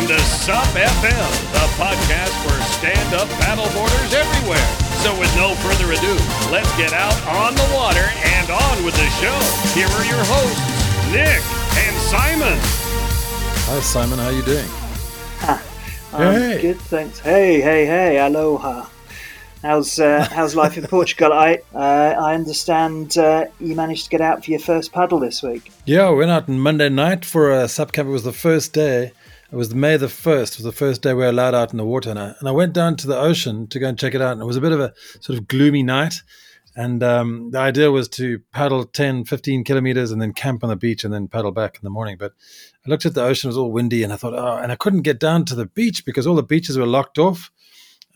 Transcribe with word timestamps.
welcome 0.00 0.16
to 0.16 0.22
SUP 0.24 0.64
FM, 0.76 1.52
the 1.52 1.66
podcast 1.76 2.32
for 2.42 2.62
stand 2.72 3.14
up 3.14 3.28
paddleboarders 3.40 4.12
everywhere. 4.14 4.56
So, 5.02 5.18
with 5.18 5.34
no 5.36 5.54
further 5.56 5.92
ado, 5.92 6.14
let's 6.50 6.74
get 6.76 6.92
out 6.92 7.14
on 7.26 7.54
the 7.54 7.70
water 7.74 8.08
and 8.24 8.50
on 8.50 8.84
with 8.84 8.94
the 8.94 9.08
show. 9.20 9.36
Here 9.74 9.86
are 9.86 10.04
your 10.06 10.24
hosts, 10.24 11.12
Nick 11.12 11.42
and 11.84 11.96
Simon. 12.08 12.58
Hi, 13.68 13.80
Simon. 13.80 14.18
How 14.18 14.30
you 14.30 14.42
doing? 14.42 14.68
I'm 16.14 16.40
Hey. 16.40 16.62
good, 16.62 16.78
thanks. 16.82 17.18
Hey, 17.18 17.60
hey, 17.60 17.84
hey, 17.86 18.18
aloha. 18.18 18.86
How's 19.62 20.00
uh, 20.00 20.26
how's 20.32 20.54
life 20.56 20.78
in 20.78 20.86
Portugal? 20.88 21.32
I 21.34 21.58
uh, 21.74 21.78
I 21.78 22.34
understand 22.34 23.18
uh, 23.18 23.46
you 23.60 23.74
managed 23.74 24.04
to 24.04 24.10
get 24.10 24.22
out 24.22 24.44
for 24.44 24.50
your 24.50 24.60
first 24.60 24.92
paddle 24.92 25.18
this 25.20 25.42
week. 25.42 25.70
Yeah, 25.84 26.10
we 26.10 26.16
went 26.16 26.30
out 26.30 26.48
on 26.48 26.58
Monday 26.58 26.88
night 26.88 27.26
for 27.26 27.50
a 27.52 27.68
sub 27.68 27.92
camp. 27.92 28.08
It 28.08 28.12
was 28.12 28.24
the 28.24 28.32
first 28.32 28.72
day. 28.72 29.12
It 29.52 29.56
was 29.56 29.74
May 29.74 29.96
the 29.96 30.06
1st. 30.06 30.52
It 30.52 30.58
was 30.58 30.64
the 30.64 30.70
first 30.70 31.02
day 31.02 31.12
we 31.12 31.24
were 31.24 31.28
allowed 31.28 31.56
out 31.56 31.72
in 31.72 31.76
the 31.76 31.84
water. 31.84 32.10
And 32.10 32.20
I, 32.20 32.34
and 32.38 32.48
I 32.48 32.52
went 32.52 32.72
down 32.72 32.94
to 32.98 33.08
the 33.08 33.18
ocean 33.18 33.66
to 33.68 33.80
go 33.80 33.88
and 33.88 33.98
check 33.98 34.14
it 34.14 34.22
out. 34.22 34.32
And 34.32 34.40
it 34.40 34.44
was 34.44 34.56
a 34.56 34.60
bit 34.60 34.70
of 34.70 34.78
a 34.78 34.94
sort 35.20 35.36
of 35.36 35.48
gloomy 35.48 35.82
night. 35.82 36.22
And 36.76 37.02
um, 37.02 37.50
the 37.50 37.58
idea 37.58 37.90
was 37.90 38.08
to 38.10 38.38
paddle 38.52 38.84
10, 38.84 39.24
15 39.24 39.64
kilometers 39.64 40.12
and 40.12 40.22
then 40.22 40.32
camp 40.32 40.62
on 40.62 40.70
the 40.70 40.76
beach 40.76 41.02
and 41.02 41.12
then 41.12 41.26
paddle 41.26 41.50
back 41.50 41.74
in 41.74 41.80
the 41.82 41.90
morning. 41.90 42.16
But 42.16 42.32
I 42.86 42.90
looked 42.90 43.06
at 43.06 43.14
the 43.14 43.24
ocean, 43.24 43.48
it 43.48 43.50
was 43.50 43.58
all 43.58 43.72
windy. 43.72 44.04
And 44.04 44.12
I 44.12 44.16
thought, 44.16 44.34
oh, 44.34 44.58
and 44.62 44.70
I 44.70 44.76
couldn't 44.76 45.02
get 45.02 45.18
down 45.18 45.44
to 45.46 45.56
the 45.56 45.66
beach 45.66 46.04
because 46.04 46.28
all 46.28 46.36
the 46.36 46.44
beaches 46.44 46.78
were 46.78 46.86
locked 46.86 47.18
off. 47.18 47.50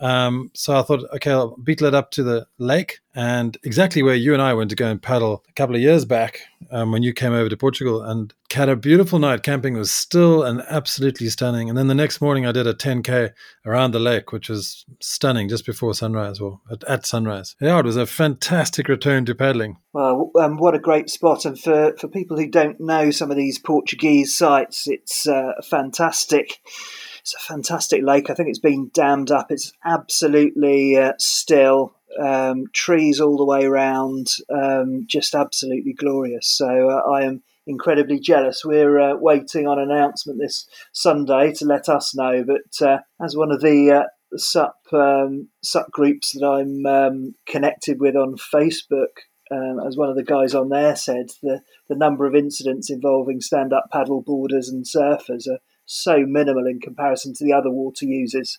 Um, 0.01 0.51
so 0.55 0.77
I 0.77 0.83
thought, 0.83 1.05
okay, 1.15 1.31
I'll 1.31 1.57
beetle 1.57 1.87
it 1.87 1.95
up 1.95 2.11
to 2.13 2.23
the 2.23 2.47
lake, 2.59 3.01
and 3.15 3.57
exactly 3.63 4.03
where 4.03 4.15
you 4.15 4.33
and 4.33 4.43
I 4.43 4.55
went 4.55 4.71
to 4.71 4.77
go 4.77 4.89
and 4.89 5.01
paddle 5.01 5.45
a 5.49 5.53
couple 5.53 5.77
of 5.77 5.81
years 5.81 6.05
back 6.05 6.41
um, 6.71 6.91
when 6.91 7.03
you 7.03 7.13
came 7.13 7.33
over 7.33 7.49
to 7.49 7.57
Portugal, 7.57 8.03
and 8.03 8.35
had 8.53 8.69
a 8.69 8.77
beautiful 8.77 9.19
night 9.19 9.43
camping. 9.43 9.75
Was 9.75 9.93
still 9.93 10.43
and 10.43 10.63
absolutely 10.69 11.29
stunning. 11.29 11.69
And 11.69 11.77
then 11.79 11.89
the 11.89 11.95
next 11.95 12.21
morning, 12.21 12.47
I 12.47 12.53
did 12.53 12.67
a 12.67 12.75
10k 12.75 13.33
around 13.67 13.93
the 13.93 14.01
lake, 14.01 14.33
which 14.33 14.49
was 14.49 14.85
stunning, 15.01 15.49
just 15.49 15.67
before 15.67 15.95
sunrise 15.95 16.41
or 16.41 16.61
at, 16.71 16.85
at 16.85 17.07
sunrise. 17.07 17.57
Yeah, 17.61 17.79
it 17.79 17.85
was 17.85 17.97
a 17.97 18.07
fantastic 18.07 18.89
return 18.89 19.25
to 19.27 19.35
paddling. 19.35 19.79
Well, 19.93 20.31
um, 20.39 20.57
what 20.57 20.75
a 20.75 20.81
great 20.81 21.11
spot! 21.11 21.45
And 21.45 21.59
for, 21.59 21.95
for 21.99 22.09
people 22.09 22.37
who 22.37 22.49
don't 22.49 22.81
know 22.81 23.11
some 23.11 23.31
of 23.31 23.37
these 23.37 23.59
Portuguese 23.59 24.35
sites, 24.35 24.87
it's 24.87 25.27
uh, 25.27 25.53
fantastic. 25.63 26.61
It's 27.25 27.35
a 27.35 27.39
fantastic 27.39 28.03
lake. 28.03 28.29
I 28.29 28.35
think 28.35 28.51
it's 28.51 28.59
been 28.59 28.91
dammed 28.93 29.31
up. 29.31 29.51
It's 29.51 29.73
absolutely 29.83 30.99
uh, 30.99 31.15
still. 31.19 31.95
Um, 32.21 32.67
trees 32.75 33.19
all 33.19 33.39
the 33.39 33.47
way 33.47 33.65
around, 33.65 34.29
um, 34.55 35.07
just 35.09 35.35
absolutely 35.35 35.95
glorious. 35.95 36.47
So 36.47 36.91
uh, 36.91 37.01
I 37.11 37.23
am 37.23 37.43
incredibly 37.67 38.21
jealous. 38.21 38.63
We're 38.63 39.01
uh, 39.01 39.17
waiting 39.17 39.67
on 39.67 39.79
announcement 39.79 40.39
this 40.39 40.69
Sunday 40.93 41.55
to 41.55 41.65
let 41.65 41.89
us 41.89 42.15
know. 42.15 42.45
But 42.45 42.87
uh, 42.87 42.99
as 43.21 43.35
one 43.35 43.51
of 43.51 43.63
the 43.63 43.91
uh, 43.91 44.37
sup 44.37 44.77
um, 44.93 45.49
sup 45.63 45.91
groups 45.91 46.33
that 46.33 46.47
I'm 46.47 46.85
um, 46.85 47.35
connected 47.47 48.01
with 48.01 48.17
on 48.17 48.37
Facebook, 48.37 49.25
um, 49.51 49.81
as 49.85 49.97
one 49.97 50.11
of 50.11 50.17
the 50.17 50.25
guys 50.25 50.55
on 50.55 50.69
there 50.69 50.95
said, 50.95 51.31
the 51.43 51.63
the 51.89 51.97
number 51.97 52.27
of 52.27 52.35
incidents 52.35 52.91
involving 52.91 53.41
stand 53.41 53.73
up 53.73 53.87
paddle 53.91 54.21
boarders 54.21 54.69
and 54.69 54.85
surfers 54.85 55.49
are 55.49 55.61
so 55.87 56.19
minimal 56.27 56.67
in 56.67 56.81
comparison 56.81 57.35
to 57.35 57.45
the 57.45 57.53
other 57.53 57.71
water 57.71 58.07
users. 58.07 58.59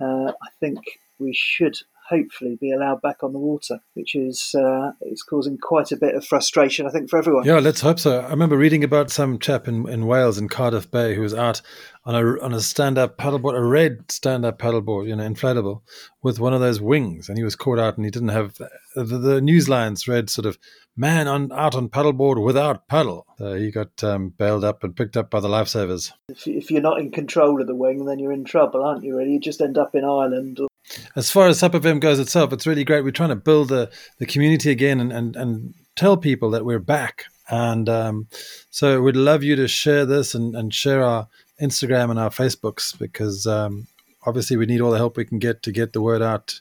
Uh, 0.00 0.32
I 0.32 0.50
think 0.60 0.78
we 1.18 1.32
should 1.34 1.76
hopefully 2.08 2.56
be 2.60 2.72
allowed 2.72 3.02
back 3.02 3.22
on 3.22 3.32
the 3.32 3.38
water, 3.38 3.80
which 3.94 4.14
is 4.14 4.54
uh, 4.54 4.92
is 5.02 5.22
causing 5.22 5.58
quite 5.58 5.92
a 5.92 5.96
bit 5.96 6.14
of 6.14 6.24
frustration, 6.24 6.86
I 6.86 6.90
think, 6.90 7.10
for 7.10 7.18
everyone. 7.18 7.44
Yeah, 7.44 7.58
let's 7.58 7.80
hope 7.80 7.98
so. 7.98 8.20
I 8.20 8.30
remember 8.30 8.56
reading 8.56 8.84
about 8.84 9.10
some 9.10 9.38
chap 9.38 9.68
in, 9.68 9.88
in 9.88 10.06
Wales 10.06 10.38
in 10.38 10.48
Cardiff 10.48 10.90
Bay 10.90 11.14
who 11.14 11.22
was 11.22 11.34
out 11.34 11.60
on 12.04 12.14
a 12.14 12.40
on 12.42 12.54
a 12.54 12.60
stand 12.60 12.98
up 12.98 13.18
paddleboard, 13.18 13.56
a 13.56 13.62
red 13.62 14.10
stand 14.10 14.44
up 14.44 14.58
paddleboard, 14.58 15.08
you 15.08 15.16
know, 15.16 15.28
inflatable, 15.28 15.82
with 16.22 16.38
one 16.38 16.54
of 16.54 16.60
those 16.60 16.80
wings, 16.80 17.28
and 17.28 17.38
he 17.38 17.44
was 17.44 17.56
caught 17.56 17.78
out, 17.78 17.96
and 17.96 18.04
he 18.04 18.10
didn't 18.10 18.28
have 18.28 18.54
the, 18.94 19.04
the 19.04 19.40
news 19.40 19.68
lines 19.68 20.08
read 20.08 20.30
sort 20.30 20.46
of 20.46 20.58
man 20.96 21.28
on 21.28 21.52
out 21.52 21.74
on 21.74 21.88
paddleboard 21.88 22.42
without 22.42 22.88
paddle. 22.88 23.26
So 23.38 23.54
he 23.54 23.70
got 23.70 24.02
um, 24.02 24.30
bailed 24.30 24.64
up 24.64 24.82
and 24.82 24.96
picked 24.96 25.16
up 25.16 25.30
by 25.30 25.40
the 25.40 25.48
lifesavers. 25.48 26.12
If, 26.28 26.46
if 26.46 26.70
you're 26.70 26.80
not 26.80 27.00
in 27.00 27.10
control 27.10 27.60
of 27.60 27.66
the 27.66 27.74
wing, 27.74 28.06
then 28.06 28.18
you're 28.18 28.32
in 28.32 28.44
trouble, 28.44 28.84
aren't 28.84 29.04
you? 29.04 29.16
Really, 29.16 29.32
you 29.32 29.40
just 29.40 29.60
end 29.60 29.76
up 29.76 29.94
in 29.94 30.04
Ireland. 30.04 30.58
Or... 30.60 30.68
As 31.14 31.30
far 31.30 31.48
as 31.48 31.60
SupFM 31.60 32.00
goes 32.00 32.18
itself, 32.18 32.52
it's 32.52 32.66
really 32.66 32.84
great. 32.84 33.04
We're 33.04 33.10
trying 33.10 33.30
to 33.30 33.36
build 33.36 33.68
the 33.68 33.90
the 34.18 34.26
community 34.26 34.70
again 34.70 35.00
and 35.00 35.12
and, 35.12 35.36
and 35.36 35.74
tell 35.96 36.16
people 36.16 36.50
that 36.50 36.64
we're 36.64 36.78
back. 36.78 37.24
And 37.48 37.88
um, 37.88 38.28
so 38.70 39.00
we'd 39.00 39.16
love 39.16 39.42
you 39.42 39.56
to 39.56 39.68
share 39.68 40.04
this 40.04 40.34
and, 40.34 40.54
and 40.54 40.74
share 40.74 41.02
our 41.02 41.28
Instagram 41.60 42.10
and 42.10 42.18
our 42.18 42.30
Facebooks 42.30 42.96
because 42.98 43.46
um, 43.46 43.86
obviously 44.26 44.56
we 44.56 44.66
need 44.66 44.80
all 44.80 44.90
the 44.90 44.98
help 44.98 45.16
we 45.16 45.24
can 45.24 45.38
get 45.38 45.62
to 45.62 45.72
get 45.72 45.92
the 45.92 46.02
word 46.02 46.22
out. 46.22 46.60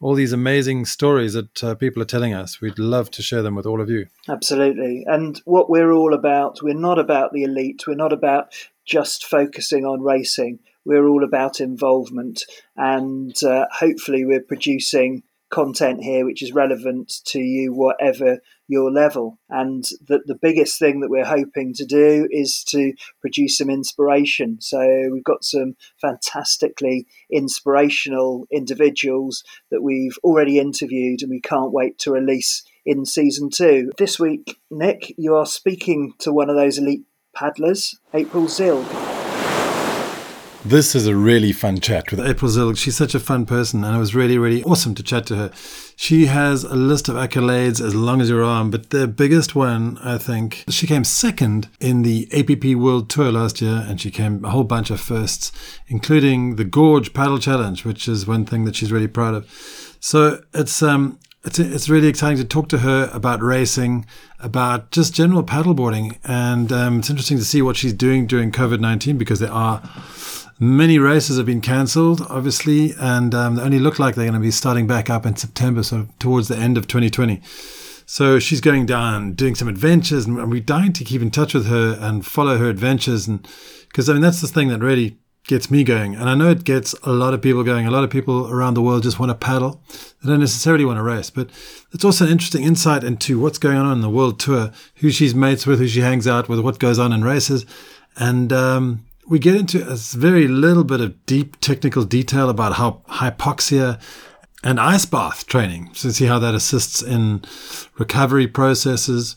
All 0.00 0.14
these 0.14 0.32
amazing 0.32 0.86
stories 0.86 1.34
that 1.34 1.62
uh, 1.62 1.74
people 1.74 2.00
are 2.00 2.06
telling 2.06 2.32
us, 2.32 2.60
we'd 2.60 2.78
love 2.78 3.10
to 3.10 3.22
share 3.22 3.42
them 3.42 3.54
with 3.54 3.66
all 3.66 3.82
of 3.82 3.90
you. 3.90 4.06
Absolutely. 4.30 5.04
And 5.06 5.38
what 5.44 5.68
we're 5.68 5.92
all 5.92 6.14
about, 6.14 6.62
we're 6.62 6.72
not 6.72 6.98
about 6.98 7.32
the 7.34 7.42
elite, 7.42 7.82
we're 7.86 7.96
not 7.96 8.12
about 8.12 8.54
just 8.86 9.26
focusing 9.26 9.84
on 9.84 10.00
racing. 10.00 10.60
We're 10.90 11.06
all 11.06 11.22
about 11.22 11.60
involvement, 11.60 12.42
and 12.76 13.32
uh, 13.44 13.66
hopefully, 13.70 14.24
we're 14.24 14.42
producing 14.42 15.22
content 15.50 16.02
here 16.02 16.24
which 16.24 16.42
is 16.42 16.52
relevant 16.52 17.12
to 17.26 17.38
you, 17.38 17.72
whatever 17.72 18.38
your 18.66 18.90
level. 18.90 19.38
And 19.48 19.84
the, 20.08 20.20
the 20.26 20.34
biggest 20.34 20.80
thing 20.80 20.98
that 21.00 21.10
we're 21.10 21.24
hoping 21.24 21.74
to 21.74 21.84
do 21.84 22.26
is 22.32 22.64
to 22.70 22.92
produce 23.20 23.58
some 23.58 23.70
inspiration. 23.70 24.58
So 24.60 25.08
we've 25.12 25.22
got 25.22 25.44
some 25.44 25.76
fantastically 26.00 27.06
inspirational 27.30 28.48
individuals 28.50 29.44
that 29.70 29.82
we've 29.82 30.18
already 30.24 30.58
interviewed 30.58 31.22
and 31.22 31.30
we 31.30 31.40
can't 31.40 31.72
wait 31.72 32.00
to 32.00 32.12
release 32.12 32.64
in 32.84 33.04
season 33.04 33.50
two. 33.50 33.92
This 33.96 34.18
week, 34.18 34.58
Nick, 34.72 35.14
you 35.16 35.36
are 35.36 35.46
speaking 35.46 36.14
to 36.18 36.32
one 36.32 36.50
of 36.50 36.56
those 36.56 36.78
elite 36.78 37.04
paddlers, 37.32 37.96
April 38.12 38.44
Zilg. 38.44 39.19
This 40.64 40.94
is 40.94 41.06
a 41.06 41.16
really 41.16 41.52
fun 41.52 41.80
chat 41.80 42.10
with 42.10 42.20
April 42.20 42.50
Zilg. 42.50 42.76
She's 42.76 42.94
such 42.94 43.14
a 43.14 43.18
fun 43.18 43.46
person, 43.46 43.82
and 43.82 43.96
it 43.96 43.98
was 43.98 44.14
really, 44.14 44.36
really 44.36 44.62
awesome 44.64 44.94
to 44.96 45.02
chat 45.02 45.24
to 45.28 45.36
her. 45.36 45.50
She 45.96 46.26
has 46.26 46.64
a 46.64 46.74
list 46.74 47.08
of 47.08 47.16
accolades 47.16 47.80
as 47.80 47.94
long 47.94 48.20
as 48.20 48.28
your 48.28 48.44
arm, 48.44 48.70
but 48.70 48.90
the 48.90 49.08
biggest 49.08 49.54
one, 49.54 49.96
I 50.04 50.18
think, 50.18 50.64
she 50.68 50.86
came 50.86 51.02
second 51.02 51.70
in 51.80 52.02
the 52.02 52.28
APP 52.34 52.76
World 52.78 53.08
Tour 53.08 53.32
last 53.32 53.62
year, 53.62 53.86
and 53.88 53.98
she 53.98 54.10
came 54.10 54.44
a 54.44 54.50
whole 54.50 54.64
bunch 54.64 54.90
of 54.90 55.00
firsts, 55.00 55.50
including 55.88 56.56
the 56.56 56.64
Gorge 56.64 57.14
Paddle 57.14 57.38
Challenge, 57.38 57.82
which 57.86 58.06
is 58.06 58.26
one 58.26 58.44
thing 58.44 58.66
that 58.66 58.76
she's 58.76 58.92
really 58.92 59.08
proud 59.08 59.32
of. 59.32 59.96
So 60.00 60.42
it's 60.52 60.82
um, 60.82 61.18
it's 61.42 61.58
it's 61.58 61.88
really 61.88 62.08
exciting 62.08 62.36
to 62.36 62.44
talk 62.44 62.68
to 62.68 62.78
her 62.78 63.08
about 63.14 63.42
racing, 63.42 64.04
about 64.40 64.90
just 64.90 65.14
general 65.14 65.42
paddleboarding, 65.42 66.18
and 66.24 66.70
um, 66.70 66.98
it's 66.98 67.08
interesting 67.08 67.38
to 67.38 67.44
see 67.44 67.62
what 67.62 67.78
she's 67.78 67.94
doing 67.94 68.26
during 68.26 68.52
COVID 68.52 68.78
nineteen 68.78 69.16
because 69.16 69.40
there 69.40 69.52
are 69.52 69.80
many 70.60 70.98
races 70.98 71.38
have 71.38 71.46
been 71.46 71.62
cancelled, 71.62 72.20
obviously, 72.28 72.92
and 73.00 73.34
um, 73.34 73.56
they 73.56 73.62
only 73.62 73.78
look 73.78 73.98
like 73.98 74.14
they're 74.14 74.26
going 74.26 74.34
to 74.34 74.40
be 74.40 74.50
starting 74.50 74.86
back 74.86 75.08
up 75.08 75.24
in 75.24 75.34
September, 75.34 75.82
so 75.82 76.06
towards 76.18 76.48
the 76.48 76.56
end 76.56 76.76
of 76.76 76.86
2020. 76.86 77.40
So 78.04 78.38
she's 78.38 78.60
going 78.60 78.86
down, 78.86 79.32
doing 79.32 79.54
some 79.54 79.68
adventures, 79.68 80.26
and 80.26 80.50
we're 80.50 80.60
dying 80.60 80.92
to 80.92 81.04
keep 81.04 81.22
in 81.22 81.30
touch 81.30 81.54
with 81.54 81.66
her 81.66 81.96
and 82.00 82.26
follow 82.26 82.58
her 82.58 82.68
adventures, 82.68 83.26
and 83.26 83.48
because 83.88 84.08
I 84.08 84.12
mean 84.12 84.22
that's 84.22 84.40
the 84.40 84.48
thing 84.48 84.68
that 84.68 84.80
really 84.80 85.18
gets 85.44 85.70
me 85.70 85.82
going, 85.82 86.14
and 86.14 86.28
I 86.28 86.34
know 86.34 86.50
it 86.50 86.64
gets 86.64 86.92
a 87.04 87.12
lot 87.12 87.34
of 87.34 87.40
people 87.40 87.62
going. 87.64 87.86
A 87.86 87.90
lot 87.90 88.04
of 88.04 88.10
people 88.10 88.52
around 88.52 88.74
the 88.74 88.82
world 88.82 89.04
just 89.04 89.18
want 89.18 89.30
to 89.30 89.36
paddle; 89.36 89.80
they 90.22 90.28
don't 90.28 90.40
necessarily 90.40 90.84
want 90.84 90.98
to 90.98 91.02
race. 91.02 91.30
But 91.30 91.50
it's 91.92 92.04
also 92.04 92.26
an 92.26 92.32
interesting 92.32 92.64
insight 92.64 93.04
into 93.04 93.38
what's 93.38 93.58
going 93.58 93.78
on 93.78 93.92
in 93.92 94.00
the 94.00 94.10
world 94.10 94.40
tour, 94.40 94.72
who 94.96 95.10
she's 95.10 95.34
mates 95.34 95.64
with, 95.64 95.78
who 95.78 95.88
she 95.88 96.00
hangs 96.00 96.26
out 96.26 96.48
with, 96.48 96.60
what 96.60 96.80
goes 96.80 96.98
on 96.98 97.12
in 97.12 97.22
races, 97.22 97.64
and 98.16 98.52
um, 98.52 99.06
we 99.30 99.38
get 99.38 99.54
into 99.54 99.88
a 99.88 99.94
very 99.94 100.48
little 100.48 100.82
bit 100.82 101.00
of 101.00 101.24
deep 101.24 101.58
technical 101.60 102.04
detail 102.04 102.50
about 102.50 102.74
how 102.74 103.00
hypoxia 103.08 104.02
and 104.64 104.80
ice 104.80 105.06
bath 105.06 105.46
training, 105.46 105.88
so 105.94 106.10
see 106.10 106.26
how 106.26 106.40
that 106.40 106.54
assists 106.54 107.00
in 107.00 107.42
recovery 107.96 108.48
processes, 108.48 109.36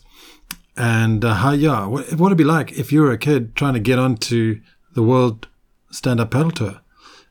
and 0.76 1.24
uh, 1.24 1.34
how 1.34 1.52
yeah, 1.52 1.86
what, 1.86 2.12
what 2.14 2.26
it'd 2.26 2.36
be 2.36 2.44
like 2.44 2.72
if 2.72 2.90
you 2.90 3.02
were 3.02 3.12
a 3.12 3.16
kid 3.16 3.54
trying 3.54 3.74
to 3.74 3.80
get 3.80 4.00
onto 4.00 4.60
the 4.94 5.02
world 5.02 5.46
stand-up 5.92 6.32
paddle 6.32 6.50
tour, 6.50 6.80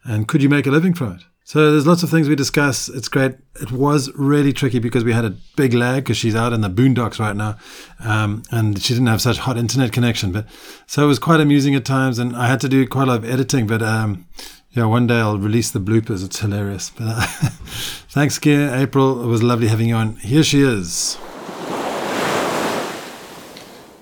and 0.05 0.29
could 0.29 0.41
you 0.41 0.47
make 0.47 0.65
a 0.65 0.71
living 0.71 0.93
from 0.93 1.17
it? 1.17 1.23
So 1.45 1.71
there's 1.71 1.85
lots 1.85 2.03
of 2.03 2.09
things 2.09 2.29
we 2.29 2.35
discuss. 2.35 2.87
It's 2.87 3.09
great. 3.09 3.35
It 3.61 3.71
was 3.71 4.09
really 4.15 4.53
tricky 4.53 4.79
because 4.79 5.03
we 5.03 5.11
had 5.11 5.25
a 5.25 5.35
big 5.57 5.73
lag 5.73 6.03
because 6.03 6.15
she's 6.15 6.35
out 6.35 6.53
in 6.53 6.61
the 6.61 6.69
boondocks 6.69 7.19
right 7.19 7.35
now, 7.35 7.57
um, 7.99 8.43
and 8.49 8.81
she 8.81 8.93
didn't 8.93 9.07
have 9.07 9.21
such 9.21 9.39
hot 9.39 9.57
internet 9.57 9.91
connection. 9.91 10.31
But 10.31 10.47
so 10.87 11.03
it 11.03 11.07
was 11.07 11.19
quite 11.19 11.41
amusing 11.41 11.75
at 11.75 11.83
times, 11.83 12.17
and 12.17 12.35
I 12.35 12.47
had 12.47 12.61
to 12.61 12.69
do 12.69 12.87
quite 12.87 13.03
a 13.03 13.11
lot 13.11 13.17
of 13.17 13.25
editing. 13.25 13.67
But 13.67 13.81
um, 13.81 14.25
yeah, 14.71 14.85
one 14.85 15.05
day 15.05 15.19
I'll 15.19 15.37
release 15.37 15.69
the 15.69 15.79
bloopers. 15.79 16.23
It's 16.25 16.39
hilarious. 16.39 16.91
But 16.91 17.07
uh, 17.07 17.21
thanks 18.09 18.37
again, 18.37 18.79
April. 18.79 19.21
It 19.21 19.27
was 19.27 19.43
lovely 19.43 19.67
having 19.67 19.89
you 19.89 19.95
on. 19.95 20.15
Here 20.15 20.43
she 20.43 20.61
is. 20.61 21.17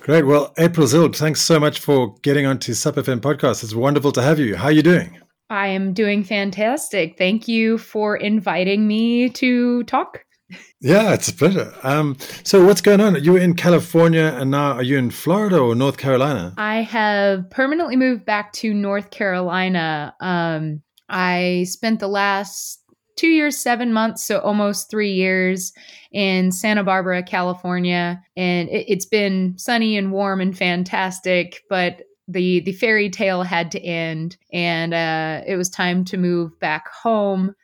Great. 0.01 0.25
Well, 0.25 0.53
April 0.57 0.87
Zilg, 0.87 1.15
thanks 1.15 1.41
so 1.41 1.59
much 1.59 1.79
for 1.79 2.15
getting 2.21 2.45
onto 2.45 2.73
SUP 2.73 2.95
FM 2.95 3.19
podcast. 3.19 3.63
It's 3.63 3.75
wonderful 3.75 4.11
to 4.13 4.21
have 4.21 4.39
you. 4.39 4.55
How 4.55 4.65
are 4.65 4.71
you 4.71 4.83
doing? 4.83 5.21
I 5.51 5.67
am 5.67 5.91
doing 5.91 6.23
fantastic. 6.23 7.17
Thank 7.17 7.45
you 7.45 7.77
for 7.77 8.15
inviting 8.15 8.87
me 8.87 9.27
to 9.31 9.83
talk. 9.83 10.23
Yeah, 10.79 11.13
it's 11.13 11.27
a 11.27 11.33
pleasure. 11.33 11.73
Um, 11.83 12.17
so, 12.43 12.65
what's 12.65 12.79
going 12.79 13.01
on? 13.01 13.21
You 13.21 13.33
were 13.33 13.39
in 13.39 13.55
California, 13.55 14.33
and 14.37 14.49
now 14.49 14.73
are 14.73 14.83
you 14.83 14.97
in 14.97 15.11
Florida 15.11 15.59
or 15.59 15.75
North 15.75 15.97
Carolina? 15.97 16.53
I 16.57 16.81
have 16.83 17.49
permanently 17.49 17.97
moved 17.97 18.25
back 18.25 18.53
to 18.53 18.73
North 18.73 19.11
Carolina. 19.11 20.15
Um, 20.21 20.81
I 21.09 21.65
spent 21.67 21.99
the 21.99 22.07
last 22.07 22.81
two 23.17 23.27
years, 23.27 23.57
seven 23.57 23.91
months, 23.91 24.25
so 24.25 24.39
almost 24.39 24.89
three 24.89 25.11
years 25.11 25.73
in 26.13 26.53
Santa 26.53 26.83
Barbara, 26.83 27.23
California. 27.23 28.23
And 28.37 28.69
it, 28.69 28.89
has 28.89 29.05
been 29.05 29.57
sunny 29.57 29.97
and 29.97 30.13
warm 30.13 30.39
and 30.39 30.57
fantastic, 30.57 31.61
but 31.69 32.03
the, 32.31 32.61
the 32.61 32.73
fairy 32.73 33.09
tale 33.09 33.43
had 33.43 33.71
to 33.71 33.81
end. 33.81 34.37
And 34.51 34.93
uh, 34.93 35.41
it 35.45 35.55
was 35.55 35.69
time 35.69 36.05
to 36.05 36.17
move 36.17 36.59
back 36.59 36.89
home. 36.89 37.55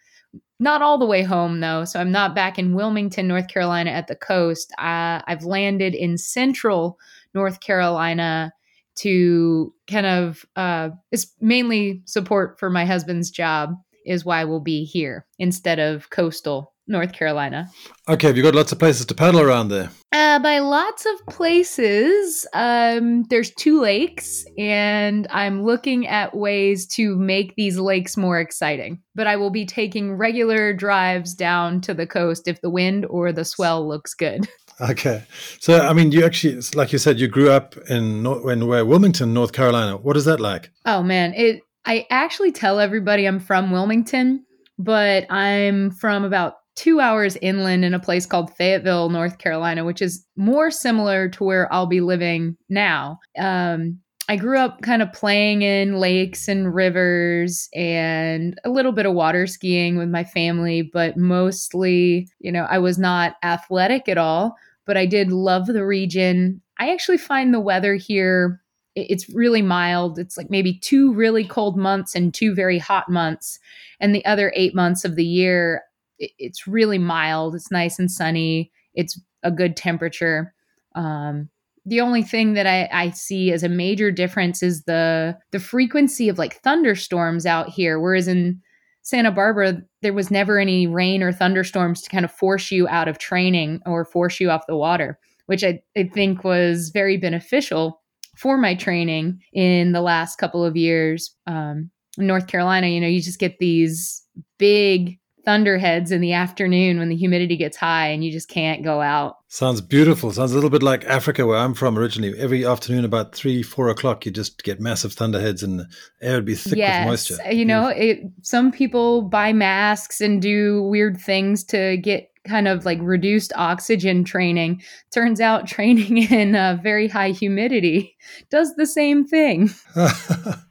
Not 0.60 0.82
all 0.82 0.98
the 0.98 1.06
way 1.06 1.22
home, 1.22 1.60
though. 1.60 1.86
So 1.86 2.00
I'm 2.00 2.12
not 2.12 2.34
back 2.34 2.58
in 2.58 2.74
Wilmington, 2.74 3.28
North 3.28 3.48
Carolina 3.48 3.92
at 3.92 4.08
the 4.08 4.16
coast. 4.16 4.72
Uh, 4.80 5.22
I've 5.28 5.44
landed 5.44 5.94
in 5.94 6.18
central 6.18 6.98
North 7.34 7.60
Carolina 7.60 8.52
to 8.96 9.74
kind 9.88 10.08
of 10.08 10.46
uh, 10.56 10.90
it's 11.12 11.28
mainly 11.40 12.02
support 12.06 12.60
for 12.60 12.70
my 12.70 12.84
husband's 12.84 13.30
job 13.30 13.76
is 14.06 14.26
why 14.26 14.44
we'll 14.44 14.60
be 14.60 14.84
here 14.84 15.26
instead 15.38 15.80
of 15.80 16.10
coastal 16.10 16.74
North 16.88 17.14
Carolina. 17.14 17.70
Okay, 18.08 18.28
have 18.28 18.38
you 18.38 18.44
got 18.44 18.56
lots 18.56 18.72
of 18.72 18.80
places 18.80 19.06
to 19.08 19.16
paddle 19.16 19.42
around 19.42 19.70
there? 19.70 19.90
Uh, 20.14 20.40
by 20.40 20.60
lots 20.60 21.06
of 21.06 21.26
places, 21.28 22.48
um, 22.54 23.24
there's 23.24 23.52
two 23.52 23.82
lakes, 23.82 24.46
and 24.58 25.28
I'm 25.30 25.64
looking 25.64 26.08
at 26.08 26.36
ways 26.36 26.88
to 26.96 27.16
make 27.18 27.56
these 27.56 27.78
lakes 27.78 28.16
more 28.16 28.40
exciting. 28.40 29.02
But 29.16 29.28
I 29.28 29.36
will 29.36 29.50
be 29.50 29.66
taking 29.66 30.14
regular 30.14 30.74
drives 30.74 31.34
down 31.34 31.82
to 31.82 31.94
the 31.94 32.08
coast 32.08 32.48
if 32.48 32.62
the 32.62 32.70
wind 32.70 33.06
or 33.10 33.32
the 33.32 33.46
swell 33.46 33.88
looks 33.88 34.14
good. 34.14 34.48
Okay, 34.80 35.24
so 35.60 35.80
I 35.80 35.94
mean, 35.94 36.12
you 36.12 36.24
actually, 36.24 36.62
like 36.76 36.94
you 36.94 37.00
said, 37.00 37.20
you 37.20 37.28
grew 37.28 37.50
up 37.50 37.76
in 37.90 38.28
in 38.28 38.68
where 38.68 38.86
Wilmington, 38.86 39.34
North 39.34 39.52
Carolina. 39.52 39.98
What 39.98 40.16
is 40.16 40.26
that 40.26 40.40
like? 40.40 40.70
Oh 40.86 41.02
man, 41.02 41.34
it 41.34 41.62
I 41.84 42.06
actually 42.12 42.52
tell 42.52 42.80
everybody 42.80 43.26
I'm 43.26 43.40
from 43.40 43.72
Wilmington, 43.72 44.46
but 44.78 45.26
I'm 45.32 45.90
from 45.90 46.26
about 46.26 46.58
two 46.78 47.00
hours 47.02 47.36
inland 47.42 47.84
in 47.84 47.94
a 47.94 48.00
place 48.00 48.26
called 48.26 48.56
Fayetteville, 48.56 49.10
North 49.10 49.40
Carolina, 49.40 49.84
which 49.84 50.02
is 50.02 50.26
more 50.38 50.72
similar 50.72 51.28
to 51.28 51.44
where 51.44 51.72
I'll 51.74 51.88
be 51.88 52.02
living 52.02 52.56
now. 52.70 53.20
Um, 53.38 54.00
I 54.30 54.36
grew 54.36 54.60
up 54.60 54.82
kind 54.82 55.02
of 55.02 55.12
playing 55.12 55.64
in 55.64 56.00
lakes 56.00 56.48
and 56.48 56.74
rivers 56.74 57.68
and 57.74 58.60
a 58.64 58.70
little 58.70 58.92
bit 58.92 59.06
of 59.06 59.14
water 59.14 59.48
skiing 59.48 59.98
with 59.98 60.10
my 60.10 60.24
family, 60.24 60.82
but 60.82 61.18
mostly, 61.18 62.30
you 62.40 62.52
know, 62.52 62.68
I 62.70 62.78
was 62.78 63.00
not 63.00 63.36
athletic 63.44 64.08
at 64.08 64.18
all, 64.18 64.56
but 64.86 64.98
I 64.98 65.06
did 65.06 65.32
love 65.32 65.68
the 65.68 65.86
region. 65.86 66.62
I 66.78 66.92
actually 66.92 67.18
find 67.18 67.54
the 67.54 67.60
weather 67.60 67.96
here 67.96 68.62
it's 68.98 69.30
really 69.30 69.62
mild. 69.62 70.18
It's 70.18 70.38
like 70.38 70.50
maybe 70.50 70.80
two 70.80 71.14
really 71.14 71.44
cold 71.44 71.78
months 71.78 72.16
and 72.16 72.34
two 72.34 72.56
very 72.56 72.80
hot 72.80 73.08
months. 73.10 73.60
And 74.00 74.14
the 74.14 74.26
other 74.26 74.52
eight 74.56 74.74
months 74.74 75.06
of 75.06 75.16
the 75.16 75.26
year, 75.26 75.84
it's 76.20 76.68
really 76.68 76.98
mild. 76.98 77.56
It's 77.56 77.72
nice 77.72 78.00
and 78.00 78.12
sunny. 78.12 78.72
It's 78.94 79.20
a 79.44 79.52
good 79.52 79.76
temperature. 79.76 80.54
Um, 80.96 81.50
the 81.86 82.02
only 82.02 82.22
thing 82.22 82.54
that 82.54 82.68
I, 82.68 82.90
I 82.92 83.12
see 83.12 83.52
as 83.52 83.64
a 83.64 83.70
major 83.70 84.12
difference 84.12 84.62
is 84.62 84.84
the 84.84 85.38
the 85.52 85.60
frequency 85.60 86.28
of 86.28 86.38
like 86.38 86.62
thunderstorms 86.62 87.46
out 87.46 87.70
here. 87.70 88.00
Whereas 88.00 88.28
in 88.28 88.62
Santa 89.04 89.32
Barbara, 89.32 89.82
there 90.02 90.14
was 90.14 90.30
never 90.30 90.60
any 90.60 90.86
rain 90.86 91.24
or 91.24 91.32
thunderstorms 91.32 92.02
to 92.02 92.10
kind 92.10 92.26
of 92.26 92.32
force 92.32 92.72
you 92.72 92.90
out 92.90 93.08
of 93.08 93.20
training 93.20 93.80
or 93.86 94.04
force 94.04 94.42
you 94.42 94.52
off 94.52 94.68
the 94.68 94.76
water, 94.76 95.18
which 95.46 95.64
I, 95.64 95.80
I 95.96 96.10
think 96.14 96.44
was 96.44 96.90
very 96.90 97.16
beneficial 97.16 98.02
for 98.36 98.58
my 98.58 98.76
training 98.76 99.40
in 99.54 99.94
the 99.94 100.02
last 100.02 100.36
couple 100.38 100.66
of 100.66 100.76
years. 100.76 101.34
Um, 101.48 101.90
North 102.18 102.48
Carolina, 102.48 102.88
you 102.88 103.00
know, 103.00 103.08
you 103.08 103.22
just 103.22 103.40
get 103.40 103.60
these 103.60 104.22
big 104.58 105.18
thunderheads 105.48 106.12
in 106.12 106.20
the 106.20 106.34
afternoon 106.34 107.00
when 107.00 107.08
the 107.08 107.16
humidity 107.16 107.56
gets 107.56 107.78
high 107.78 108.08
and 108.08 108.22
you 108.22 108.34
just 108.34 108.50
can't 108.50 108.84
go 108.84 109.00
out. 109.00 109.38
Sounds 109.48 109.80
beautiful. 109.80 110.30
Sounds 110.34 110.52
a 110.52 110.56
little 110.56 110.70
bit 110.70 110.84
like 110.84 111.06
Africa, 111.06 111.46
where 111.46 111.58
I'm 111.58 111.74
from 111.74 111.98
originally. 111.98 112.38
Every 112.38 112.66
afternoon, 112.66 113.06
about 113.06 113.34
three, 113.34 113.64
four 113.64 113.88
o'clock, 113.88 114.26
you 114.26 114.32
just 114.34 114.62
get 114.64 114.82
massive 114.82 115.14
thunderheads 115.14 115.64
and 115.64 115.80
the 115.80 115.88
air 116.22 116.36
would 116.36 116.44
be 116.44 116.56
thick 116.56 116.78
yes. 116.78 117.00
with 117.00 117.08
moisture. 117.08 117.54
You 117.54 117.64
know, 117.64 117.88
it, 117.88 118.24
some 118.42 118.74
people 118.74 119.22
buy 119.22 119.54
masks 119.54 120.20
and 120.20 120.42
do 120.42 120.84
weird 120.84 121.18
things 121.18 121.64
to 121.68 121.96
get 121.96 122.30
kind 122.46 122.68
of 122.68 122.84
like 122.84 123.00
reduced 123.02 123.54
oxygen 123.56 124.26
training. 124.26 124.82
Turns 125.12 125.40
out 125.40 125.66
training 125.76 126.18
in 126.30 126.58
uh, 126.58 126.78
very 126.84 127.08
high 127.08 127.32
humidity 127.32 128.18
does 128.50 128.76
the 128.76 128.86
same 128.86 129.26
thing. 129.26 129.70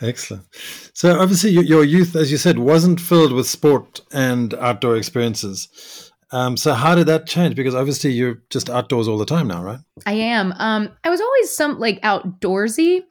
Excellent. 0.00 0.44
So, 0.92 1.18
obviously, 1.18 1.50
your 1.50 1.84
youth, 1.84 2.16
as 2.16 2.30
you 2.30 2.36
said, 2.38 2.58
wasn't 2.58 3.00
filled 3.00 3.32
with 3.32 3.48
sport 3.48 4.00
and 4.12 4.54
outdoor 4.54 4.96
experiences. 4.96 6.12
Um, 6.30 6.56
so, 6.56 6.74
how 6.74 6.94
did 6.94 7.06
that 7.06 7.26
change? 7.26 7.54
Because 7.56 7.74
obviously, 7.74 8.12
you're 8.12 8.42
just 8.50 8.70
outdoors 8.70 9.08
all 9.08 9.18
the 9.18 9.26
time 9.26 9.48
now, 9.48 9.62
right? 9.62 9.80
I 10.06 10.12
am. 10.12 10.52
Um, 10.56 10.90
I 11.04 11.10
was 11.10 11.20
always 11.20 11.50
some 11.50 11.78
like 11.78 12.00
outdoorsy, 12.02 13.02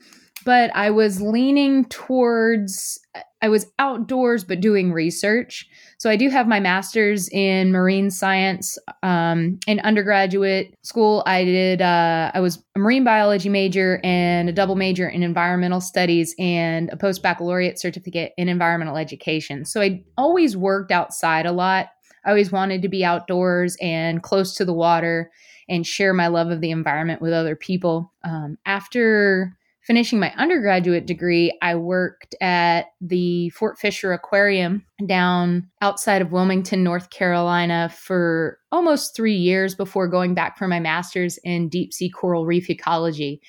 but 0.48 0.74
I 0.74 0.92
was 0.92 1.22
leaning 1.22 1.84
towards. 1.90 3.02
I 3.42 3.50
was 3.50 3.68
outdoors, 3.80 4.46
but 4.46 4.62
doing 4.62 4.94
research. 4.94 5.68
So 5.98 6.10
I 6.10 6.16
do 6.16 6.30
have 6.30 6.48
my 6.48 6.62
master's 6.62 7.28
in 7.28 7.74
marine 7.74 8.10
science. 8.10 8.78
Um, 9.04 9.60
in 9.68 9.82
undergraduate 9.82 10.74
school, 10.84 11.22
I 11.26 11.44
did. 11.44 11.82
Uh, 11.82 12.32
I 12.34 12.40
was 12.40 12.64
a 12.78 12.80
marine 12.80 13.04
biology 13.04 13.50
major 13.50 14.00
and 14.06 14.48
a 14.48 14.54
double 14.54 14.76
major 14.76 15.10
in 15.10 15.22
environmental 15.22 15.82
studies 15.82 16.34
and 16.40 16.90
a 16.94 16.98
post 16.98 17.22
baccalaureate 17.22 17.78
certificate 17.78 18.32
in 18.38 18.48
environmental 18.48 18.96
education. 18.96 19.66
So 19.66 19.82
I 19.82 20.02
always 20.18 20.56
worked 20.56 20.94
outside 20.94 21.46
a 21.46 21.52
lot. 21.52 21.88
I 22.24 22.30
always 22.30 22.54
wanted 22.54 22.82
to 22.84 22.88
be 22.88 23.04
outdoors 23.04 23.76
and 23.82 24.24
close 24.24 24.56
to 24.56 24.64
the 24.64 24.74
water 24.74 25.30
and 25.68 25.86
share 25.86 26.14
my 26.14 26.28
love 26.28 26.52
of 26.52 26.62
the 26.62 26.72
environment 26.72 27.22
with 27.22 27.34
other 27.34 27.58
people. 27.58 28.14
Um, 28.24 28.58
after 28.66 29.58
finishing 29.88 30.20
my 30.20 30.34
undergraduate 30.36 31.06
degree, 31.06 31.58
I 31.62 31.76
worked 31.76 32.36
at 32.42 32.88
the 33.00 33.50
Fort 33.52 33.80
Fisher 33.80 34.12
Aquarium 34.12 34.86
down 35.08 35.70
outside 35.82 36.22
of 36.22 36.34
Wilmington, 36.34 36.84
North 36.84 37.10
Carolina 37.10 37.90
for 37.90 38.60
almost 38.70 39.16
three 39.16 39.36
years 39.36 39.76
before 39.76 40.10
going 40.10 40.34
back 40.34 40.58
for 40.58 40.68
my 40.68 40.82
master's 40.82 41.40
in 41.46 41.70
deep 41.70 41.94
sea 41.94 42.10
coral 42.10 42.46
reef 42.46 42.70
ecology. 42.70 43.42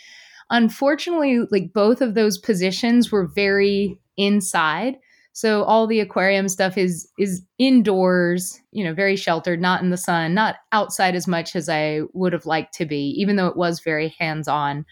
Unfortunately, 0.48 1.40
like 1.50 1.72
both 1.74 2.00
of 2.00 2.14
those 2.14 2.38
positions 2.38 3.10
were 3.10 3.26
very 3.26 3.98
inside. 4.16 4.96
So 5.32 5.64
all 5.64 5.88
the 5.88 6.00
aquarium 6.00 6.48
stuff 6.48 6.78
is 6.78 7.08
is 7.18 7.42
indoors, 7.58 8.60
you 8.70 8.84
know, 8.84 8.94
very 8.94 9.16
sheltered, 9.16 9.60
not 9.60 9.82
in 9.82 9.90
the 9.90 9.96
sun, 9.96 10.34
not 10.34 10.56
outside 10.70 11.16
as 11.16 11.26
much 11.26 11.56
as 11.56 11.68
I 11.68 12.02
would 12.12 12.32
have 12.32 12.46
liked 12.46 12.74
to 12.74 12.86
be, 12.86 13.14
even 13.18 13.36
though 13.36 13.48
it 13.48 13.56
was 13.56 13.80
very 13.80 14.14
hands-on. 14.18 14.86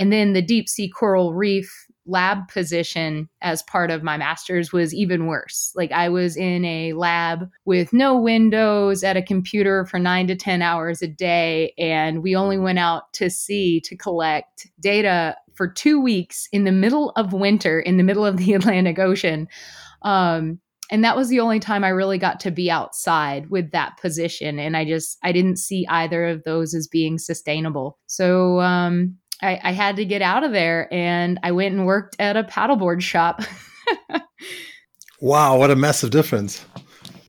And 0.00 0.10
then 0.10 0.32
the 0.32 0.42
deep 0.42 0.66
sea 0.66 0.88
coral 0.88 1.34
reef 1.34 1.70
lab 2.06 2.48
position 2.48 3.28
as 3.42 3.62
part 3.62 3.90
of 3.90 4.02
my 4.02 4.16
master's 4.16 4.72
was 4.72 4.94
even 4.94 5.26
worse. 5.26 5.72
Like 5.76 5.92
I 5.92 6.08
was 6.08 6.38
in 6.38 6.64
a 6.64 6.94
lab 6.94 7.48
with 7.66 7.92
no 7.92 8.18
windows 8.18 9.04
at 9.04 9.18
a 9.18 9.22
computer 9.22 9.84
for 9.84 9.98
nine 9.98 10.26
to 10.28 10.34
10 10.34 10.62
hours 10.62 11.02
a 11.02 11.06
day. 11.06 11.74
And 11.78 12.22
we 12.22 12.34
only 12.34 12.56
went 12.56 12.78
out 12.78 13.12
to 13.14 13.28
sea 13.28 13.80
to 13.82 13.96
collect 13.96 14.66
data 14.80 15.36
for 15.54 15.68
two 15.68 16.00
weeks 16.00 16.48
in 16.50 16.64
the 16.64 16.72
middle 16.72 17.10
of 17.10 17.34
winter, 17.34 17.78
in 17.78 17.98
the 17.98 18.02
middle 18.02 18.24
of 18.24 18.38
the 18.38 18.54
Atlantic 18.54 18.98
Ocean. 18.98 19.48
Um, 20.00 20.60
and 20.90 21.04
that 21.04 21.16
was 21.16 21.28
the 21.28 21.40
only 21.40 21.60
time 21.60 21.84
I 21.84 21.90
really 21.90 22.18
got 22.18 22.40
to 22.40 22.50
be 22.50 22.70
outside 22.70 23.50
with 23.50 23.70
that 23.70 23.98
position. 24.00 24.58
And 24.58 24.76
I 24.76 24.84
just, 24.86 25.18
I 25.22 25.30
didn't 25.30 25.58
see 25.58 25.86
either 25.88 26.26
of 26.26 26.42
those 26.44 26.74
as 26.74 26.88
being 26.88 27.18
sustainable. 27.18 27.98
So, 28.06 28.60
um, 28.60 29.19
I, 29.42 29.60
I 29.62 29.72
had 29.72 29.96
to 29.96 30.04
get 30.04 30.22
out 30.22 30.44
of 30.44 30.52
there 30.52 30.92
and 30.92 31.38
I 31.42 31.52
went 31.52 31.74
and 31.74 31.86
worked 31.86 32.16
at 32.18 32.36
a 32.36 32.44
paddleboard 32.44 33.00
shop. 33.00 33.42
wow, 35.20 35.58
what 35.58 35.70
a 35.70 35.76
massive 35.76 36.10
difference. 36.10 36.64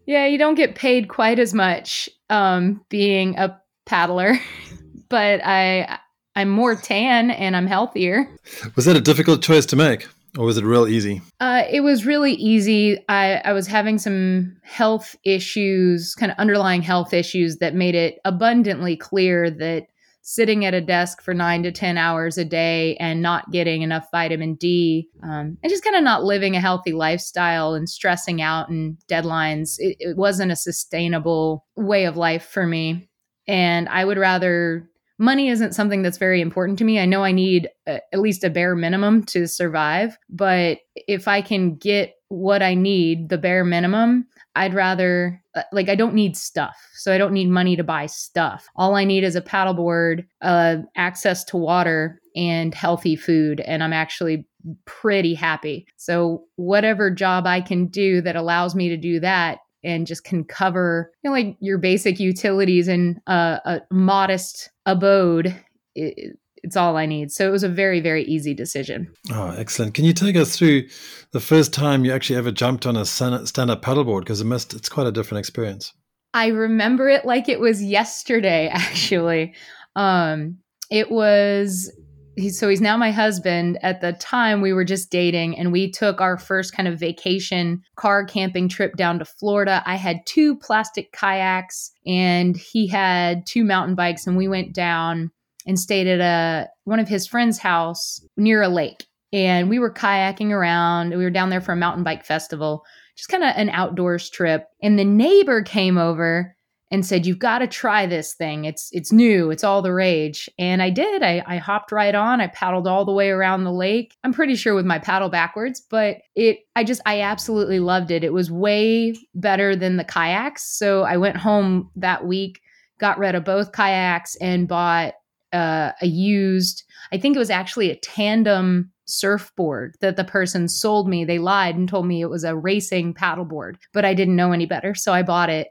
Yeah, 0.06 0.26
you 0.26 0.38
don't 0.38 0.56
get 0.56 0.76
paid 0.76 1.08
quite 1.08 1.40
as 1.40 1.54
much 1.54 2.10
um, 2.30 2.84
being 2.90 3.38
a 3.38 3.60
paddler, 3.86 4.38
but 5.10 5.42
I 5.44 6.00
I'm 6.36 6.50
more 6.50 6.76
tan 6.76 7.32
and 7.32 7.56
I'm 7.56 7.68
healthier. 7.68 8.28
Was 8.76 8.86
that 8.86 8.96
a 8.96 9.02
difficult 9.02 9.42
choice 9.42 9.66
to 9.68 9.76
make? 9.76 10.08
Or 10.38 10.46
was 10.46 10.58
it 10.58 10.64
real 10.64 10.88
easy? 10.88 11.22
Uh, 11.42 11.64
it 11.70 11.82
was 11.82 12.06
really 12.06 12.34
easy. 12.34 12.98
I, 13.10 13.42
I 13.44 13.52
was 13.52 13.68
having 13.68 13.98
some 13.98 14.56
health 14.64 15.14
issues, 15.26 16.16
kind 16.16 16.32
of 16.32 16.38
underlying 16.38 16.82
health 16.82 17.14
issues 17.14 17.58
that 17.58 17.76
made 17.76 17.96
it 17.96 18.20
abundantly 18.24 18.96
clear 18.96 19.50
that 19.52 19.88
sitting 20.22 20.66
at 20.66 20.74
a 20.74 20.82
desk 20.82 21.22
for 21.22 21.34
nine 21.34 21.64
to 21.64 21.72
10 21.72 21.98
hours 21.98 22.38
a 22.38 22.46
day 22.46 22.96
and 22.98 23.22
not 23.22 23.52
getting 23.52 23.82
enough 23.82 24.08
vitamin 24.12 24.56
D 24.56 25.10
um, 25.24 25.58
and 25.62 25.70
just 25.70 25.84
kind 25.84 25.96
of 25.96 26.04
not 26.04 26.24
living 26.24 26.56
a 26.56 26.62
healthy 26.62 26.94
lifestyle 26.94 27.74
and 27.74 27.90
stressing 27.90 28.42
out 28.42 28.70
and 28.70 28.98
deadlines. 29.10 29.76
It, 29.80 29.98
it 30.00 30.18
wasn't 30.18 30.52
a 30.52 30.56
sustainable 30.56 31.66
way 31.76 32.06
of 32.06 32.18
life 32.18 32.46
for 32.46 32.66
me. 32.66 33.10
And 33.48 33.90
I 33.90 34.06
would 34.06 34.18
rather 34.18 34.90
money 35.18 35.50
isn't 35.50 35.76
something 35.76 36.02
that's 36.02 36.18
very 36.18 36.42
important 36.42 36.80
to 36.80 36.84
me. 36.84 37.00
I 37.00 37.06
know 37.06 37.24
I 37.24 37.32
need 37.32 37.70
a, 37.88 38.02
at 38.14 38.20
least 38.20 38.44
a 38.44 38.50
bare 38.50 38.76
minimum 38.76 39.24
to 39.28 39.48
survive, 39.48 40.18
but 40.30 40.80
if 40.96 41.28
I 41.28 41.42
can 41.42 41.76
get 41.76 42.16
what 42.30 42.64
I 42.64 42.74
need, 42.74 43.30
the 43.30 43.38
bare 43.38 43.64
minimum, 43.64 44.28
I'd 44.56 44.74
rather 44.74 45.42
uh, 45.56 45.64
like 45.72 45.90
I 45.90 45.96
don't 45.96 46.14
need 46.14 46.36
stuff. 46.36 46.76
So 46.94 47.14
I 47.14 47.18
don't 47.18 47.34
need 47.34 47.50
money 47.50 47.76
to 47.76 47.84
buy 47.84 48.06
stuff. 48.06 48.68
All 48.76 48.96
I 48.96 49.06
need 49.06 49.24
is 49.24 49.36
a 49.36 49.42
paddleboard, 49.42 50.26
uh 50.42 50.78
access 50.96 51.44
to 51.46 51.58
water 51.58 52.20
and 52.36 52.74
healthy 52.74 53.16
food 53.16 53.60
and 53.62 53.84
I'm 53.84 53.94
actually 53.94 54.48
pretty 54.86 55.34
happy. 55.34 55.88
So 55.98 56.44
whatever 56.56 57.10
job 57.12 57.48
I 57.48 57.62
can 57.62 57.88
do 57.88 58.22
that 58.22 58.36
allows 58.36 58.76
me 58.76 58.90
to 58.90 58.98
do 58.98 59.20
that 59.20 59.60
and 59.84 60.06
just 60.06 60.24
can 60.24 60.44
cover 60.44 61.12
you 61.24 61.30
know, 61.30 61.36
like 61.36 61.58
your 61.60 61.78
basic 61.78 62.20
utilities 62.20 62.88
and 62.88 63.20
uh, 63.28 63.60
a 63.66 63.82
modest 63.90 64.70
abode 64.86 65.56
it, 65.96 66.38
it's 66.64 66.76
all 66.76 66.98
I 66.98 67.06
need. 67.06 67.32
So 67.32 67.48
it 67.48 67.52
was 67.52 67.64
a 67.64 67.70
very, 67.70 68.00
very 68.00 68.24
easy 68.24 68.54
decision. 68.54 69.12
Oh, 69.32 69.54
excellent. 69.58 69.94
Can 69.94 70.06
you 70.06 70.14
take 70.14 70.36
us 70.36 70.56
through 70.56 70.88
the 71.32 71.40
first 71.40 71.74
time 71.74 72.06
you 72.06 72.14
actually 72.14 72.38
ever 72.38 72.52
jumped 72.52 72.86
on 72.86 72.96
a 72.96 73.06
stand 73.06 73.72
up 73.72 73.82
paddleboard? 73.82 74.22
Because 74.22 74.42
it 74.42 74.46
must, 74.46 74.74
it's 74.74 74.90
quite 74.90 75.08
a 75.08 75.12
different 75.12 75.40
experience. 75.40 75.94
I 76.34 76.48
remember 76.48 77.10
it 77.10 77.26
like 77.26 77.50
it 77.50 77.60
was 77.60 77.84
yesterday, 77.84 78.68
actually. 78.72 79.56
Um, 79.96 80.60
it 80.90 81.12
was 81.12 81.92
he's 82.36 82.58
so 82.58 82.70
he's 82.70 82.82
now 82.82 82.98
my 82.98 83.12
husband. 83.12 83.78
At 83.82 84.02
the 84.02 84.14
time, 84.14 84.62
we 84.62 84.74
were 84.74 84.86
just 84.86 85.12
dating, 85.12 85.58
and 85.58 85.72
we 85.72 85.92
took 85.92 86.22
our 86.22 86.38
first 86.38 86.74
kind 86.74 86.88
of 86.88 87.00
vacation 87.00 87.82
car 87.96 88.26
camping 88.26 88.70
trip 88.70 88.96
down 88.96 89.20
to 89.20 89.26
Florida. 89.26 89.84
I 89.86 89.96
had 89.96 90.26
two 90.26 90.58
plastic 90.58 91.12
kayaks, 91.12 91.92
and 92.06 92.56
he 92.56 92.88
had 92.88 93.46
two 93.46 93.64
mountain 93.64 93.96
bikes, 93.96 94.28
and 94.28 94.38
we 94.38 94.48
went 94.48 94.74
down 94.74 95.32
and 95.66 95.80
stayed 95.80 96.08
at 96.08 96.20
a 96.20 96.70
one 96.86 97.00
of 97.00 97.08
his 97.08 97.28
friends' 97.28 97.58
house 97.58 98.26
near 98.38 98.62
a 98.62 98.70
lake. 98.70 99.06
And 99.34 99.70
we 99.70 99.80
were 99.80 99.94
kayaking 99.94 100.52
around. 100.52 101.12
We 101.12 101.24
were 101.24 101.30
down 101.30 101.50
there 101.50 101.62
for 101.62 101.72
a 101.72 101.78
mountain 101.78 102.04
bike 102.04 102.26
festival, 102.26 102.84
just 103.16 103.30
kind 103.30 103.44
of 103.44 103.54
an 103.56 103.70
outdoors 103.70 104.30
trip. 104.30 104.68
And 104.82 105.00
the 105.00 105.06
neighbor 105.06 105.62
came 105.62 105.98
over 105.98 106.56
and 106.92 107.06
said, 107.06 107.26
"You've 107.26 107.40
got 107.40 107.60
to 107.60 107.68
try 107.68 108.06
this 108.06 108.34
thing. 108.34 108.66
It's 108.66 108.90
it's 108.92 109.14
new. 109.14 109.50
It's 109.50 109.64
all 109.64 109.82
the 109.82 109.94
rage." 109.94 110.50
And 110.60 110.82
I 110.82 110.90
did. 110.90 111.24
I, 111.24 111.42
I 111.48 111.56
hopped 111.56 111.94
right 111.94 112.14
on. 112.14 112.42
I 112.42 112.48
paddled 112.48 112.88
all 112.88 113.06
the 113.06 113.14
way 113.14 113.30
around 113.30 113.64
the 113.64 113.72
lake. 113.72 114.14
I'm 114.26 114.34
pretty 114.34 114.56
sure 114.56 114.76
with 114.76 114.86
my 114.86 115.00
paddle 115.00 115.30
backwards, 115.30 115.82
but 115.90 116.18
it. 116.36 116.60
I 116.76 116.84
just 116.84 117.02
I 117.06 117.22
absolutely 117.22 117.80
loved 117.80 118.12
it. 118.12 118.26
It 118.26 118.34
was 118.34 118.52
way 118.52 119.16
better 119.34 119.78
than 119.78 119.96
the 119.96 120.04
kayaks. 120.04 120.78
So 120.78 121.04
I 121.04 121.16
went 121.16 121.38
home 121.38 121.90
that 121.96 122.26
week, 122.28 122.60
got 123.00 123.18
rid 123.18 123.36
of 123.36 123.46
both 123.46 123.72
kayaks, 123.72 124.36
and 124.42 124.68
bought 124.68 125.14
uh, 125.54 125.92
a 126.02 126.08
used. 126.08 126.84
I 127.12 127.18
think 127.18 127.36
it 127.36 127.40
was 127.40 127.50
actually 127.50 127.92
a 127.92 127.96
tandem 127.98 128.92
surfboard 129.06 129.96
that 130.02 130.16
the 130.16 130.24
person 130.24 130.68
sold 130.68 131.08
me. 131.08 131.26
They 131.26 131.40
lied 131.40 131.76
and 131.76 131.88
told 131.88 132.06
me 132.08 132.22
it 132.22 132.30
was 132.30 132.44
a 132.44 132.56
racing 132.56 133.14
paddleboard, 133.14 133.76
but 133.94 134.06
I 134.06 134.14
didn't 134.14 134.36
know 134.36 134.52
any 134.52 134.66
better, 134.66 134.96
so 134.96 135.14
I 135.14 135.24
bought 135.24 135.50
it. 135.50 135.68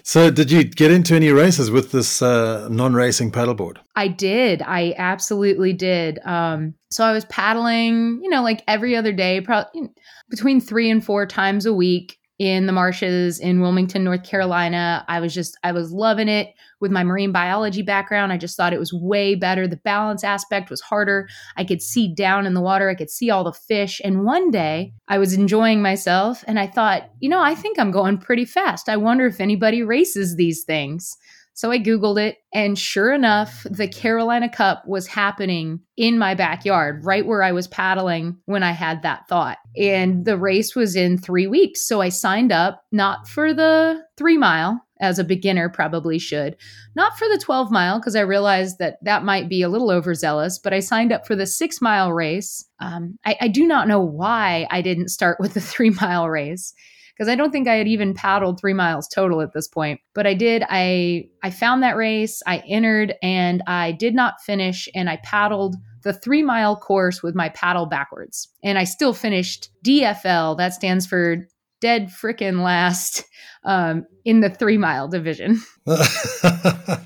so, 0.04 0.32
did 0.32 0.52
you 0.52 0.64
get 0.64 0.92
into 0.92 1.16
any 1.16 1.32
races 1.32 1.70
with 1.70 1.92
this 1.92 2.22
uh, 2.22 2.68
non-racing 2.70 3.32
paddleboard? 3.32 3.78
I 3.96 4.08
did. 4.08 4.62
I 4.62 4.94
absolutely 4.98 5.74
did. 5.74 6.20
Um, 6.26 6.76
so 6.90 7.04
I 7.04 7.12
was 7.12 7.26
paddling, 7.26 8.22
you 8.24 8.30
know, 8.30 8.42
like 8.42 8.64
every 8.68 8.96
other 8.96 9.12
day, 9.12 9.42
probably 9.42 9.90
between 10.30 10.62
three 10.62 10.90
and 10.90 11.04
four 11.04 11.26
times 11.26 11.66
a 11.66 11.74
week 11.74 12.19
in 12.40 12.66
the 12.68 12.72
marshes 12.72 13.38
in 13.38 13.60
Wilmington, 13.60 14.06
North 14.06 14.24
Carolina. 14.24 15.04
I 15.10 15.20
was 15.20 15.34
just, 15.34 15.58
I 15.62 15.74
was 15.74 15.92
loving 15.92 16.30
it 16.30 16.56
with 16.80 16.90
my 16.90 17.04
marine 17.04 17.34
biology 17.34 17.82
background. 17.82 18.32
I 18.32 18.38
just 18.38 18.56
thought 18.56 18.72
it 18.72 18.80
was 18.80 18.94
way 18.94 19.36
better. 19.36 19.68
The 19.68 19.76
balance 19.76 20.24
aspect 20.24 20.70
was 20.70 20.80
harder. 20.80 21.28
I 21.58 21.66
could 21.66 21.82
see 21.82 22.14
down 22.14 22.46
in 22.46 22.54
the 22.54 22.62
water, 22.62 22.90
I 22.90 22.96
could 22.96 23.10
see 23.10 23.30
all 23.30 23.44
the 23.44 23.52
fish. 23.52 24.00
And 24.06 24.24
one 24.24 24.52
day 24.52 24.94
I 25.10 25.18
was 25.18 25.34
enjoying 25.34 25.82
myself 25.82 26.46
and 26.48 26.58
I 26.58 26.66
thought, 26.66 27.12
you 27.20 27.28
know, 27.28 27.42
I 27.42 27.56
think 27.56 27.78
I'm 27.78 27.92
going 27.92 28.18
pretty 28.18 28.46
fast. 28.46 28.88
I 28.88 28.96
wonder 28.96 29.26
if 29.26 29.42
anybody 29.42 29.84
races 29.84 30.38
these 30.38 30.64
things. 30.64 31.18
So 31.60 31.72
I 31.72 31.78
Googled 31.78 32.26
it, 32.26 32.38
and 32.54 32.80
sure 32.80 33.12
enough, 33.12 33.68
the 33.70 33.90
Carolina 33.90 34.48
Cup 34.48 34.82
was 34.88 35.08
happening 35.08 35.82
in 35.98 36.18
my 36.18 36.34
backyard, 36.34 37.04
right 37.04 37.26
where 37.26 37.44
I 37.44 37.52
was 37.52 37.68
paddling 37.68 38.38
when 38.46 38.64
I 38.64 38.72
had 38.72 39.02
that 39.02 39.28
thought. 39.28 39.58
And 39.76 40.24
the 40.24 40.38
race 40.38 40.74
was 40.74 40.96
in 40.96 41.18
three 41.18 41.48
weeks. 41.48 41.86
So 41.86 42.00
I 42.00 42.08
signed 42.08 42.54
up, 42.54 42.86
not 42.94 43.28
for 43.28 43.54
the 43.54 44.02
three 44.16 44.38
mile, 44.38 44.82
as 45.02 45.20
a 45.20 45.24
beginner 45.26 45.68
probably 45.68 46.18
should, 46.18 46.56
not 46.96 47.20
for 47.20 47.28
the 47.28 47.42
12 47.44 47.72
mile, 47.72 48.00
because 48.00 48.16
I 48.16 48.22
realized 48.22 48.80
that 48.80 48.96
that 49.02 49.26
might 49.26 49.50
be 49.50 49.62
a 49.62 49.68
little 49.68 49.92
overzealous, 49.92 50.60
but 50.60 50.74
I 50.74 50.80
signed 50.80 51.12
up 51.12 51.28
for 51.28 51.36
the 51.36 51.46
six 51.46 51.82
mile 51.82 52.14
race. 52.14 52.64
Um, 52.80 53.20
I, 53.26 53.36
I 53.42 53.48
do 53.50 53.68
not 53.68 53.90
know 53.90 54.00
why 54.00 54.66
I 54.72 54.82
didn't 54.82 55.10
start 55.10 55.42
with 55.42 55.56
the 55.56 55.62
three 55.74 55.90
mile 55.90 56.30
race 56.30 56.74
because 57.20 57.30
I 57.30 57.36
don't 57.36 57.52
think 57.52 57.68
I 57.68 57.76
had 57.76 57.88
even 57.90 58.14
paddled 58.14 58.62
three 58.62 58.74
miles 58.74 59.06
total 59.10 59.42
at 59.42 59.52
this 59.52 59.68
point. 59.68 60.00
But 60.16 60.26
I 60.26 60.34
did. 60.34 60.64
I 60.70 61.26
I 61.44 61.50
found 61.50 61.84
that 61.84 61.98
race. 61.98 62.42
I 62.48 62.64
entered 62.66 63.14
and 63.22 63.62
I 63.68 63.92
did 63.92 64.16
not 64.16 64.42
finish. 64.42 64.88
And 64.96 65.10
I 65.10 65.18
paddled 65.18 65.76
the 66.04 66.14
three 66.14 66.42
mile 66.42 66.78
course 66.78 67.22
with 67.22 67.36
my 67.36 67.50
paddle 67.50 67.86
backwards. 67.86 68.48
And 68.64 68.78
I 68.78 68.86
still 68.86 69.14
finished 69.14 69.70
DFL. 69.86 70.58
That 70.58 70.74
stands 70.74 71.06
for 71.06 71.46
dead 71.82 72.10
frickin' 72.10 72.64
last 72.64 73.26
um, 73.66 74.06
in 74.24 74.40
the 74.40 74.50
three 74.50 74.78
mile 74.78 75.10
division. 75.10 75.62
well, 75.86 77.02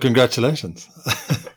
congratulations. 0.00 0.88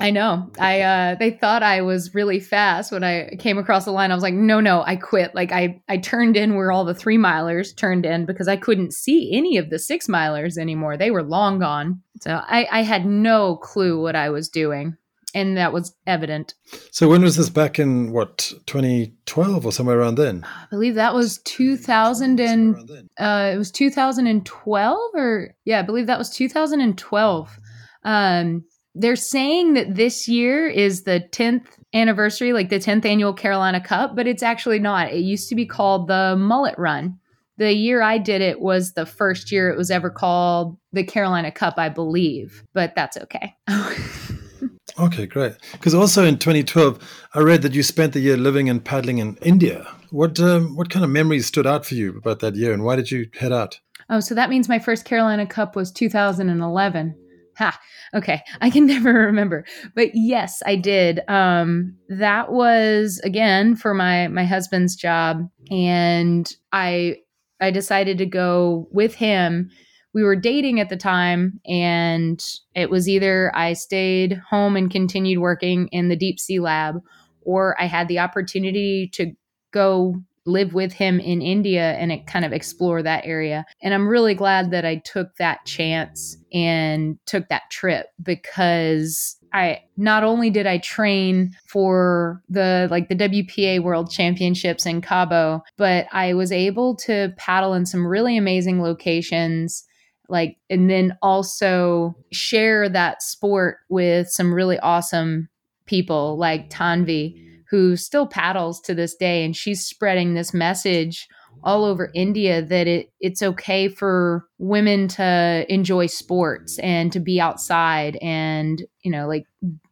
I 0.00 0.10
know. 0.10 0.50
I 0.58 0.80
uh 0.80 1.14
they 1.16 1.30
thought 1.30 1.62
I 1.62 1.82
was 1.82 2.14
really 2.14 2.40
fast 2.40 2.90
when 2.90 3.04
I 3.04 3.36
came 3.38 3.58
across 3.58 3.84
the 3.84 3.92
line. 3.92 4.10
I 4.10 4.14
was 4.14 4.22
like, 4.22 4.34
no, 4.34 4.58
no, 4.58 4.82
I 4.84 4.96
quit. 4.96 5.34
Like 5.34 5.52
I 5.52 5.82
I 5.88 5.98
turned 5.98 6.36
in 6.36 6.56
where 6.56 6.72
all 6.72 6.84
the 6.84 6.94
three 6.94 7.18
milers 7.18 7.76
turned 7.76 8.06
in 8.06 8.24
because 8.24 8.48
I 8.48 8.56
couldn't 8.56 8.94
see 8.94 9.30
any 9.36 9.58
of 9.58 9.68
the 9.68 9.78
six 9.78 10.06
milers 10.06 10.56
anymore. 10.56 10.96
They 10.96 11.10
were 11.10 11.22
long 11.22 11.58
gone. 11.58 12.02
So 12.20 12.40
I, 12.42 12.66
I 12.70 12.82
had 12.82 13.04
no 13.06 13.56
clue 13.56 14.00
what 14.00 14.16
I 14.16 14.30
was 14.30 14.48
doing. 14.48 14.96
And 15.32 15.56
that 15.56 15.72
was 15.72 15.94
evident. 16.08 16.54
So 16.90 17.08
when 17.08 17.22
was 17.22 17.36
this 17.36 17.50
back 17.50 17.78
in 17.78 18.10
what 18.10 18.52
2012 18.66 19.64
or 19.64 19.70
somewhere 19.70 20.00
around 20.00 20.16
then? 20.16 20.44
I 20.44 20.66
believe 20.70 20.96
that 20.96 21.14
was 21.14 21.38
2000 21.44 22.40
and 22.40 22.90
uh, 23.16 23.52
it 23.54 23.56
was 23.56 23.70
2012 23.70 24.98
or 25.14 25.54
yeah, 25.64 25.78
I 25.78 25.82
believe 25.82 26.08
that 26.08 26.18
was 26.18 26.30
2012. 26.30 27.58
Um, 28.02 28.64
they're 28.94 29.16
saying 29.16 29.74
that 29.74 29.94
this 29.94 30.28
year 30.28 30.66
is 30.68 31.02
the 31.02 31.24
10th 31.32 31.66
anniversary, 31.94 32.52
like 32.52 32.68
the 32.68 32.78
10th 32.78 33.04
annual 33.04 33.32
Carolina 33.32 33.80
Cup, 33.80 34.16
but 34.16 34.26
it's 34.26 34.42
actually 34.42 34.78
not. 34.78 35.12
It 35.12 35.20
used 35.20 35.48
to 35.48 35.54
be 35.54 35.66
called 35.66 36.08
the 36.08 36.36
Mullet 36.36 36.78
Run. 36.78 37.18
The 37.56 37.72
year 37.72 38.00
I 38.00 38.18
did 38.18 38.40
it 38.40 38.60
was 38.60 38.92
the 38.92 39.06
first 39.06 39.52
year 39.52 39.70
it 39.70 39.76
was 39.76 39.90
ever 39.90 40.08
called 40.08 40.78
the 40.92 41.04
Carolina 41.04 41.52
Cup, 41.52 41.74
I 41.76 41.88
believe, 41.88 42.64
but 42.72 42.94
that's 42.96 43.16
okay. 43.18 43.54
okay, 44.98 45.26
great. 45.26 45.56
Because 45.72 45.94
also 45.94 46.24
in 46.24 46.38
2012, 46.38 46.98
I 47.34 47.40
read 47.40 47.62
that 47.62 47.74
you 47.74 47.82
spent 47.82 48.14
the 48.14 48.20
year 48.20 48.36
living 48.36 48.70
and 48.70 48.82
paddling 48.82 49.18
in 49.18 49.36
India. 49.42 49.86
What 50.10 50.40
um, 50.40 50.74
what 50.74 50.90
kind 50.90 51.04
of 51.04 51.10
memories 51.10 51.46
stood 51.46 51.66
out 51.66 51.84
for 51.86 51.94
you 51.94 52.16
about 52.16 52.40
that 52.40 52.56
year, 52.56 52.72
and 52.72 52.82
why 52.82 52.96
did 52.96 53.10
you 53.10 53.28
head 53.38 53.52
out? 53.52 53.78
Oh, 54.08 54.18
so 54.20 54.34
that 54.34 54.50
means 54.50 54.68
my 54.68 54.80
first 54.80 55.04
Carolina 55.04 55.46
Cup 55.46 55.76
was 55.76 55.92
2011. 55.92 57.14
Ha. 57.60 57.78
Okay. 58.14 58.42
I 58.62 58.70
can 58.70 58.86
never 58.86 59.12
remember. 59.12 59.66
But 59.94 60.14
yes, 60.14 60.62
I 60.64 60.76
did. 60.76 61.20
Um 61.28 61.94
that 62.08 62.50
was 62.50 63.20
again 63.22 63.76
for 63.76 63.94
my 63.94 64.28
my 64.28 64.44
husband's 64.44 64.96
job 64.96 65.48
and 65.70 66.52
I 66.72 67.16
I 67.60 67.70
decided 67.70 68.16
to 68.18 68.26
go 68.26 68.88
with 68.90 69.14
him. 69.14 69.70
We 70.14 70.24
were 70.24 70.36
dating 70.36 70.80
at 70.80 70.88
the 70.88 70.96
time 70.96 71.60
and 71.66 72.42
it 72.74 72.88
was 72.88 73.08
either 73.08 73.54
I 73.54 73.74
stayed 73.74 74.40
home 74.48 74.74
and 74.74 74.90
continued 74.90 75.38
working 75.38 75.88
in 75.88 76.08
the 76.08 76.16
deep 76.16 76.40
sea 76.40 76.60
lab 76.60 76.96
or 77.42 77.80
I 77.80 77.84
had 77.84 78.08
the 78.08 78.20
opportunity 78.20 79.08
to 79.12 79.32
go 79.70 80.16
live 80.46 80.74
with 80.74 80.92
him 80.92 81.20
in 81.20 81.42
India 81.42 81.92
and 81.92 82.10
it 82.10 82.26
kind 82.26 82.44
of 82.44 82.52
explore 82.52 83.02
that 83.02 83.26
area. 83.26 83.64
And 83.82 83.92
I'm 83.92 84.08
really 84.08 84.34
glad 84.34 84.70
that 84.70 84.84
I 84.84 84.96
took 84.96 85.36
that 85.36 85.64
chance 85.66 86.36
and 86.52 87.18
took 87.26 87.48
that 87.48 87.70
trip 87.70 88.06
because 88.22 89.36
I 89.52 89.82
not 89.96 90.24
only 90.24 90.50
did 90.50 90.66
I 90.66 90.78
train 90.78 91.52
for 91.66 92.42
the 92.48 92.88
like 92.90 93.08
the 93.08 93.16
WPA 93.16 93.82
World 93.82 94.10
Championships 94.10 94.86
in 94.86 95.00
Cabo, 95.00 95.62
but 95.76 96.06
I 96.12 96.34
was 96.34 96.52
able 96.52 96.96
to 96.96 97.32
paddle 97.36 97.74
in 97.74 97.84
some 97.84 98.06
really 98.06 98.36
amazing 98.36 98.82
locations 98.82 99.84
like 100.28 100.56
and 100.70 100.88
then 100.88 101.16
also 101.22 102.16
share 102.30 102.88
that 102.88 103.22
sport 103.22 103.78
with 103.88 104.28
some 104.28 104.54
really 104.54 104.78
awesome 104.78 105.48
people 105.86 106.38
like 106.38 106.70
Tanvi 106.70 107.49
who 107.70 107.96
still 107.96 108.26
paddles 108.26 108.80
to 108.80 108.94
this 108.94 109.14
day 109.14 109.44
and 109.44 109.56
she's 109.56 109.84
spreading 109.84 110.34
this 110.34 110.52
message 110.52 111.28
all 111.62 111.84
over 111.84 112.10
India 112.14 112.62
that 112.62 112.86
it 112.86 113.12
it's 113.20 113.42
okay 113.42 113.88
for 113.88 114.46
women 114.58 115.08
to 115.08 115.66
enjoy 115.68 116.06
sports 116.06 116.78
and 116.78 117.12
to 117.12 117.20
be 117.20 117.40
outside 117.40 118.16
and 118.22 118.82
you 119.02 119.10
know 119.10 119.26
like 119.26 119.44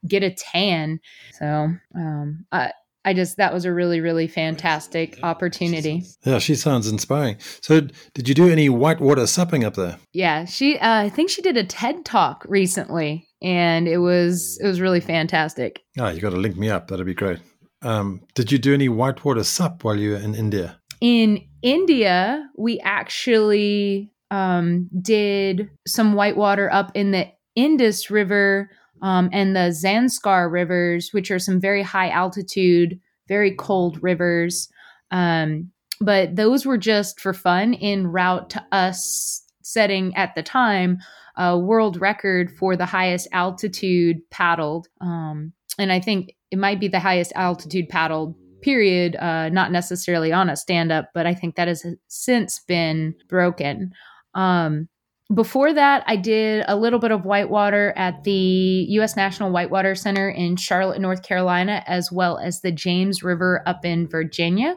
get 0.06 0.22
a 0.22 0.30
tan. 0.30 1.00
So 1.32 1.70
um, 1.94 2.46
I 2.52 2.72
I 3.04 3.12
just 3.14 3.36
that 3.36 3.52
was 3.52 3.64
a 3.64 3.72
really 3.72 4.00
really 4.00 4.28
fantastic 4.28 5.18
opportunity. 5.22 6.04
Yeah, 6.24 6.38
she 6.38 6.54
sounds 6.54 6.88
inspiring. 6.88 7.36
So 7.60 7.82
did 8.14 8.28
you 8.28 8.34
do 8.34 8.48
any 8.48 8.68
whitewater 8.68 9.26
supping 9.26 9.64
up 9.64 9.74
there? 9.74 9.98
Yeah, 10.12 10.46
she 10.46 10.78
uh, 10.78 11.02
I 11.02 11.08
think 11.08 11.30
she 11.30 11.42
did 11.42 11.56
a 11.56 11.64
TED 11.64 12.04
talk 12.04 12.44
recently 12.48 13.28
and 13.42 13.86
it 13.86 13.98
was 13.98 14.58
it 14.62 14.66
was 14.66 14.80
really 14.80 15.00
fantastic. 15.00 15.82
Oh, 15.98 16.08
you 16.08 16.20
got 16.20 16.30
to 16.30 16.36
link 16.36 16.56
me 16.56 16.70
up. 16.70 16.88
That'd 16.88 17.06
be 17.06 17.14
great. 17.14 17.38
Um, 17.82 18.22
did 18.34 18.50
you 18.50 18.58
do 18.58 18.74
any 18.74 18.88
whitewater 18.88 19.44
sup 19.44 19.84
while 19.84 19.96
you 19.96 20.10
were 20.10 20.16
in 20.16 20.34
India? 20.34 20.80
In 21.00 21.46
India, 21.62 22.48
we 22.56 22.80
actually 22.80 24.12
um, 24.30 24.88
did 25.00 25.70
some 25.86 26.14
whitewater 26.14 26.72
up 26.72 26.90
in 26.94 27.12
the 27.12 27.28
Indus 27.54 28.10
River 28.10 28.70
um, 29.02 29.30
and 29.32 29.54
the 29.54 29.70
Zanskar 29.70 30.50
rivers, 30.50 31.10
which 31.12 31.30
are 31.30 31.38
some 31.38 31.60
very 31.60 31.82
high 31.82 32.10
altitude, 32.10 32.98
very 33.28 33.54
cold 33.54 34.02
rivers. 34.02 34.68
Um, 35.10 35.70
but 36.00 36.36
those 36.36 36.66
were 36.66 36.78
just 36.78 37.20
for 37.20 37.32
fun 37.32 37.74
in 37.74 38.06
route 38.08 38.50
to 38.50 38.64
us 38.72 39.42
setting 39.62 40.14
at 40.16 40.34
the 40.34 40.42
time 40.42 40.98
a 41.36 41.56
world 41.58 42.00
record 42.00 42.50
for 42.50 42.76
the 42.76 42.86
highest 42.86 43.28
altitude 43.32 44.18
paddled. 44.30 44.88
Um, 45.00 45.52
and 45.78 45.92
I 45.92 46.00
think 46.00 46.34
it 46.50 46.58
might 46.58 46.80
be 46.80 46.88
the 46.88 47.00
highest 47.00 47.32
altitude 47.34 47.88
paddled 47.88 48.34
period, 48.62 49.16
uh, 49.16 49.48
not 49.50 49.72
necessarily 49.72 50.32
on 50.32 50.50
a 50.50 50.56
stand 50.56 50.90
up, 50.90 51.10
but 51.14 51.26
I 51.26 51.34
think 51.34 51.54
that 51.56 51.68
has 51.68 51.84
since 52.08 52.60
been 52.66 53.14
broken. 53.28 53.92
Um, 54.34 54.88
before 55.34 55.74
that, 55.74 56.04
I 56.06 56.16
did 56.16 56.64
a 56.68 56.76
little 56.76 56.98
bit 56.98 57.10
of 57.10 57.24
whitewater 57.24 57.92
at 57.96 58.24
the 58.24 58.32
U.S. 58.32 59.14
National 59.14 59.50
Whitewater 59.50 59.94
Center 59.94 60.30
in 60.30 60.56
Charlotte, 60.56 61.00
North 61.00 61.22
Carolina, 61.22 61.84
as 61.86 62.10
well 62.10 62.38
as 62.38 62.60
the 62.60 62.72
James 62.72 63.22
River 63.22 63.62
up 63.66 63.84
in 63.84 64.08
Virginia. 64.08 64.76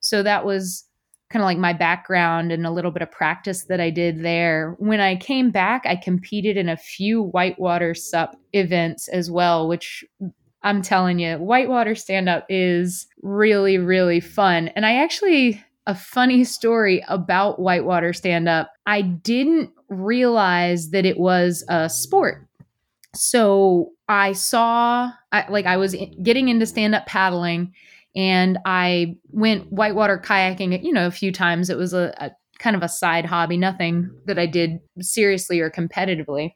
So 0.00 0.22
that 0.22 0.44
was 0.44 0.84
kind 1.30 1.42
of 1.42 1.46
like 1.46 1.58
my 1.58 1.72
background 1.72 2.52
and 2.52 2.64
a 2.64 2.70
little 2.70 2.92
bit 2.92 3.02
of 3.02 3.10
practice 3.10 3.64
that 3.64 3.80
I 3.80 3.90
did 3.90 4.22
there. 4.22 4.76
When 4.78 5.00
I 5.00 5.16
came 5.16 5.50
back, 5.50 5.82
I 5.84 5.96
competed 5.96 6.56
in 6.56 6.68
a 6.68 6.76
few 6.76 7.22
whitewater 7.22 7.94
sup 7.94 8.36
events 8.52 9.08
as 9.08 9.30
well, 9.30 9.68
which 9.68 10.04
I'm 10.62 10.82
telling 10.82 11.18
you, 11.18 11.36
whitewater 11.36 11.94
stand 11.94 12.28
up 12.28 12.46
is 12.48 13.06
really, 13.22 13.78
really 13.78 14.20
fun. 14.20 14.68
And 14.68 14.84
I 14.84 14.96
actually, 14.96 15.64
a 15.86 15.94
funny 15.94 16.44
story 16.44 17.04
about 17.08 17.60
whitewater 17.60 18.12
stand 18.12 18.48
up, 18.48 18.72
I 18.86 19.02
didn't 19.02 19.70
realize 19.88 20.90
that 20.90 21.06
it 21.06 21.18
was 21.18 21.64
a 21.68 21.88
sport. 21.88 22.46
So 23.14 23.92
I 24.08 24.32
saw, 24.32 25.10
I, 25.32 25.50
like, 25.50 25.66
I 25.66 25.76
was 25.76 25.96
getting 26.22 26.48
into 26.48 26.66
stand 26.66 26.94
up 26.94 27.06
paddling 27.06 27.72
and 28.16 28.58
I 28.64 29.16
went 29.30 29.72
whitewater 29.72 30.18
kayaking, 30.18 30.82
you 30.82 30.92
know, 30.92 31.06
a 31.06 31.12
few 31.12 31.32
times. 31.32 31.70
It 31.70 31.78
was 31.78 31.94
a, 31.94 32.12
a 32.18 32.30
kind 32.58 32.74
of 32.74 32.82
a 32.82 32.88
side 32.88 33.24
hobby, 33.24 33.56
nothing 33.56 34.10
that 34.26 34.38
I 34.38 34.46
did 34.46 34.80
seriously 35.00 35.60
or 35.60 35.70
competitively. 35.70 36.52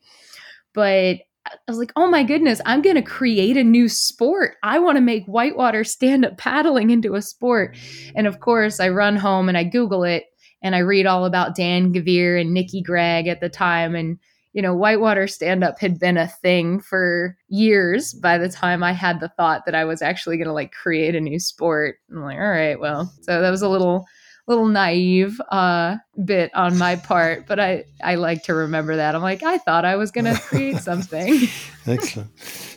But 0.75 1.19
I 1.47 1.57
was 1.69 1.79
like, 1.79 1.93
oh 1.97 2.09
my 2.09 2.23
goodness, 2.23 2.61
I'm 2.67 2.83
going 2.83 2.97
to 2.97 3.03
create 3.03 3.57
a 3.57 3.65
new 3.65 3.89
sport. 3.89 4.55
I 4.63 4.79
want 4.79 4.97
to 4.97 5.03
make 5.03 5.27
whitewater 5.27 5.85
stand 5.85 6.25
up 6.25 6.39
paddling 6.39 6.91
into 6.91 7.15
a 7.15 7.23
sport. 7.23 7.77
And 8.15 8.27
of 8.27 8.41
course, 8.41 8.79
I 8.79 8.89
run 8.89 9.17
home 9.17 9.49
and 9.49 9.59
I 9.59 9.65
Google 9.65 10.05
it 10.05 10.25
and 10.63 10.77
I 10.77 10.79
read 10.79 11.07
all 11.07 11.25
about 11.25 11.57
Dan 11.57 11.93
Gavere 11.93 12.41
and 12.41 12.55
Nikki 12.55 12.81
Gregg 12.81 13.27
at 13.27 13.41
the 13.41 13.49
time. 13.49 13.97
And, 13.97 14.19
you 14.53 14.63
know, 14.63 14.75
whitewater 14.75 15.27
stand 15.27 15.65
up 15.65 15.81
had 15.81 15.99
been 15.99 16.17
a 16.17 16.29
thing 16.29 16.81
for 16.81 17.37
years 17.49 18.15
by 18.15 18.39
the 18.39 18.49
time 18.49 18.85
I 18.85 18.93
had 18.93 19.19
the 19.19 19.31
thought 19.31 19.65
that 19.67 19.75
I 19.75 19.85
was 19.85 20.01
actually 20.01 20.37
going 20.37 20.47
to 20.47 20.53
like 20.53 20.73
create 20.73 21.17
a 21.17 21.21
new 21.21 21.41
sport. 21.41 21.97
I'm 22.11 22.23
like, 22.23 22.39
all 22.39 22.51
right, 22.51 22.79
well, 22.79 23.13
so 23.23 23.41
that 23.41 23.51
was 23.51 23.63
a 23.63 23.69
little 23.69 24.07
little 24.47 24.67
naive 24.67 25.41
uh, 25.51 25.97
bit 26.25 26.55
on 26.55 26.77
my 26.77 26.97
part, 26.97 27.47
but 27.47 27.61
I, 27.61 27.85
I 28.03 28.17
like 28.17 28.45
to 28.45 28.55
remember 28.55 28.97
that. 28.97 29.15
I'm 29.15 29.23
like, 29.23 29.43
I 29.43 29.59
thought 29.59 29.85
I 29.85 29.97
was 29.97 30.11
going 30.11 30.25
to 30.35 30.41
create 30.41 30.79
something. 30.79 31.49
Excellent. 31.87 32.31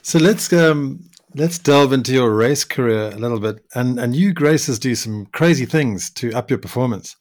So 0.04 0.20
let's 0.20 0.52
um, 0.54 1.00
let's 1.36 1.60
delve 1.60 1.94
into 1.94 2.14
your 2.14 2.34
race 2.34 2.64
career 2.64 3.10
a 3.10 3.18
little 3.18 3.40
bit. 3.40 3.64
And 3.74 4.00
and 4.00 4.16
you 4.16 4.34
Graces 4.34 4.80
do 4.80 4.96
some 4.96 5.28
crazy 5.28 5.66
things 5.66 6.10
to 6.12 6.34
up 6.34 6.50
your 6.50 6.60
performance. 6.60 7.16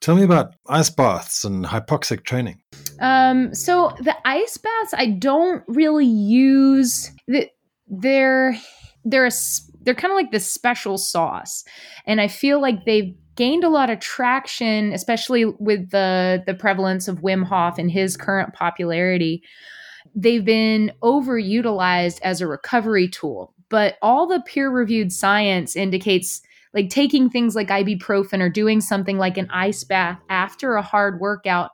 Tell 0.00 0.14
me 0.14 0.22
about 0.22 0.54
ice 0.68 0.90
baths 0.90 1.44
and 1.44 1.64
hypoxic 1.64 2.24
training. 2.24 2.60
Um, 3.00 3.52
so 3.52 3.92
the 4.00 4.14
ice 4.24 4.56
baths, 4.56 4.94
I 4.96 5.06
don't 5.06 5.64
really 5.66 6.06
use. 6.06 7.10
The, 7.26 7.48
they're 7.88 8.56
they're 9.04 9.26
a, 9.26 9.30
they're 9.80 9.94
kind 9.94 10.12
of 10.12 10.16
like 10.16 10.30
this 10.30 10.50
special 10.52 10.98
sauce, 10.98 11.64
and 12.06 12.20
I 12.20 12.28
feel 12.28 12.60
like 12.60 12.84
they've 12.84 13.14
gained 13.38 13.62
a 13.62 13.68
lot 13.68 13.88
of 13.88 14.00
traction, 14.00 14.92
especially 14.92 15.44
with 15.44 15.90
the 15.90 16.42
the 16.44 16.54
prevalence 16.54 17.06
of 17.06 17.20
Wim 17.20 17.44
Hof 17.44 17.78
and 17.78 17.88
his 17.90 18.16
current 18.16 18.52
popularity. 18.52 19.44
They've 20.14 20.44
been 20.44 20.90
overutilized 21.02 22.18
as 22.22 22.40
a 22.40 22.48
recovery 22.48 23.06
tool, 23.08 23.54
but 23.68 23.96
all 24.02 24.26
the 24.26 24.42
peer 24.44 24.70
reviewed 24.70 25.12
science 25.12 25.76
indicates 25.76 26.42
like 26.74 26.90
taking 26.90 27.30
things 27.30 27.54
like 27.54 27.68
ibuprofen 27.68 28.40
or 28.40 28.50
doing 28.50 28.80
something 28.80 29.18
like 29.18 29.38
an 29.38 29.48
ice 29.50 29.84
bath 29.84 30.20
after 30.28 30.74
a 30.74 30.82
hard 30.82 31.20
workout 31.20 31.70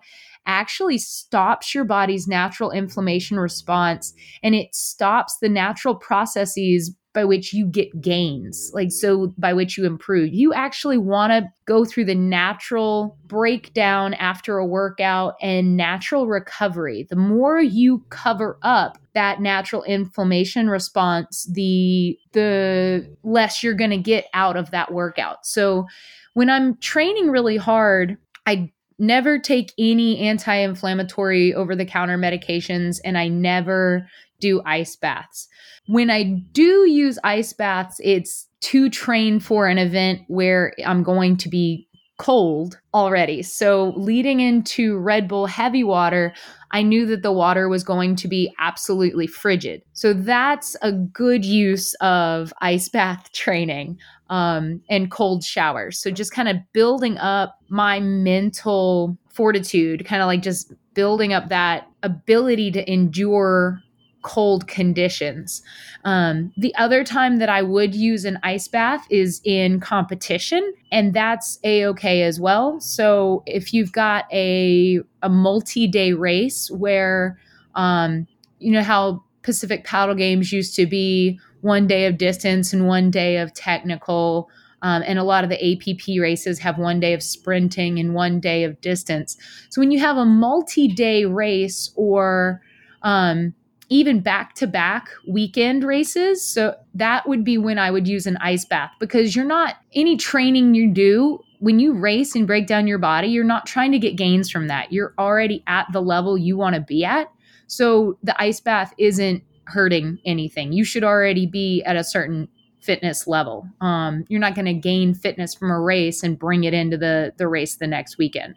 actually 0.47 0.99
stops 0.99 1.75
your 1.75 1.85
body's 1.85 2.29
natural 2.29 2.71
inflammation 2.71 3.39
response 3.39 4.13
and 4.43 4.55
it 4.55 4.75
stops 4.75 5.39
the 5.41 5.49
natural 5.49 5.95
processes 5.95 6.95
by 7.15 7.25
which 7.25 7.55
you 7.55 7.67
get 7.67 8.01
gains, 8.01 8.71
like 8.75 8.91
so 8.93 9.33
by 9.39 9.55
which 9.55 9.79
you 9.79 9.87
improve. 9.87 10.35
You 10.35 10.53
actually 10.53 10.99
want 10.99 11.31
to 11.31 11.49
go 11.65 11.85
through 11.85 12.05
the 12.07 12.15
natural 12.15 13.17
breakdown 13.27 14.15
after 14.15 14.59
a 14.59 14.67
workout 14.67 15.37
and 15.41 15.77
natural 15.77 16.27
recovery. 16.27 17.07
The 17.09 17.17
more 17.17 17.61
you 17.61 18.05
cover 18.11 18.59
up 18.63 18.99
that 19.15 19.41
natural 19.41 19.85
inflammation 19.85 20.69
response, 20.69 21.49
the 21.53 22.19
the 22.33 23.17
less 23.23 23.63
you're 23.63 23.75
going 23.75 23.91
to 23.91 23.97
get 23.97 24.27
out 24.35 24.57
of 24.57 24.73
that 24.73 24.93
workout. 24.93 25.47
So 25.47 25.87
when 26.35 26.51
I'm 26.51 26.77
training 26.79 27.31
really 27.31 27.57
hard, 27.57 28.19
I 28.47 28.73
never 28.99 29.39
take 29.39 29.73
any 29.79 30.19
anti-inflammatory 30.19 31.55
over 31.55 31.75
the 31.75 31.85
counter 31.85 32.19
medications 32.19 33.01
and 33.05 33.19
I 33.19 33.29
never 33.29 34.09
do 34.41 34.63
ice 34.65 34.97
baths. 34.97 35.49
When 35.87 36.11
I 36.11 36.23
do 36.53 36.89
use 36.89 37.19
ice 37.25 37.53
baths, 37.53 38.01
it's 38.03 38.49
to 38.63 38.89
train 38.89 39.41
for 39.41 39.67
an 39.69 39.79
event 39.79 40.23
where 40.29 40.73
I'm 40.85 41.03
going 41.03 41.37
to 41.39 41.49
be 41.49 41.87
cold 42.19 42.79
already. 42.93 43.43
So, 43.43 43.93
leading 43.97 44.41
into 44.41 44.97
Red 44.99 45.29
Bull 45.29 45.47
heavy 45.47 45.83
water, 45.83 46.33
I 46.71 46.83
knew 46.83 47.07
that 47.07 47.23
the 47.23 47.33
water 47.33 47.69
was 47.69 47.83
going 47.83 48.17
to 48.17 48.29
be 48.29 48.53
absolutely 48.59 49.27
frigid. 49.27 49.83
So, 49.93 50.13
that's 50.13 50.77
a 50.81 50.93
good 50.93 51.45
use 51.45 51.95
of 51.95 52.53
ice 52.61 52.89
bath 52.89 53.31
training 53.33 53.99
um, 54.31 54.83
and 54.89 55.11
cold 55.11 55.45
showers. 55.45 55.99
So, 55.99 56.11
just 56.11 56.33
kind 56.33 56.49
of 56.49 56.57
building 56.73 57.19
up 57.19 57.59
my 57.69 58.01
mental 58.01 59.17
fortitude, 59.31 60.05
kind 60.07 60.23
of 60.23 60.27
like 60.27 60.43
just 60.43 60.73
building 60.95 61.33
up 61.33 61.49
that 61.49 61.89
ability 62.03 62.71
to 62.73 62.91
endure 62.91 63.81
cold 64.23 64.67
conditions. 64.67 65.63
Um, 66.05 66.53
the 66.57 66.75
other 66.77 67.05
time 67.05 67.37
that 67.39 67.49
I 67.49 67.63
would 67.63 67.95
use 67.95 68.25
an 68.25 68.39
ice 68.43 68.67
bath 68.67 69.07
is 69.11 69.41
in 69.45 69.81
competition, 69.81 70.73
and 70.91 71.15
that's 71.15 71.59
a 71.63 71.87
okay 71.87 72.23
as 72.23 72.41
well. 72.41 72.81
So 72.81 73.43
if 73.47 73.73
you've 73.73 73.93
got 73.93 74.25
a 74.33 75.01
a 75.23 75.29
multi 75.29 75.87
day 75.87 76.13
race 76.13 76.71
where, 76.71 77.39
um, 77.75 78.27
you 78.59 78.73
know 78.73 78.83
how 78.83 79.23
Pacific 79.43 79.85
Paddle 79.85 80.15
Games 80.15 80.53
used 80.53 80.75
to 80.77 80.87
be 80.87 81.39
one 81.65 81.87
day 81.87 82.07
of 82.07 82.19
distance 82.19 82.73
and 82.73 82.87
one 82.87 83.11
day 83.11 83.39
of 83.39 83.53
technical. 83.55 84.51
Um, 84.83 85.03
and 85.07 85.19
a 85.19 85.25
lot 85.25 85.45
of 85.45 85.51
the 85.51 85.73
APP 85.73 86.21
races 86.21 86.59
have 86.59 86.77
one 86.79 87.01
day 87.01 87.15
of 87.15 87.23
sprinting 87.23 87.99
and 87.99 88.15
one 88.15 88.39
day 88.39 88.65
of 88.65 88.79
distance. 88.83 89.39
So 89.71 89.81
when 89.81 89.91
you 89.91 89.99
have 89.99 90.19
a 90.19 90.27
multi 90.27 90.89
day 90.89 91.25
race 91.25 91.91
or 91.97 92.61
um, 93.03 93.55
even 93.89 94.21
back 94.21 94.55
to 94.57 94.67
back 94.67 95.09
weekend 95.27 95.85
races. 95.85 96.45
So 96.45 96.75
that 96.95 97.29
would 97.29 97.45
be 97.45 97.59
when 97.59 97.79
I 97.79 97.91
would 97.91 98.09
use 98.09 98.27
an 98.27 98.37
ice 98.39 98.65
bath 98.65 98.91
because 98.99 99.35
you're 99.35 99.45
not, 99.45 99.77
any 99.95 100.17
training 100.17 100.75
you 100.75 100.91
do 100.91 101.39
when 101.61 101.79
you 101.79 101.95
race 101.95 102.35
and 102.35 102.47
break 102.47 102.67
down 102.67 102.87
your 102.87 102.99
body, 102.99 103.29
you're 103.29 103.43
not 103.43 103.67
trying 103.67 103.93
to 103.93 103.99
get 103.99 104.17
gains 104.17 104.51
from 104.51 104.69
that. 104.69 104.93
You're 104.93 105.15
already 105.19 105.63
at 105.67 105.87
the 105.93 106.03
level 106.03 106.37
you 106.37 106.59
want 106.59 106.75
to 106.75 106.81
be 106.81 107.05
at. 107.05 107.31
So 107.69 108.19
the 108.23 108.39
ice 108.41 108.61
bath 108.61 108.93
isn't 108.99 109.43
hurting 109.67 110.19
anything. 110.25 110.73
You 110.73 110.85
should 110.85 111.05
already 111.05 111.47
be 111.47 111.83
at 111.85 111.97
a 111.97 112.05
certain 112.05 112.49
fitness 112.81 113.27
level. 113.27 113.67
Um, 113.81 114.25
you're 114.29 114.41
not 114.41 114.55
going 114.55 114.67
to 114.67 114.75
gain 114.75 115.15
fitness 115.15 115.55
from 115.55 115.71
a 115.71 115.81
race 115.81 116.23
and 116.23 116.39
bring 116.39 116.65
it 116.65 116.75
into 116.75 116.99
the 116.99 117.33
the 117.37 117.49
race 117.49 117.77
the 117.77 117.87
next 117.87 118.19
weekend. 118.19 118.55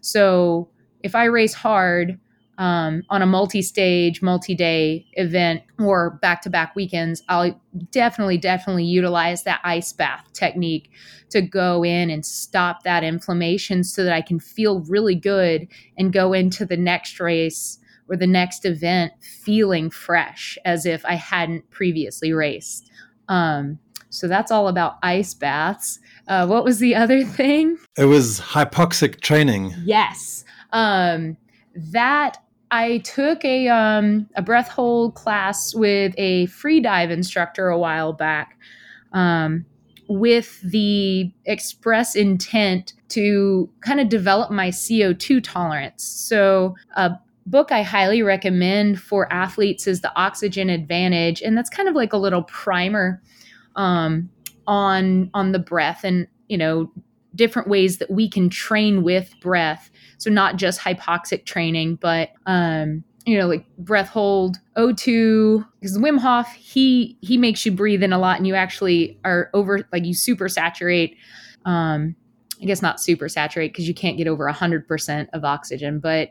So 0.00 0.68
if 1.02 1.14
I 1.14 1.24
race 1.24 1.52
hard 1.54 2.18
um, 2.58 3.02
on 3.10 3.20
a 3.20 3.26
multi-stage, 3.26 4.22
multi-day 4.22 5.04
event 5.12 5.62
or 5.78 6.18
back-to-back 6.22 6.74
weekends, 6.74 7.22
I'll 7.28 7.60
definitely, 7.90 8.38
definitely 8.38 8.84
utilize 8.84 9.42
that 9.42 9.60
ice 9.62 9.92
bath 9.92 10.24
technique 10.32 10.90
to 11.30 11.42
go 11.42 11.84
in 11.84 12.08
and 12.08 12.24
stop 12.24 12.82
that 12.84 13.04
inflammation 13.04 13.84
so 13.84 14.04
that 14.04 14.14
I 14.14 14.22
can 14.22 14.40
feel 14.40 14.80
really 14.80 15.14
good 15.14 15.68
and 15.98 16.14
go 16.14 16.32
into 16.32 16.64
the 16.64 16.78
next 16.78 17.20
race 17.20 17.78
or 18.08 18.16
the 18.16 18.26
next 18.26 18.64
event 18.64 19.12
feeling 19.20 19.90
fresh 19.90 20.58
as 20.64 20.86
if 20.86 21.04
I 21.04 21.14
hadn't 21.14 21.70
previously 21.70 22.32
raced. 22.32 22.90
Um, 23.28 23.78
so 24.10 24.28
that's 24.28 24.50
all 24.50 24.68
about 24.68 24.98
ice 25.02 25.34
baths. 25.34 25.98
Uh, 26.28 26.46
what 26.46 26.64
was 26.64 26.78
the 26.78 26.94
other 27.02 27.24
thing? 27.24 27.78
It 27.96 28.06
was 28.06 28.40
hypoxic 28.40 29.20
training. 29.20 29.74
Yes. 29.84 30.44
Um, 30.72 31.36
that 31.74 32.38
I 32.70 32.98
took 32.98 33.44
a 33.44 33.68
um, 33.68 34.28
a 34.34 34.42
breath 34.42 34.68
hold 34.68 35.14
class 35.14 35.74
with 35.74 36.14
a 36.16 36.46
free 36.46 36.80
dive 36.80 37.10
instructor 37.10 37.68
a 37.68 37.78
while 37.78 38.12
back, 38.12 38.58
um, 39.12 39.64
with 40.08 40.60
the 40.62 41.30
express 41.44 42.16
intent 42.16 42.94
to 43.10 43.70
kind 43.82 44.00
of 44.00 44.08
develop 44.08 44.50
my 44.50 44.72
CO 44.72 45.12
two 45.12 45.40
tolerance. 45.40 46.02
So, 46.04 46.74
a 46.96 47.18
book 47.46 47.72
I 47.72 47.82
highly 47.82 48.22
recommend 48.22 49.00
for 49.00 49.32
athletes 49.32 49.86
is 49.86 50.00
The 50.00 50.14
Oxygen 50.16 50.68
Advantage, 50.68 51.40
and 51.42 51.56
that's 51.56 51.70
kind 51.70 51.88
of 51.88 51.94
like 51.94 52.12
a 52.12 52.18
little 52.18 52.42
primer 52.42 53.22
um, 53.76 54.28
on 54.66 55.30
on 55.32 55.52
the 55.52 55.58
breath 55.58 56.04
and 56.04 56.26
you 56.48 56.58
know 56.58 56.90
different 57.34 57.68
ways 57.68 57.98
that 57.98 58.10
we 58.10 58.28
can 58.28 58.48
train 58.48 59.02
with 59.02 59.34
breath. 59.40 59.90
So 60.18 60.30
not 60.30 60.56
just 60.56 60.80
hypoxic 60.80 61.44
training, 61.44 61.96
but 61.96 62.30
um, 62.46 63.04
you 63.26 63.36
know, 63.36 63.46
like 63.46 63.66
breath 63.76 64.08
hold, 64.08 64.56
O2, 64.76 65.66
because 65.80 65.98
Wim 65.98 66.18
Hof, 66.18 66.52
he 66.54 67.18
he 67.20 67.36
makes 67.36 67.66
you 67.66 67.72
breathe 67.72 68.02
in 68.02 68.12
a 68.12 68.18
lot 68.18 68.38
and 68.38 68.46
you 68.46 68.54
actually 68.54 69.18
are 69.24 69.50
over 69.52 69.86
like 69.92 70.04
you 70.04 70.14
super 70.14 70.48
saturate. 70.48 71.16
Um, 71.64 72.16
I 72.62 72.64
guess 72.64 72.80
not 72.80 73.00
super 73.00 73.28
saturate 73.28 73.72
because 73.72 73.86
you 73.86 73.92
can't 73.92 74.16
get 74.16 74.28
over 74.28 74.50
100% 74.50 75.28
of 75.34 75.44
oxygen, 75.44 75.98
but 75.98 76.30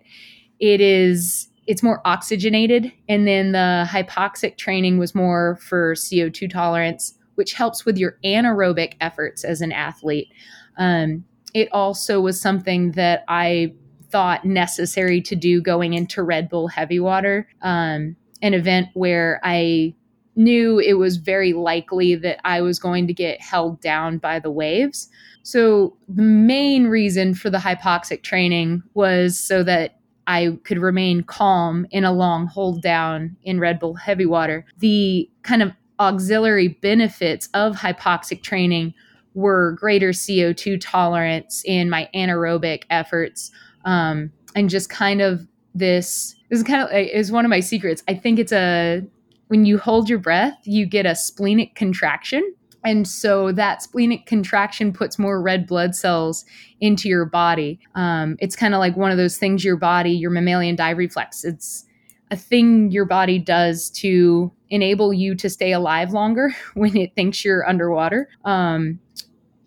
it 0.60 0.82
is 0.82 1.48
it's 1.68 1.82
more 1.82 2.00
oxygenated 2.06 2.92
and 3.10 3.28
then 3.28 3.52
the 3.52 3.88
hypoxic 3.90 4.56
training 4.58 5.00
was 5.00 5.16
more 5.16 5.56
for 5.58 5.96
CO2 5.96 6.50
tolerance 6.50 7.16
which 7.36 7.54
helps 7.54 7.86
with 7.86 7.98
your 7.98 8.18
anaerobic 8.24 8.94
efforts 9.00 9.44
as 9.44 9.62
an 9.62 9.72
athlete. 9.72 10.32
Um, 10.78 11.24
it 11.54 11.70
also 11.72 12.20
was 12.20 12.42
something 12.42 12.94
that 12.94 13.24
I 13.28 13.74
thought 14.10 14.46
necessary 14.46 15.22
to 15.22 15.36
do 15.36 15.62
going 15.62 15.94
into 15.94 16.24
Red 16.24 16.50
Bull 16.50 16.68
Heavy 16.68 17.00
Water, 17.00 17.48
um, 17.62 18.16
an 18.42 18.54
event 18.54 18.90
where 18.94 19.40
I 19.44 19.94
knew 20.36 20.80
it 20.80 20.94
was 20.94 21.18
very 21.18 21.54
likely 21.54 22.16
that 22.16 22.40
I 22.44 22.62
was 22.62 22.78
going 22.78 23.08
to 23.08 23.14
get 23.14 23.42
held 23.42 23.80
down 23.80 24.18
by 24.18 24.40
the 24.40 24.52
waves. 24.52 25.10
So, 25.44 25.96
the 26.10 26.24
main 26.24 26.88
reason 26.88 27.36
for 27.36 27.50
the 27.50 27.58
hypoxic 27.58 28.24
training 28.24 28.84
was 28.96 29.40
so 29.40 29.64
that 29.64 29.95
I 30.28 30.58
could 30.64 30.80
remain 30.80 31.24
calm 31.24 31.86
in 31.92 32.04
a 32.04 32.12
long 32.12 32.48
hold 32.48 32.82
down 32.82 33.36
in 33.44 33.60
Red 33.60 33.80
Bull 33.80 33.94
heavy 33.94 34.26
water. 34.26 34.66
The 34.80 35.30
kind 35.44 35.62
of 35.62 35.72
auxiliary 36.00 36.70
benefits 36.70 37.48
of 37.54 37.76
hypoxic 37.76 38.42
training 38.42 38.94
were 39.34 39.74
greater 39.74 40.10
CO2 40.10 40.80
tolerance 40.82 41.64
in 41.66 41.90
my 41.90 42.10
anaerobic 42.16 42.84
efforts, 42.90 43.52
um, 43.84 44.32
and 44.56 44.70
just 44.70 44.90
kind 44.90 45.22
of 45.22 45.48
this. 45.74 46.36
This 46.50 46.60
is 46.60 46.64
kind 46.64 46.84
of 46.84 46.90
is 46.92 47.32
one 47.32 47.46
of 47.46 47.50
my 47.50 47.60
secrets. 47.60 48.04
I 48.08 48.14
think 48.16 48.40
it's 48.40 48.52
a 48.52 49.04
when 49.48 49.66
you 49.66 49.78
hold 49.78 50.10
your 50.10 50.20
breath, 50.20 50.58
you 50.64 50.86
get 50.86 51.06
a 51.06 51.16
splenic 51.16 51.76
contraction. 51.76 52.54
And 52.86 53.08
so 53.08 53.52
that 53.52 53.82
splenic 53.82 54.28
contraction 54.28 54.94
puts 54.94 55.18
more 55.18 55.42
red 55.42 55.66
blood 55.66 55.96
cells 55.96 56.46
into 56.80 57.10
your 57.10 57.26
body. 57.26 57.80
Um, 57.96 58.38
it's 58.40 58.56
kind 58.56 58.74
of 58.76 58.80
like 58.80 58.96
one 58.96 59.12
of 59.12 59.18
those 59.18 59.38
things 59.38 59.66
your 59.66 59.76
body, 59.76 60.12
your 60.12 60.32
mammalian 60.32 60.76
dive 60.76 60.98
reflex. 60.98 61.44
It's 61.44 61.86
a 62.32 62.38
thing 62.38 62.92
your 62.92 63.06
body 63.06 63.40
does 63.40 63.90
to 63.90 64.52
enable 64.70 65.14
you 65.14 65.36
to 65.36 65.50
stay 65.50 65.72
alive 65.72 66.12
longer 66.12 66.56
when 66.76 66.96
it 66.96 67.16
thinks 67.16 67.44
you're 67.44 67.68
underwater. 67.68 68.30
Um, 68.46 69.00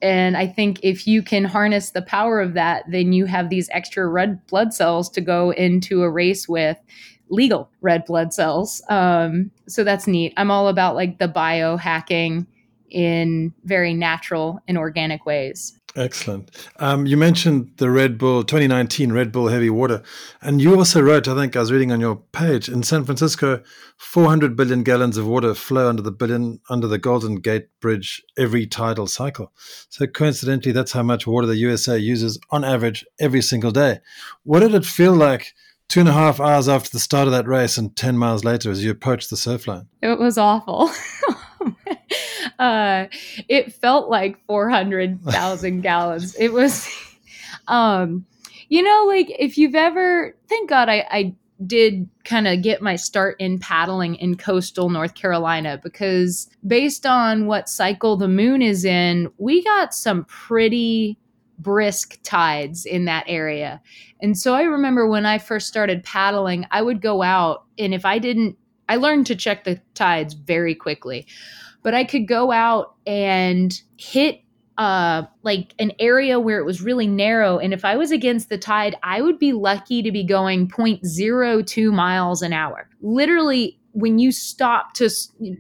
and 0.01 0.37
I 0.37 0.47
think 0.47 0.79
if 0.85 1.09
you 1.09 1.23
can 1.23 1.45
harness 1.45 1.91
the 1.91 2.03
power 2.03 2.41
of 2.41 2.55
that, 2.55 2.85
then 2.89 3.13
you 3.13 3.27
have 3.27 3.51
these 3.51 3.69
extra 3.73 4.07
red 4.07 4.47
blood 4.47 4.73
cells 4.73 5.11
to 5.11 5.21
go 5.21 5.51
into 5.51 6.03
a 6.03 6.11
race 6.11 6.49
with 6.49 6.79
legal 7.31 7.69
red 7.81 8.05
blood 8.05 8.33
cells. 8.33 8.81
Um, 8.89 9.51
so 9.67 9.83
that's 9.83 10.07
neat. 10.07 10.33
I'm 10.37 10.53
all 10.53 10.69
about 10.69 10.95
like 10.95 11.19
the 11.19 11.29
biohacking 11.29 12.47
in 12.91 13.53
very 13.65 13.95
natural 13.95 14.61
and 14.67 14.79
organic 14.79 15.27
ways. 15.27 15.79
Excellent. 15.97 16.51
Um, 16.77 17.07
you 17.07 17.17
mentioned 17.17 17.73
the 17.79 17.91
Red 17.91 18.19
Bull 18.19 18.45
2019 18.45 19.11
Red 19.11 19.33
Bull 19.33 19.49
Heavy 19.49 19.71
Water, 19.71 20.03
and 20.41 20.61
you 20.61 20.77
also 20.77 21.01
wrote, 21.01 21.27
I 21.27 21.35
think 21.35 21.57
I 21.57 21.61
was 21.61 21.73
reading 21.73 21.91
on 21.91 22.01
your 22.01 22.17
page, 22.31 22.69
in 22.69 22.83
San 22.83 23.05
Francisco, 23.05 23.63
400 23.97 24.55
billion 24.55 24.83
gallons 24.85 25.17
of 25.17 25.27
water 25.27 25.55
flow 25.55 25.89
under 25.89 26.03
the 26.03 26.13
billion 26.13 26.61
under 26.69 26.87
the 26.87 26.99
Golden 26.99 27.37
Gate 27.37 27.69
Bridge 27.81 28.23
every 28.37 28.67
tidal 28.67 29.07
cycle. 29.07 29.53
So 29.89 30.07
coincidentally, 30.07 30.73
that's 30.73 30.93
how 30.93 31.03
much 31.03 31.27
water 31.27 31.47
the 31.47 31.57
USA 31.57 31.99
uses 31.99 32.39
on 32.51 32.65
average 32.65 33.05
every 33.19 33.43
single 33.43 33.73
day. 33.73 34.01
What 34.45 34.61
did 34.61 34.75
it 34.75 34.87
feel 34.87 35.15
like? 35.15 35.55
Two 35.89 36.01
and 36.01 36.09
a 36.11 36.13
half 36.13 36.39
hours 36.39 36.69
after 36.69 36.91
the 36.91 36.99
start 36.99 37.29
of 37.29 37.33
that 37.33 37.49
race 37.49 37.79
and 37.79 37.97
10 37.97 38.19
miles 38.19 38.45
later 38.45 38.71
as 38.71 38.85
you 38.85 38.91
approached 38.91 39.31
the 39.31 39.39
surf 39.39 39.67
line? 39.67 39.89
It 40.03 40.19
was 40.19 40.37
awful. 40.37 40.91
uh, 42.59 43.07
it 43.49 43.73
felt 43.73 44.09
like 44.09 44.45
400,000 44.47 45.81
gallons. 45.83 46.35
It 46.37 46.53
was, 46.53 46.89
um, 47.67 48.27
you 48.69 48.83
know, 48.83 49.05
like 49.07 49.29
if 49.39 49.59
you've 49.59 49.75
ever, 49.75 50.35
thank 50.49 50.69
God 50.69 50.89
I, 50.89 51.07
I 51.11 51.35
did 51.67 52.09
kind 52.25 52.47
of 52.47 52.63
get 52.63 52.81
my 52.81 52.97
start 52.97 53.37
in 53.41 53.59
paddling 53.59 54.15
in 54.17 54.37
coastal 54.37 54.91
North 54.91 55.15
Carolina 55.15 55.81
because 55.83 56.49
based 56.67 57.05
on 57.05 57.47
what 57.47 57.69
cycle 57.69 58.17
the 58.17 58.29
moon 58.29 58.63
is 58.63 58.85
in, 58.85 59.29
we 59.39 59.65
got 59.65 59.93
some 59.93 60.25
pretty 60.27 61.19
brisk 61.59 62.19
tides 62.23 62.87
in 62.87 63.07
that 63.07 63.25
area. 63.27 63.83
And 64.21 64.39
so 64.39 64.55
I 64.55 64.63
remember 64.63 65.09
when 65.09 65.27
I 65.27 65.39
first 65.39 65.67
started 65.67 66.05
paddling, 66.05 66.67
I 66.71 66.83
would 66.83 67.01
go 67.01 67.23
out 67.23 67.65
and 67.79 67.93
if 67.93 68.05
I 68.05 68.19
didn't 68.19 68.57
I 68.89 68.97
learned 68.97 69.27
to 69.27 69.37
check 69.37 69.65
the 69.65 69.81
tides 69.95 70.35
very 70.35 70.75
quickly 70.75 71.27
but 71.83 71.95
I 71.95 72.05
could 72.05 72.27
go 72.27 72.53
out 72.53 72.95
and 73.07 73.81
hit 73.97 74.43
uh, 74.79 75.25
like 75.43 75.75
an 75.81 75.93
area 75.99 76.39
where 76.39 76.61
it 76.61 76.65
was 76.65 76.81
really 76.81 77.09
narrow. 77.09 77.59
And 77.59 77.75
if 77.75 77.85
I 77.85 77.97
was 77.97 78.13
against 78.13 78.49
the 78.49 78.59
tide, 78.59 78.97
I 79.03 79.21
would 79.21 79.39
be 79.39 79.53
lucky 79.53 80.03
to 80.03 80.13
be 80.13 80.23
going 80.23 80.69
0.02 80.69 81.93
miles 81.93 82.43
an 82.43 82.53
hour. 82.53 82.89
Literally, 83.01 83.79
when 83.93 84.21
you 84.21 84.31
stop 84.31 84.95
to 84.95 85.11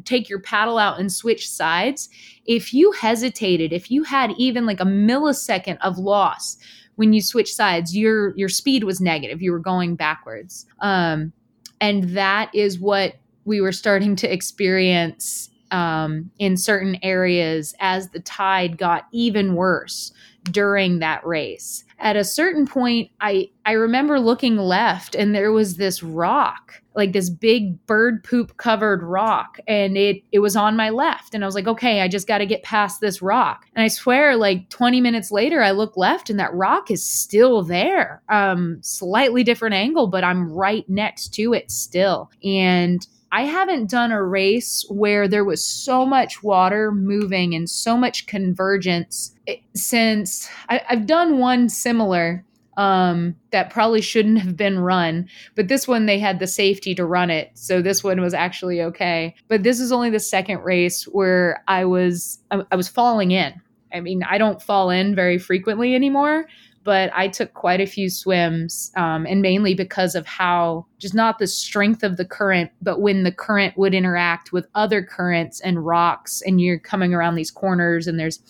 take 0.04 0.28
your 0.28 0.40
paddle 0.40 0.78
out 0.78 1.00
and 1.00 1.12
switch 1.12 1.48
sides, 1.48 2.08
if 2.46 2.72
you 2.72 2.92
hesitated, 2.92 3.72
if 3.72 3.90
you 3.90 4.04
had 4.04 4.32
even 4.38 4.66
like 4.66 4.80
a 4.80 4.84
millisecond 4.84 5.78
of 5.80 5.98
loss 5.98 6.56
when 6.94 7.12
you 7.12 7.20
switch 7.20 7.52
sides, 7.52 7.96
your 7.96 8.36
your 8.36 8.48
speed 8.48 8.84
was 8.84 9.00
negative. 9.00 9.42
You 9.42 9.52
were 9.52 9.58
going 9.58 9.96
backwards. 9.96 10.66
Um, 10.80 11.32
and 11.80 12.10
that 12.10 12.52
is 12.54 12.78
what 12.78 13.14
we 13.44 13.60
were 13.60 13.72
starting 13.72 14.14
to 14.16 14.32
experience 14.32 15.48
um, 15.70 16.30
in 16.38 16.56
certain 16.56 16.98
areas 17.02 17.74
as 17.80 18.10
the 18.10 18.20
tide 18.20 18.78
got 18.78 19.06
even 19.12 19.54
worse 19.54 20.12
during 20.50 20.98
that 20.98 21.24
race. 21.26 21.84
At 22.00 22.16
a 22.16 22.24
certain 22.24 22.66
point, 22.66 23.10
I 23.20 23.50
I 23.66 23.72
remember 23.72 24.20
looking 24.20 24.56
left 24.56 25.14
and 25.16 25.34
there 25.34 25.50
was 25.50 25.76
this 25.76 26.02
rock, 26.02 26.80
like 26.94 27.12
this 27.12 27.28
big 27.28 27.84
bird 27.86 28.22
poop 28.22 28.56
covered 28.56 29.02
rock, 29.02 29.58
and 29.66 29.96
it 29.96 30.22
it 30.30 30.38
was 30.38 30.54
on 30.54 30.76
my 30.76 30.90
left. 30.90 31.34
And 31.34 31.42
I 31.42 31.46
was 31.46 31.56
like, 31.56 31.66
okay, 31.66 32.00
I 32.00 32.08
just 32.08 32.28
got 32.28 32.38
to 32.38 32.46
get 32.46 32.62
past 32.62 33.00
this 33.00 33.20
rock. 33.20 33.66
And 33.74 33.82
I 33.82 33.88
swear, 33.88 34.36
like 34.36 34.68
20 34.68 35.00
minutes 35.00 35.32
later, 35.32 35.60
I 35.60 35.72
look 35.72 35.96
left 35.96 36.30
and 36.30 36.38
that 36.38 36.54
rock 36.54 36.90
is 36.90 37.04
still 37.04 37.62
there. 37.62 38.22
Um, 38.28 38.78
slightly 38.80 39.42
different 39.42 39.74
angle, 39.74 40.06
but 40.06 40.22
I'm 40.22 40.52
right 40.52 40.88
next 40.88 41.34
to 41.34 41.52
it 41.52 41.70
still. 41.70 42.30
And 42.44 43.06
I 43.30 43.42
haven't 43.42 43.90
done 43.90 44.10
a 44.10 44.22
race 44.22 44.84
where 44.88 45.28
there 45.28 45.44
was 45.44 45.64
so 45.64 46.06
much 46.06 46.42
water 46.42 46.90
moving 46.92 47.54
and 47.54 47.68
so 47.68 47.96
much 47.96 48.26
convergence 48.26 49.34
eh, 49.46 49.56
since 49.74 50.48
I, 50.68 50.82
have 50.86 51.06
done 51.06 51.38
one 51.38 51.68
similar 51.68 52.44
um, 52.78 53.34
that 53.50 53.70
probably 53.70 54.00
shouldn't 54.00 54.38
have 54.38 54.56
been 54.56 54.78
run. 54.78 55.28
But 55.56 55.68
this 55.68 55.88
one, 55.88 56.06
they 56.06 56.18
had 56.18 56.38
the 56.38 56.46
safety 56.46 56.94
to 56.94 57.04
run 57.04 57.28
it. 57.28 57.50
So 57.54 57.82
this 57.82 58.04
one 58.04 58.20
was 58.20 58.32
actually 58.32 58.80
okay. 58.80 59.34
But 59.48 59.64
this 59.64 59.80
is 59.80 59.90
only 59.90 60.10
the 60.10 60.20
second 60.20 60.60
race 60.60 61.02
where 61.04 61.62
I 61.66 61.84
was, 61.84 62.38
I, 62.52 62.62
I 62.70 62.76
was 62.76 62.88
falling 62.88 63.32
in. 63.32 63.60
I 63.92 64.00
mean, 64.00 64.22
I 64.22 64.38
don't 64.38 64.62
fall 64.62 64.90
in 64.90 65.14
very 65.14 65.38
frequently 65.38 65.94
anymore, 65.94 66.46
but 66.88 67.10
I 67.14 67.28
took 67.28 67.52
quite 67.52 67.82
a 67.82 67.86
few 67.86 68.08
swims, 68.08 68.90
um, 68.96 69.26
and 69.26 69.42
mainly 69.42 69.74
because 69.74 70.14
of 70.14 70.26
how 70.26 70.86
just 70.98 71.14
not 71.14 71.38
the 71.38 71.46
strength 71.46 72.02
of 72.02 72.16
the 72.16 72.24
current, 72.24 72.70
but 72.80 73.02
when 73.02 73.24
the 73.24 73.30
current 73.30 73.76
would 73.76 73.92
interact 73.92 74.54
with 74.54 74.66
other 74.74 75.02
currents 75.02 75.60
and 75.60 75.84
rocks, 75.84 76.42
and 76.46 76.62
you're 76.62 76.78
coming 76.78 77.12
around 77.12 77.34
these 77.34 77.50
corners, 77.50 78.06
and 78.06 78.18
there's 78.18 78.40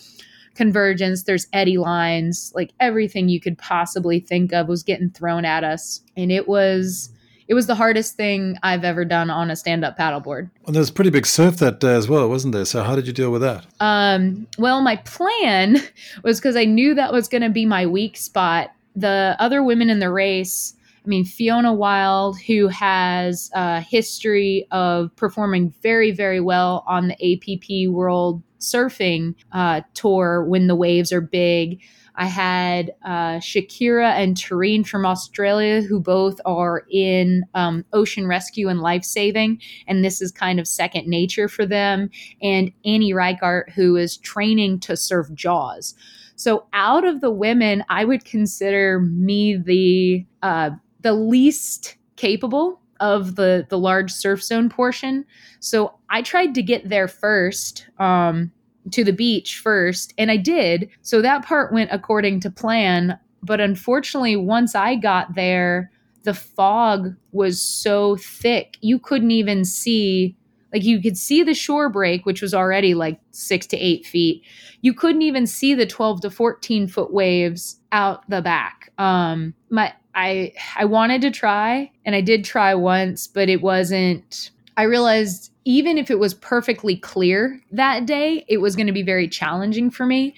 convergence, 0.55 1.25
there's 1.25 1.49
eddy 1.53 1.79
lines, 1.79 2.53
like 2.55 2.73
everything 2.79 3.29
you 3.29 3.41
could 3.41 3.59
possibly 3.59 4.21
think 4.21 4.53
of 4.53 4.69
was 4.69 4.85
getting 4.85 5.11
thrown 5.11 5.45
at 5.45 5.65
us, 5.65 6.01
and 6.17 6.31
it 6.31 6.47
was 6.47 7.11
it 7.49 7.55
was 7.55 7.67
the 7.67 7.75
hardest 7.75 8.15
thing 8.15 8.57
I've 8.63 8.85
ever 8.85 9.07
done 9.07 9.31
on 9.31 9.51
a 9.51 9.57
stand 9.57 9.85
up 9.85 9.99
paddleboard. 9.99 10.51
And 10.67 10.75
there 10.75 10.81
was 10.81 10.91
pretty 10.91 11.11
big 11.11 11.27
surf 11.27 11.57
that 11.57 11.81
day 11.81 11.95
as 11.95 12.07
well, 12.07 12.29
wasn't 12.29 12.53
there? 12.53 12.67
So 12.67 12.83
how 12.83 12.95
did 12.95 13.07
you 13.07 13.13
deal 13.13 13.31
with 13.31 13.41
that? 13.41 13.67
Um, 13.81 14.47
well, 14.59 14.83
my 14.83 14.97
plan 14.97 15.79
was 16.23 16.39
because 16.39 16.57
I 16.57 16.67
knew 16.67 16.95
that 16.95 17.13
was 17.13 17.27
going 17.27 17.43
to 17.43 17.49
be 17.49 17.65
my 17.65 17.87
weak 17.87 18.19
spot. 18.19 18.71
The 18.95 19.35
other 19.39 19.63
women 19.63 19.89
in 19.89 19.99
the 19.99 20.11
race, 20.11 20.75
I 21.05 21.09
mean, 21.09 21.25
Fiona 21.25 21.73
Wylde, 21.73 22.39
who 22.43 22.69
has 22.69 23.51
a 23.55 23.81
history 23.81 24.67
of 24.71 25.15
performing 25.17 25.73
very, 25.83 26.11
very 26.11 26.41
well 26.41 26.85
on 26.87 27.09
the 27.09 27.15
APP 27.33 27.91
World 27.91 28.43
Surfing 28.61 29.35
uh, 29.53 29.81
Tour 29.95 30.45
when 30.45 30.67
the 30.67 30.77
waves 30.77 31.13
are 31.13 31.23
big. 31.23 31.81
I 32.19 32.27
had 32.27 32.93
uh, 33.05 33.39
Shakira 33.39 34.11
and 34.11 34.37
Terrene 34.37 34.87
from 34.87 35.07
Australia, 35.07 35.81
who 35.81 36.01
both 36.01 36.41
are 36.45 36.85
in 36.91 37.45
um, 37.55 37.85
ocean 37.93 38.27
rescue 38.27 38.69
and 38.69 38.81
life 38.81 39.05
saving, 39.05 39.61
and 39.87 40.05
this 40.05 40.21
is 40.21 40.33
kind 40.33 40.59
of 40.59 40.67
second 40.67 41.07
nature 41.07 41.49
for 41.49 41.65
them. 41.65 42.11
And 42.43 42.73
Annie 42.85 43.15
Reickert, 43.15 43.71
who 43.71 43.97
is 43.97 44.17
training 44.17 44.81
to 44.81 44.97
surf 44.97 45.33
Jaws. 45.33 45.95
So, 46.35 46.67
out 46.73 47.05
of 47.05 47.21
the 47.21 47.31
women, 47.31 47.85
I 47.89 48.05
would 48.05 48.25
consider 48.25 49.01
me 49.01 49.57
the 49.57 50.27
uh, 50.43 50.71
the 51.01 51.15
least 51.15 51.97
capable 52.17 52.81
of 53.01 53.37
the 53.37 53.67
the 53.69 53.79
large 53.79 54.11
surf 54.11 54.43
zone 54.43 54.69
portion. 54.69 55.25
So 55.61 55.95
I 56.11 56.23
tried 56.23 56.55
to 56.55 56.63
get 56.63 56.89
there 56.89 57.09
first. 57.09 57.87
Um, 57.99 58.53
to 58.93 59.05
the 59.05 59.13
beach 59.13 59.59
first, 59.59 60.15
and 60.19 60.31
I 60.31 60.37
did. 60.37 60.89
So 61.03 61.23
that 61.23 61.45
part 61.45 61.73
went 61.73 61.91
according 61.93 62.41
to 62.41 62.51
plan. 62.51 63.19
But 63.43 63.61
unfortunately, 63.61 64.37
once 64.37 64.75
I 64.75 64.97
got 64.97 65.35
there, 65.35 65.91
the 66.25 66.35
fog 66.35 67.15
was 67.33 67.61
so 67.61 68.17
thick, 68.17 68.77
you 68.81 68.99
couldn't 68.99 69.31
even 69.31 69.65
see. 69.65 70.37
Like 70.73 70.85
you 70.85 71.01
could 71.01 71.17
see 71.17 71.43
the 71.43 71.55
shore 71.55 71.89
break, 71.89 72.27
which 72.27 72.43
was 72.43 72.53
already 72.53 72.93
like 72.93 73.19
six 73.31 73.67
to 73.69 73.79
eight 73.79 74.05
feet. 74.05 74.43
You 74.83 74.93
couldn't 74.93 75.23
even 75.23 75.47
see 75.47 75.73
the 75.73 75.87
12 75.87 76.21
to 76.21 76.31
14 76.31 76.89
foot 76.89 77.11
waves 77.11 77.81
out 77.91 78.29
the 78.29 78.43
back. 78.43 78.93
Um, 78.99 79.55
my 79.71 79.95
I 80.15 80.53
I 80.77 80.85
wanted 80.85 81.23
to 81.23 81.31
try, 81.31 81.91
and 82.05 82.15
I 82.15 82.21
did 82.21 82.45
try 82.45 82.75
once, 82.75 83.27
but 83.27 83.49
it 83.49 83.63
wasn't. 83.63 84.51
I 84.79 84.85
realized 84.85 85.53
even 85.65 85.99
if 85.99 86.09
it 86.09 86.21
was 86.21 86.35
perfectly 86.35 86.97
clear 86.97 87.61
that 87.73 88.07
day, 88.07 88.45
it 88.49 88.59
was 88.59 88.77
going 88.77 88.87
to 88.87 88.93
be 88.93 89.03
very 89.03 89.27
challenging 89.27 89.91
for 89.91 90.07
me. 90.07 90.37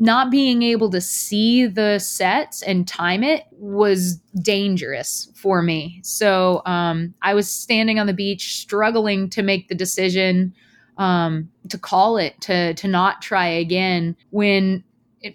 Not 0.00 0.30
being 0.30 0.62
able 0.62 0.90
to 0.90 1.02
see 1.02 1.66
the 1.66 1.98
sets 1.98 2.62
and 2.62 2.88
time 2.88 3.22
it 3.22 3.44
was 3.52 4.16
dangerous 4.42 5.30
for 5.36 5.60
me. 5.60 6.00
So 6.02 6.62
um, 6.64 7.14
I 7.20 7.34
was 7.34 7.48
standing 7.48 8.00
on 8.00 8.06
the 8.06 8.14
beach, 8.14 8.56
struggling 8.56 9.28
to 9.30 9.42
make 9.42 9.68
the 9.68 9.74
decision 9.74 10.54
um, 10.96 11.48
to 11.68 11.78
call 11.78 12.16
it, 12.16 12.40
to 12.40 12.72
to 12.74 12.88
not 12.88 13.20
try 13.20 13.46
again. 13.46 14.16
When 14.30 14.82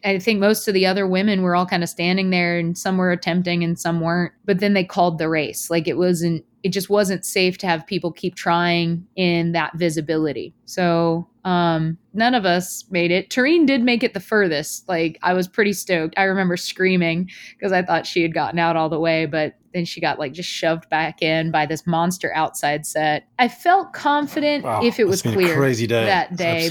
I 0.04 0.18
think 0.18 0.40
most 0.40 0.68
of 0.68 0.74
the 0.74 0.88
other 0.88 1.08
women 1.08 1.44
were 1.44 1.56
all 1.56 1.68
kind 1.68 1.84
of 1.84 1.90
standing 1.90 2.32
there, 2.32 2.58
and 2.58 2.78
some 2.78 2.98
were 2.98 3.12
attempting 3.12 3.64
and 3.64 3.80
some 3.80 4.02
weren't. 4.02 4.34
But 4.44 4.60
then 4.60 4.74
they 4.74 4.84
called 4.84 5.20
the 5.20 5.30
race. 5.30 5.70
Like 5.70 5.88
it 5.88 5.98
wasn't 5.98 6.44
it 6.64 6.70
just 6.70 6.90
wasn't 6.90 7.26
safe 7.26 7.58
to 7.60 7.68
have 7.68 7.86
people 7.86 8.12
keep 8.12 8.36
trying 8.36 9.06
in 9.16 9.52
that 9.52 9.76
visibility. 9.76 10.54
So 10.66 11.28
um, 11.44 11.98
none 12.14 12.34
of 12.34 12.46
us 12.46 12.86
made 12.90 13.12
it. 13.12 13.30
Terrene 13.30 13.68
did 13.68 13.84
make 13.84 14.02
it 14.02 14.14
the 14.14 14.22
furthest. 14.22 14.88
Like 14.88 15.20
I 15.22 15.34
was 15.34 15.48
pretty 15.48 15.74
stoked. 15.74 16.14
I 16.18 16.24
remember 16.24 16.56
screaming 16.56 17.30
because 17.58 17.74
I 17.74 17.84
thought 17.84 18.08
she 18.08 18.22
had 18.22 18.34
gotten 18.34 18.60
out 18.60 18.78
all 18.78 18.88
the 18.90 19.00
way, 19.00 19.26
but 19.26 19.56
then 19.74 19.84
she 19.84 20.00
got 20.00 20.20
like 20.20 20.32
just 20.32 20.50
shoved 20.50 20.88
back 20.90 21.22
in 21.22 21.52
by 21.52 21.66
this 21.66 21.86
monster 21.86 22.32
outside 22.34 22.86
set. 22.86 23.28
I 23.40 23.50
felt 23.50 23.92
confident 23.92 24.64
wow, 24.64 24.82
if 24.84 25.00
it 25.00 25.08
was 25.08 25.22
clear 25.22 25.56
crazy 25.56 25.88
day. 25.88 26.06
that 26.06 26.36
day. 26.38 26.70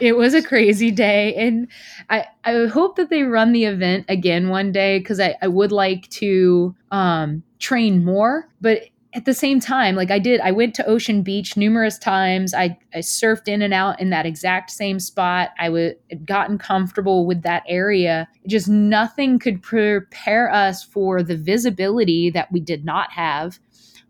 It 0.00 0.16
was 0.16 0.32
a 0.32 0.42
crazy 0.42 0.90
day, 0.90 1.34
and 1.34 1.68
I 2.08 2.26
I 2.44 2.66
hope 2.66 2.96
that 2.96 3.10
they 3.10 3.24
run 3.24 3.52
the 3.52 3.64
event 3.64 4.06
again 4.08 4.48
one 4.48 4.72
day 4.72 4.98
because 4.98 5.20
I 5.20 5.36
I 5.42 5.48
would 5.48 5.72
like 5.72 6.08
to 6.10 6.74
um 6.90 7.42
train 7.58 8.04
more, 8.04 8.48
but 8.60 8.84
at 9.12 9.24
the 9.24 9.34
same 9.34 9.58
time, 9.58 9.96
like 9.96 10.10
I 10.10 10.20
did, 10.20 10.40
I 10.40 10.52
went 10.52 10.74
to 10.76 10.86
Ocean 10.86 11.22
Beach 11.22 11.56
numerous 11.56 11.98
times. 11.98 12.54
I, 12.54 12.78
I 12.94 12.98
surfed 12.98 13.48
in 13.48 13.60
and 13.60 13.74
out 13.74 14.00
in 14.00 14.10
that 14.10 14.24
exact 14.24 14.70
same 14.70 15.00
spot. 15.00 15.50
I 15.58 15.68
would 15.68 15.96
gotten 16.24 16.58
comfortable 16.58 17.26
with 17.26 17.42
that 17.42 17.64
area. 17.66 18.28
Just 18.46 18.68
nothing 18.68 19.38
could 19.40 19.62
prepare 19.62 20.52
us 20.52 20.84
for 20.84 21.22
the 21.22 21.36
visibility 21.36 22.30
that 22.30 22.52
we 22.52 22.60
did 22.60 22.84
not 22.84 23.10
have. 23.10 23.58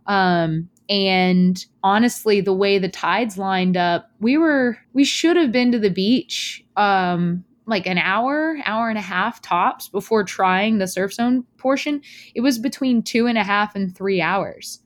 Um, 0.07 0.69
and 0.91 1.65
honestly, 1.83 2.41
the 2.41 2.53
way 2.53 2.79
the 2.79 2.89
tides 2.89 3.39
lined 3.39 3.77
up, 3.77 4.11
we 4.21 4.37
were 4.37 4.77
we 4.93 5.05
should 5.05 5.37
have 5.37 5.53
been 5.53 5.73
to 5.73 5.79
the 5.79 5.91
beach 5.91 6.63
um, 6.77 7.45
like 7.67 7.87
an 7.87 7.99
hour, 7.99 8.59
hour 8.67 8.91
and 8.91 8.99
a 8.99 9.03
half 9.03 9.41
tops 9.41 9.89
before 9.89 10.25
trying 10.25 10.79
the 10.79 10.89
surf 10.89 11.15
zone 11.15 11.45
portion. 11.57 12.03
It 12.35 12.41
was 12.43 12.59
between 12.59 13.03
two 13.03 13.27
and 13.27 13.39
a 13.39 13.45
half 13.45 13.75
and 13.75 13.97
three 13.97 14.21
hours 14.21 14.80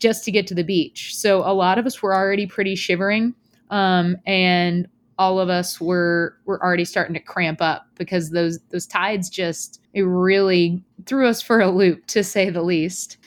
just 0.00 0.24
to 0.24 0.32
get 0.32 0.46
to 0.48 0.54
the 0.54 0.64
beach. 0.64 1.14
So 1.14 1.40
a 1.40 1.52
lot 1.52 1.78
of 1.78 1.86
us 1.86 2.02
were 2.02 2.14
already 2.14 2.46
pretty 2.46 2.74
shivering, 2.74 3.34
um, 3.70 4.16
and 4.26 4.88
all 5.18 5.38
of 5.38 5.48
us 5.48 5.80
were 5.80 6.36
were 6.46 6.62
already 6.64 6.84
starting 6.84 7.14
to 7.14 7.20
cramp 7.20 7.60
up 7.60 7.86
because 7.96 8.30
those 8.30 8.58
those 8.70 8.86
tides 8.86 9.28
just 9.28 9.80
it 9.92 10.02
really 10.02 10.82
threw 11.06 11.26
us 11.26 11.42
for 11.42 11.60
a 11.60 11.70
loop 11.70 12.06
to 12.06 12.24
say 12.24 12.50
the 12.50 12.62
least. 12.62 13.18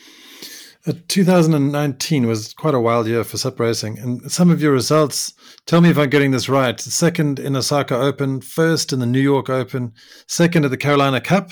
Uh, 0.86 0.93
2019 1.07 2.27
was 2.27 2.53
quite 2.53 2.73
a 2.73 2.79
wild 2.79 3.07
year 3.07 3.23
for 3.23 3.38
SUP 3.38 3.57
racing, 3.59 3.97
and 3.99 4.29
some 4.29 4.49
of 4.49 4.62
your 4.62 4.73
results. 4.73 5.33
Tell 5.65 5.79
me 5.79 5.89
if 5.89 5.97
I'm 5.97 6.09
getting 6.09 6.31
this 6.31 6.49
right. 6.49 6.77
Second 6.77 7.39
in 7.39 7.55
Osaka 7.55 7.95
Open, 7.95 8.41
first 8.41 8.91
in 8.91 8.99
the 8.99 9.05
New 9.05 9.21
York 9.21 9.49
Open, 9.49 9.93
second 10.27 10.65
at 10.65 10.71
the 10.71 10.77
Carolina 10.77 11.21
Cup, 11.21 11.51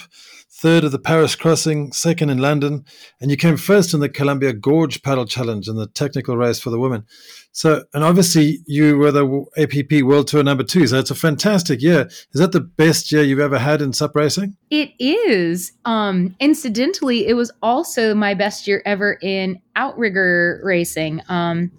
third 0.62 0.86
at 0.86 0.91
the 0.91 1.00
Paris 1.00 1.36
Crossing, 1.36 1.91
second 1.91 2.30
in 2.30 2.38
London, 2.38 2.86
and 3.19 3.32
you 3.32 3.38
came 3.38 3.58
first 3.58 3.95
in 3.95 4.00
the 4.00 4.08
Columbia 4.08 4.54
Gorge 4.54 5.02
Paddle 5.02 5.26
Challenge 5.26 5.67
in 5.67 5.76
the 5.76 5.88
technical 5.88 6.38
race 6.38 6.60
for 6.60 6.69
the 6.69 6.80
women. 6.80 7.04
So, 7.52 7.84
and 7.95 8.04
obviously 8.04 8.60
you 8.67 8.97
were 8.97 9.12
the 9.12 9.26
APP 9.58 10.04
World 10.04 10.28
Tour 10.28 10.43
number 10.43 10.63
two. 10.63 10.86
So 10.86 11.00
it's 11.00 11.10
a 11.10 11.15
fantastic 11.15 11.82
year. 11.82 12.08
Is 12.34 12.39
that 12.39 12.52
the 12.52 12.62
best 12.62 13.12
year 13.12 13.24
you've 13.24 13.39
ever 13.39 13.58
had 13.58 13.82
in 13.82 13.91
SUP 13.91 14.15
racing? 14.15 14.56
It 14.69 14.91
is. 15.00 15.71
Um, 15.86 16.36
incidentally, 16.39 17.28
it 17.28 17.34
was 17.34 17.52
also 17.63 18.13
my 18.13 18.36
best 18.36 18.67
year 18.67 18.84
ever 18.86 19.17
in 19.21 19.60
outrigger 19.76 20.62
racing. 20.63 21.21
Um, 21.28 21.71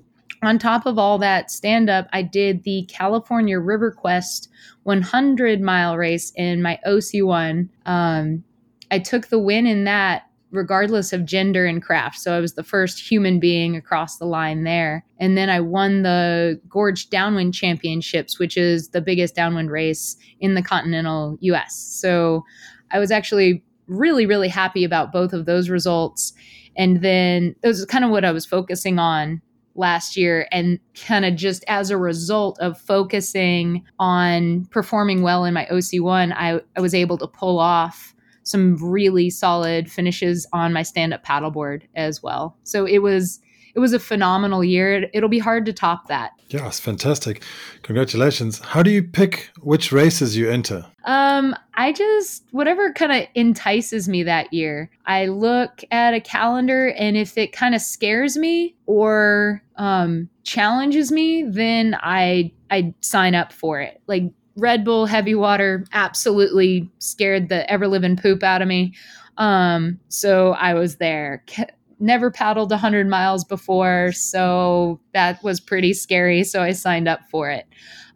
on 0.43 0.59
top 0.59 0.87
of 0.87 0.99
all 0.99 1.19
that 1.19 1.53
stand 1.53 1.89
up, 1.89 2.09
I 2.13 2.23
did 2.23 2.65
the 2.65 2.85
California 2.89 3.61
River 3.61 3.93
Quest 3.93 4.49
100 4.83 5.61
mile 5.61 5.97
race 5.97 6.33
in 6.35 6.61
my 6.61 6.81
OC1. 6.85 7.69
Um, 7.87 8.43
I 8.93 8.99
took 8.99 9.29
the 9.29 9.39
win 9.39 9.67
in 9.67 9.85
that 9.85 10.25
regardless 10.53 11.15
of 11.15 11.25
gender 11.25 11.65
and 11.65 11.83
craft. 11.83 12.19
So 12.19 12.37
I 12.37 12.39
was 12.39 12.53
the 12.55 12.63
first 12.63 13.01
human 13.01 13.41
being 13.41 13.75
across 13.75 14.19
the 14.19 14.27
line 14.27 14.65
there. 14.65 15.03
And 15.19 15.37
then 15.37 15.49
I 15.49 15.61
won 15.61 16.03
the 16.03 16.61
Gorge 16.69 17.09
Downwind 17.09 17.55
Championships, 17.55 18.39
which 18.39 18.59
is 18.59 18.91
the 18.91 19.01
biggest 19.01 19.35
downwind 19.35 19.71
race 19.71 20.19
in 20.41 20.53
the 20.53 20.63
continental 20.63 21.39
US. 21.41 21.75
So 21.75 22.45
I 22.91 22.99
was 22.99 23.11
actually 23.11 23.65
really, 23.87 24.27
really 24.27 24.49
happy 24.49 24.85
about 24.85 25.11
both 25.11 25.33
of 25.33 25.47
those 25.47 25.71
results. 25.71 26.35
And 26.77 27.03
then 27.03 27.57
those 27.63 27.79
is 27.79 27.87
kind 27.87 28.05
of 28.05 28.11
what 28.11 28.25
I 28.25 28.31
was 28.31 28.45
focusing 28.45 28.99
on 28.99 29.41
last 29.75 30.19
year 30.19 30.47
and 30.53 30.79
kind 31.07 31.25
of 31.25 31.35
just 31.35 31.65
as 31.67 31.89
a 31.89 31.97
result 31.97 32.59
of 32.61 32.79
focusing 32.79 33.83
on 33.99 34.67
performing 34.67 35.23
well 35.23 35.47
in 35.47 35.55
my 35.55 35.67
OC1 35.73 36.35
I, 36.37 36.61
I 36.77 36.81
was 36.83 36.95
able 36.95 37.17
to 37.17 37.27
pull 37.27 37.59
off 37.59 38.15
some 38.53 38.77
really 38.77 39.31
solid 39.31 39.91
finishes 39.91 40.47
on 40.53 40.73
my 40.73 40.83
stand 40.83 41.13
up 41.13 41.25
paddleboard 41.25 41.83
as 41.97 42.23
well. 42.23 42.57
So 42.63 42.87
it 42.87 42.99
was 42.99 43.41
it 43.75 43.79
was 43.79 43.93
a 43.93 43.99
phenomenal 43.99 44.63
year. 44.63 45.09
It, 45.13 45.23
will 45.23 45.29
be 45.29 45.39
hard 45.39 45.65
to 45.67 45.73
top 45.73 46.09
that. 46.09 46.33
Yeah, 46.49 46.67
it's 46.67 46.79
fantastic. 46.79 47.43
Congratulations. 47.83 48.59
How 48.59 48.83
do 48.83 48.91
you 48.91 49.03
pick 49.03 49.51
which 49.61 49.93
races 49.93 50.37
you 50.37 50.51
enter? 50.51 50.85
Um, 51.05 51.57
I 51.75 51.93
just 51.93 52.45
whatever 52.51 52.93
kind 52.93 53.13
of 53.13 53.27
entices 53.35 54.09
me 54.09 54.23
that 54.25 54.53
year. 54.53 54.91
I 55.07 55.27
look 55.27 55.83
at 55.91 56.13
a 56.13 56.21
calendar 56.21 56.91
and 56.91 57.17
if 57.17 57.39
it 57.39 57.53
kind 57.53 57.75
of 57.75 57.81
scares 57.81 58.37
me 58.37 58.77
or 58.87 59.63
um 59.77 60.29
challenges 60.45 61.11
me, 61.11 61.45
then 61.45 61.97
I 62.01 62.53
I 62.71 62.95
sign 63.01 63.35
up 63.35 63.53
for 63.53 63.81
it. 63.81 64.03
Like 64.07 64.25
Red 64.57 64.85
Bull 64.85 65.07
Heavy 65.07 65.35
Water 65.35 65.85
absolutely 65.93 66.91
scared 66.99 67.49
the 67.49 67.71
ever 67.71 67.89
living 67.89 68.17
poop 68.17 68.43
out 68.43 68.63
of 68.63 68.69
me. 68.69 68.95
Um, 69.39 69.99
so 70.09 70.53
I 70.53 70.75
was 70.75 70.97
there. 70.97 71.45
Never 72.01 72.31
paddled 72.31 72.71
100 72.71 73.09
miles 73.09 73.45
before, 73.45 74.13
so 74.13 75.01
that 75.15 75.43
was 75.43 75.61
pretty 75.61 75.95
scary. 75.95 76.45
So 76.45 76.63
I 76.63 76.73
signed 76.73 77.09
up 77.09 77.21
for 77.31 77.49
it. 77.49 77.67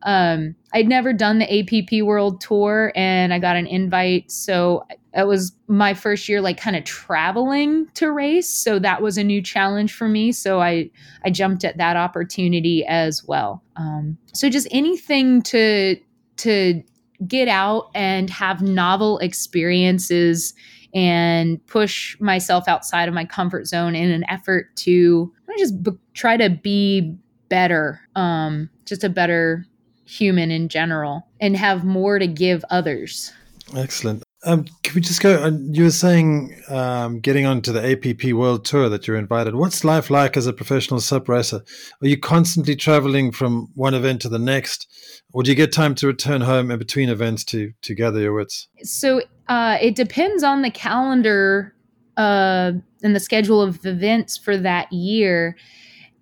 Um, 0.03 0.55
I'd 0.73 0.89
never 0.89 1.13
done 1.13 1.39
the 1.39 1.61
APP 1.61 2.05
World 2.05 2.41
Tour, 2.41 2.93
and 2.95 3.33
I 3.33 3.39
got 3.39 3.57
an 3.57 3.67
invite. 3.67 4.31
So 4.31 4.85
it 5.15 5.27
was 5.27 5.53
my 5.67 5.95
first 5.95 6.29
year, 6.29 6.41
like 6.41 6.61
kind 6.61 6.77
of 6.77 6.85
traveling 6.85 7.89
to 7.95 8.13
race. 8.13 8.49
So 8.49 8.79
that 8.79 9.01
was 9.01 9.17
a 9.17 9.25
new 9.25 9.41
challenge 9.41 9.95
for 9.95 10.09
me. 10.09 10.33
So 10.33 10.61
I 10.61 10.91
I 11.25 11.31
jumped 11.31 11.65
at 11.65 11.79
that 11.79 11.97
opportunity 11.97 12.85
as 12.85 13.25
well. 13.25 13.63
Um, 13.77 14.19
so 14.33 14.51
just 14.51 14.69
anything 14.71 15.43
to 15.43 15.97
to 16.39 16.83
get 17.27 17.49
out 17.49 17.91
and 17.95 18.29
have 18.31 18.63
novel 18.63 19.19
experiences 19.19 20.55
and 20.95 21.65
push 21.67 22.19
myself 22.21 22.69
outside 22.69 23.09
of 23.09 23.15
my 23.15 23.25
comfort 23.25 23.67
zone 23.67 23.95
in 23.95 24.11
an 24.11 24.25
effort 24.29 24.75
to 24.77 25.33
just 25.59 25.83
b- 25.83 25.93
try 26.15 26.37
to 26.37 26.51
be 26.51 27.15
better, 27.49 28.01
um, 28.15 28.69
just 28.85 29.05
a 29.05 29.09
better 29.09 29.67
human 30.05 30.51
in 30.51 30.69
general, 30.69 31.27
and 31.41 31.57
have 31.57 31.85
more 31.85 32.19
to 32.19 32.27
give 32.27 32.65
others. 32.71 33.33
Excellent. 33.75 34.23
Um, 34.47 34.65
can 34.85 34.95
we 34.95 35.01
just 35.01 35.21
go? 35.21 35.43
Uh, 35.43 35.51
you 35.71 35.83
were 35.83 35.91
saying 35.91 36.55
um, 36.69 37.19
getting 37.19 37.47
onto 37.47 37.73
the 37.73 37.85
APP 37.85 38.33
World 38.33 38.65
Tour 38.65 38.89
that 38.89 39.07
you're 39.07 39.17
invited. 39.17 39.57
What's 39.57 39.85
life 39.85 40.09
like 40.09 40.37
as 40.37 40.47
a 40.47 40.53
professional 40.53 41.01
SUP 41.01 41.29
racer? 41.29 41.63
Are 42.01 42.07
you 42.07 42.17
constantly 42.17 42.77
traveling 42.77 43.33
from 43.33 43.69
one 43.75 43.93
event 43.93 44.23
to 44.23 44.29
the 44.29 44.39
next, 44.39 44.87
or 45.33 45.43
do 45.43 45.51
you 45.51 45.57
get 45.57 45.73
time 45.73 45.97
to 45.97 46.07
return 46.07 46.43
home 46.43 46.71
in 46.71 46.79
between 46.79 47.09
events 47.09 47.43
to 47.47 47.73
to 47.83 47.95
gather 47.97 48.21
your 48.21 48.35
wits? 48.35 48.69
So 48.85 49.21
uh, 49.49 49.79
it 49.81 49.97
depends 49.97 50.45
on 50.45 50.63
the 50.63 50.71
calendar 50.71 51.75
uh, 52.17 52.71
and 53.03 53.17
the 53.17 53.21
schedule 53.21 53.61
of 53.61 53.85
events 53.85 54.39
for 54.39 54.57
that 54.57 54.93
year. 54.93 55.57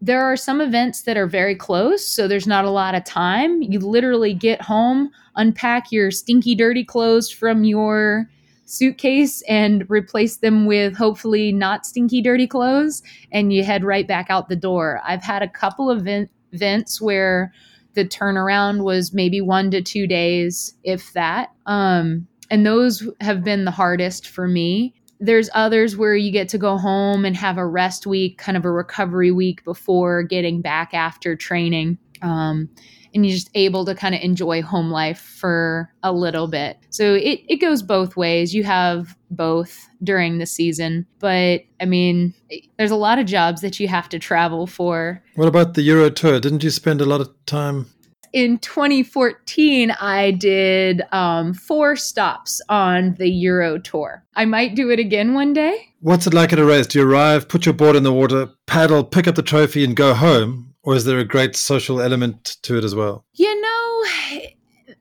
There 0.05 0.23
are 0.23 0.37
some 0.37 0.61
events 0.61 1.01
that 1.05 1.17
are 1.17 1.27
very 1.27 1.55
close, 1.55 2.07
so 2.07 2.29
there's 2.29 2.47
not 2.47 2.67
a 2.67 2.71
lot 2.71 2.95
of 2.95 3.05
time. 3.05 3.63
You 3.63 3.79
literally 3.79 4.35
get 4.35 4.61
home, 4.61 5.11
unpack 5.35 5.91
your 5.91 6.11
stinky, 6.11 6.55
dirty 6.55 6.85
clothes 6.85 7.31
from 7.31 7.65
your 7.65 8.29
suitcase 8.67 9.41
and 9.49 9.89
replace 9.89 10.37
them 10.37 10.67
with 10.67 10.95
hopefully 10.95 11.53
not 11.53 11.87
stinky, 11.87 12.21
dirty 12.21 12.47
clothes, 12.47 13.03
and 13.33 13.51
you 13.51 13.65
head 13.65 13.83
right 13.83 14.07
back 14.07 14.27
out 14.29 14.51
the 14.51 14.57
door. 14.57 15.01
I've 15.07 15.23
had 15.23 15.43
a 15.43 15.49
couple 15.49 15.91
of 15.91 16.07
events 16.07 17.01
where 17.01 17.51
the 17.95 18.05
turnaround 18.05 18.85
was 18.85 19.15
maybe 19.15 19.41
one 19.41 19.71
to 19.71 19.81
two 19.81 20.07
days, 20.07 20.75
if 20.85 21.15
that. 21.15 21.51
Um, 21.65 22.29
and 22.51 22.67
those 22.67 23.09
have 23.23 23.43
been 23.43 23.65
the 23.65 23.71
hardest 23.71 24.29
for 24.29 24.47
me 24.49 24.93
there's 25.21 25.49
others 25.55 25.97
where 25.97 26.15
you 26.15 26.31
get 26.31 26.49
to 26.51 26.59
go 26.59 26.77
home 26.77 27.25
and 27.25 27.37
have 27.37 27.59
a 27.59 27.67
rest 27.67 28.07
week, 28.07 28.39
kind 28.39 28.57
of 28.57 28.65
a 28.65 28.71
recovery 28.71 29.31
week 29.31 29.65
before 29.65 30.23
getting 30.23 30.61
back 30.61 30.93
after 30.95 31.37
training. 31.37 31.99
Um, 32.23 32.69
and 33.15 33.25
you're 33.25 33.35
just 33.35 33.51
able 33.55 33.85
to 33.85 33.95
kind 33.95 34.15
of 34.15 34.21
enjoy 34.23 34.61
home 34.61 34.91
life 34.91 35.21
for 35.21 35.89
a 36.03 36.13
little 36.13 36.49
bit. 36.49 36.79
So 36.91 37.15
it, 37.15 37.43
it 37.49 37.61
goes 37.61 37.81
both 37.83 38.17
ways. 38.17 38.53
You 38.53 38.65
have 38.65 39.17
both 39.31 39.89
during 40.03 40.39
the 40.39 40.47
season, 40.47 41.07
but 41.21 41.63
I 41.81 41.85
mean, 41.85 42.35
there's 42.77 42.91
a 42.91 42.97
lot 42.97 43.21
of 43.21 43.27
jobs 43.27 43.61
that 43.61 43.79
you 43.79 43.87
have 43.87 44.09
to 44.09 44.19
travel 44.19 44.67
for. 44.67 45.23
What 45.37 45.49
about 45.49 45.75
the 45.75 45.83
Euro 45.83 46.11
Tour? 46.11 46.41
Didn't 46.41 46.65
you 46.65 46.71
spend 46.71 47.01
a 47.01 47.07
lot 47.07 47.21
of 47.21 47.31
time 47.47 47.87
in 48.35 48.59
2014, 48.59 49.93
I 49.93 50.33
did 50.33 51.03
um, 51.13 51.55
four 51.55 51.95
stops 51.95 52.61
on 52.69 53.15
the 53.15 53.31
Euro 53.31 53.79
Tour. 53.79 54.25
I 54.35 54.45
might 54.45 54.75
do 54.75 54.91
it 54.91 54.99
again 54.99 55.35
one 55.35 55.53
day. 55.53 55.89
What's 56.01 56.27
it 56.27 56.35
like 56.35 56.53
at 56.53 56.59
a 56.59 56.65
race? 56.65 56.89
Do 56.89 56.99
you 56.99 57.09
arrive, 57.09 57.49
put 57.49 57.65
your 57.65 57.75
board 57.75 57.95
in 57.95 58.03
the 58.03 58.13
water, 58.13 58.51
paddle, 58.67 59.05
pick 59.05 59.29
up 59.29 59.37
the 59.37 59.43
trophy, 59.43 59.85
and 59.85 59.95
go 59.95 60.15
home? 60.15 60.75
Or 60.83 60.97
is 60.97 61.05
there 61.05 61.21
a 61.21 61.25
great 61.25 61.55
social 61.55 62.01
element 62.01 62.57
to 62.63 62.77
it 62.77 62.83
as 62.83 62.95
well? 62.95 63.25
You 63.35 63.61
know, 63.61 64.05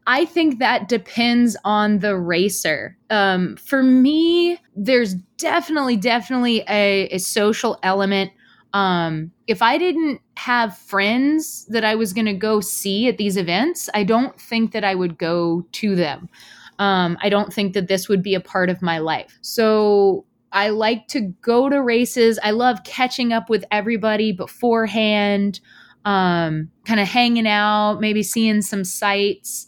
I 0.05 0.25
think 0.25 0.59
that 0.59 0.87
depends 0.87 1.57
on 1.65 1.99
the 1.99 2.15
racer. 2.15 2.95
Um, 3.09 3.55
for 3.57 3.81
me, 3.81 4.59
there's 4.75 5.15
definitely, 5.37 5.97
definitely 5.97 6.63
a, 6.69 7.07
a 7.09 7.17
social 7.17 7.79
element 7.81 8.31
um, 8.73 9.31
if 9.47 9.61
I 9.61 9.77
didn't 9.77 10.19
have 10.35 10.77
friends 10.77 11.65
that 11.65 11.83
I 11.83 11.95
was 11.95 12.11
going 12.11 12.25
to 12.25 12.33
go 12.33 12.59
see 12.59 13.07
at 13.07 13.17
these 13.17 13.37
events, 13.37 13.89
I 13.93 14.03
don't 14.03 14.39
think 14.39 14.71
that 14.71 14.83
I 14.83 14.95
would 14.95 15.17
go 15.17 15.65
to 15.73 15.95
them. 15.95 16.27
Um, 16.79 17.17
I 17.21 17.29
don't 17.29 17.53
think 17.53 17.73
that 17.73 17.87
this 17.87 18.09
would 18.09 18.23
be 18.23 18.33
a 18.33 18.39
part 18.39 18.71
of 18.71 18.81
my 18.81 18.97
life. 18.97 19.37
So 19.41 20.25
I 20.51 20.69
like 20.69 21.07
to 21.09 21.21
go 21.41 21.69
to 21.69 21.81
races. 21.81 22.39
I 22.43 22.51
love 22.51 22.83
catching 22.83 23.31
up 23.31 23.47
with 23.47 23.63
everybody 23.71 24.31
beforehand, 24.31 25.59
um, 26.03 26.69
kind 26.85 26.99
of 26.99 27.07
hanging 27.07 27.47
out, 27.47 27.99
maybe 27.99 28.23
seeing 28.23 28.63
some 28.63 28.83
sights. 28.83 29.67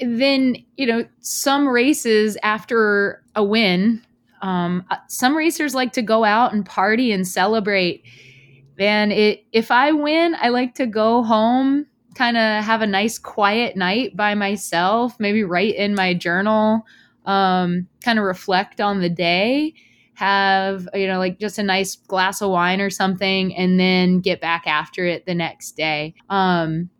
Then, 0.00 0.56
you 0.76 0.86
know, 0.86 1.04
some 1.20 1.68
races 1.68 2.38
after 2.42 3.22
a 3.34 3.44
win, 3.44 4.02
um, 4.40 4.84
uh, 4.90 4.96
some 5.08 5.36
racers 5.36 5.74
like 5.74 5.92
to 5.92 6.02
go 6.02 6.24
out 6.24 6.54
and 6.54 6.64
party 6.64 7.12
and 7.12 7.28
celebrate 7.28 8.04
and 8.80 9.12
it 9.12 9.44
if 9.52 9.70
I 9.70 9.92
win, 9.92 10.36
I 10.40 10.48
like 10.48 10.74
to 10.76 10.86
go 10.86 11.22
home, 11.22 11.86
kind 12.14 12.36
of 12.36 12.64
have 12.64 12.82
a 12.82 12.86
nice 12.86 13.18
quiet 13.18 13.76
night 13.76 14.16
by 14.16 14.34
myself, 14.34 15.18
maybe 15.18 15.44
write 15.44 15.74
in 15.76 15.94
my 15.94 16.14
journal, 16.14 16.86
um, 17.26 17.86
kind 18.02 18.18
of 18.18 18.24
reflect 18.24 18.80
on 18.80 19.00
the 19.00 19.10
day, 19.10 19.74
have 20.14 20.88
you 20.94 21.06
know 21.06 21.18
like 21.18 21.38
just 21.38 21.58
a 21.58 21.62
nice 21.62 21.94
glass 21.94 22.40
of 22.40 22.50
wine 22.50 22.80
or 22.80 22.90
something, 22.90 23.54
and 23.54 23.78
then 23.78 24.20
get 24.20 24.40
back 24.40 24.66
after 24.66 25.06
it 25.06 25.26
the 25.26 25.34
next 25.34 25.76
day. 25.76 26.14
Um, 26.28 26.90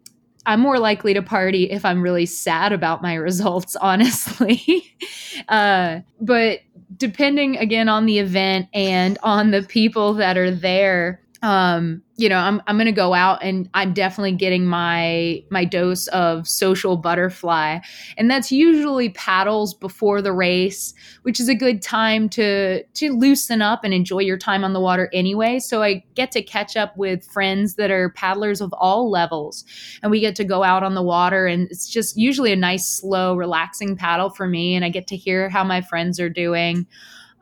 I'm 0.49 0.61
more 0.61 0.79
likely 0.79 1.13
to 1.13 1.21
party 1.21 1.71
if 1.71 1.85
I'm 1.85 2.01
really 2.01 2.25
sad 2.25 2.73
about 2.73 3.03
my 3.03 3.15
results, 3.29 3.77
honestly. 3.77 4.85
uh, 5.49 6.01
but 6.21 6.61
depending 6.97 7.57
again 7.59 7.89
on 7.89 8.07
the 8.07 8.19
event 8.19 8.69
and 8.73 9.19
on 9.23 9.51
the 9.51 9.63
people 9.63 10.15
that 10.15 10.39
are 10.39 10.51
there, 10.51 11.21
um 11.43 12.03
you 12.17 12.29
know 12.29 12.39
i'm 12.39 12.61
i'm 12.67 12.77
going 12.77 12.87
to 12.87 12.93
go 12.93 13.15
out 13.15 13.41
and 13.45 13.71
i'm 13.75 13.93
definitely 13.93 14.33
getting 14.33 14.67
my 14.67 15.41
my 15.51 15.65
dose 15.65 16.09
of 16.09 16.49
social 16.49 16.97
butterfly. 16.97 17.79
And 18.17 18.29
that's 18.29 18.51
usually 18.51 19.11
paddles 19.11 19.73
before 19.73 20.21
the 20.21 20.33
race 20.33 20.95
which 21.23 21.39
is 21.39 21.49
a 21.49 21.55
good 21.55 21.81
time 21.81 22.29
to 22.31 22.83
to 22.83 23.13
loosen 23.13 23.63
up 23.63 23.85
and 23.85 23.95
enjoy 23.95 24.19
your 24.19 24.37
time 24.37 24.65
on 24.65 24.73
the 24.73 24.81
water 24.81 25.09
anyway. 25.13 25.61
So 25.61 25.81
i 25.83 26.03
get 26.17 26.33
to 26.33 26.43
catch 26.43 26.77
up 26.77 26.97
with 26.97 27.25
friends 27.25 27.77
that 27.77 27.93
are 27.93 28.11
paddlers 28.11 28.61
of 28.61 28.73
all 28.73 29.09
levels 29.09 29.65
and 30.03 30.11
we 30.11 30.19
get 30.19 30.35
to 30.37 30.45
go 30.45 30.65
out 30.65 30.83
on 30.83 30.95
the 30.95 31.03
water 31.03 31.47
and 31.47 31.69
it's 31.71 31.89
just 31.89 32.17
usually 32.17 32.53
a 32.53 32.57
nice 32.57 32.89
slow 32.89 33.37
relaxing 33.37 33.97
paddle 33.97 34.31
for 34.31 34.49
me 34.49 34.75
and 34.75 34.85
i 34.85 34.89
get 34.89 35.07
to 35.07 35.17
hear 35.17 35.49
how 35.49 35.63
my 35.63 35.81
friends 35.81 36.19
are 36.19 36.31
doing. 36.31 36.85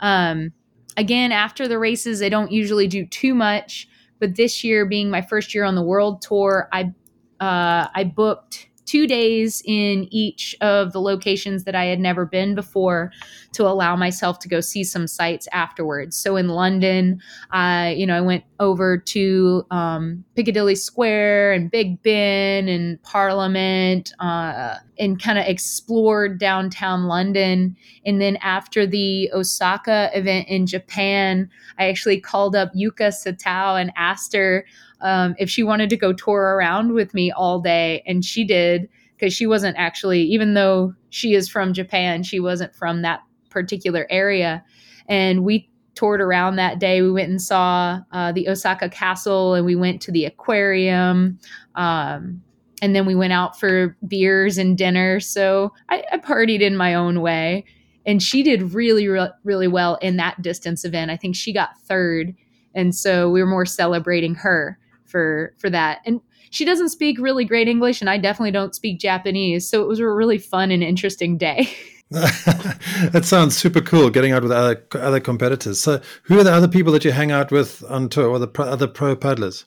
Um 0.00 0.52
Again, 0.96 1.32
after 1.32 1.68
the 1.68 1.78
races, 1.78 2.22
I 2.22 2.28
don't 2.28 2.50
usually 2.50 2.86
do 2.88 3.04
too 3.04 3.34
much, 3.34 3.88
but 4.18 4.36
this 4.36 4.64
year, 4.64 4.86
being 4.86 5.10
my 5.10 5.20
first 5.20 5.54
year 5.54 5.64
on 5.64 5.74
the 5.74 5.82
world 5.82 6.22
tour, 6.22 6.68
I 6.72 6.92
uh, 7.40 7.88
I 7.94 8.04
booked 8.04 8.65
two 8.86 9.06
days 9.06 9.62
in 9.66 10.06
each 10.10 10.56
of 10.60 10.92
the 10.92 11.00
locations 11.00 11.64
that 11.64 11.74
I 11.74 11.84
had 11.84 12.00
never 12.00 12.24
been 12.24 12.54
before 12.54 13.12
to 13.52 13.66
allow 13.66 13.96
myself 13.96 14.38
to 14.40 14.48
go 14.48 14.60
see 14.60 14.84
some 14.84 15.06
sites 15.06 15.48
afterwards. 15.52 16.16
So 16.16 16.36
in 16.36 16.48
London, 16.48 17.20
I, 17.50 17.90
you 17.90 18.06
know, 18.06 18.16
I 18.16 18.20
went 18.20 18.44
over 18.60 18.96
to 18.96 19.66
um, 19.70 20.24
Piccadilly 20.34 20.74
Square 20.74 21.52
and 21.52 21.70
Big 21.70 22.02
Ben 22.02 22.68
and 22.68 23.02
Parliament 23.02 24.12
uh, 24.20 24.76
and 24.98 25.20
kind 25.20 25.38
of 25.38 25.46
explored 25.46 26.38
downtown 26.38 27.04
London. 27.04 27.76
And 28.04 28.20
then 28.20 28.36
after 28.36 28.86
the 28.86 29.30
Osaka 29.32 30.10
event 30.14 30.48
in 30.48 30.66
Japan, 30.66 31.50
I 31.78 31.88
actually 31.88 32.20
called 32.20 32.54
up 32.54 32.72
Yuka 32.74 33.12
Sato 33.12 33.76
and 33.76 33.92
asked 33.96 34.34
her 34.34 34.64
um, 35.06 35.36
if 35.38 35.48
she 35.48 35.62
wanted 35.62 35.88
to 35.90 35.96
go 35.96 36.12
tour 36.12 36.56
around 36.56 36.92
with 36.92 37.14
me 37.14 37.30
all 37.30 37.60
day. 37.60 38.02
And 38.06 38.24
she 38.24 38.44
did 38.44 38.88
because 39.14 39.32
she 39.32 39.46
wasn't 39.46 39.76
actually, 39.78 40.22
even 40.22 40.54
though 40.54 40.94
she 41.10 41.34
is 41.34 41.48
from 41.48 41.72
Japan, 41.72 42.24
she 42.24 42.40
wasn't 42.40 42.74
from 42.74 43.02
that 43.02 43.20
particular 43.48 44.08
area. 44.10 44.64
And 45.08 45.44
we 45.44 45.70
toured 45.94 46.20
around 46.20 46.56
that 46.56 46.80
day. 46.80 47.02
We 47.02 47.12
went 47.12 47.30
and 47.30 47.40
saw 47.40 48.00
uh, 48.10 48.32
the 48.32 48.48
Osaka 48.48 48.88
Castle, 48.88 49.54
and 49.54 49.64
we 49.64 49.76
went 49.76 50.02
to 50.02 50.12
the 50.12 50.24
aquarium. 50.24 51.38
Um, 51.76 52.42
and 52.82 52.94
then 52.94 53.06
we 53.06 53.14
went 53.14 53.32
out 53.32 53.58
for 53.58 53.96
beers 54.08 54.58
and 54.58 54.76
dinner. 54.76 55.20
So 55.20 55.72
I, 55.88 56.02
I 56.12 56.18
partied 56.18 56.60
in 56.60 56.76
my 56.76 56.94
own 56.94 57.20
way. 57.20 57.64
And 58.04 58.20
she 58.20 58.42
did 58.42 58.74
really, 58.74 59.06
re- 59.06 59.30
really 59.44 59.68
well 59.68 59.96
in 60.02 60.16
that 60.16 60.42
distance 60.42 60.84
event. 60.84 61.12
I 61.12 61.16
think 61.16 61.36
she 61.36 61.52
got 61.52 61.80
third, 61.82 62.34
and 62.74 62.92
so 62.92 63.30
we 63.30 63.40
were 63.40 63.48
more 63.48 63.66
celebrating 63.66 64.34
her 64.34 64.78
for 65.06 65.54
for 65.58 65.70
that. 65.70 66.00
And 66.04 66.20
she 66.50 66.64
doesn't 66.64 66.90
speak 66.90 67.18
really 67.18 67.44
great 67.44 67.68
English, 67.68 68.00
and 68.00 68.08
I 68.10 68.18
definitely 68.18 68.52
don't 68.52 68.74
speak 68.74 69.00
Japanese. 69.00 69.68
So 69.68 69.82
it 69.82 69.88
was 69.88 69.98
a 69.98 70.08
really 70.08 70.38
fun 70.38 70.70
and 70.70 70.82
interesting 70.82 71.38
day. 71.38 71.68
that 72.10 73.22
sounds 73.24 73.56
super 73.56 73.80
cool. 73.80 74.10
Getting 74.10 74.30
out 74.30 74.44
with 74.44 74.52
other 74.52 74.80
other 74.92 75.18
competitors. 75.18 75.80
So, 75.80 76.00
who 76.22 76.38
are 76.38 76.44
the 76.44 76.52
other 76.52 76.68
people 76.68 76.92
that 76.92 77.04
you 77.04 77.10
hang 77.10 77.32
out 77.32 77.50
with 77.50 77.82
on 77.88 78.08
tour, 78.08 78.28
or 78.28 78.38
the 78.38 78.46
pro, 78.46 78.64
other 78.64 78.86
pro 78.86 79.16
paddlers? 79.16 79.64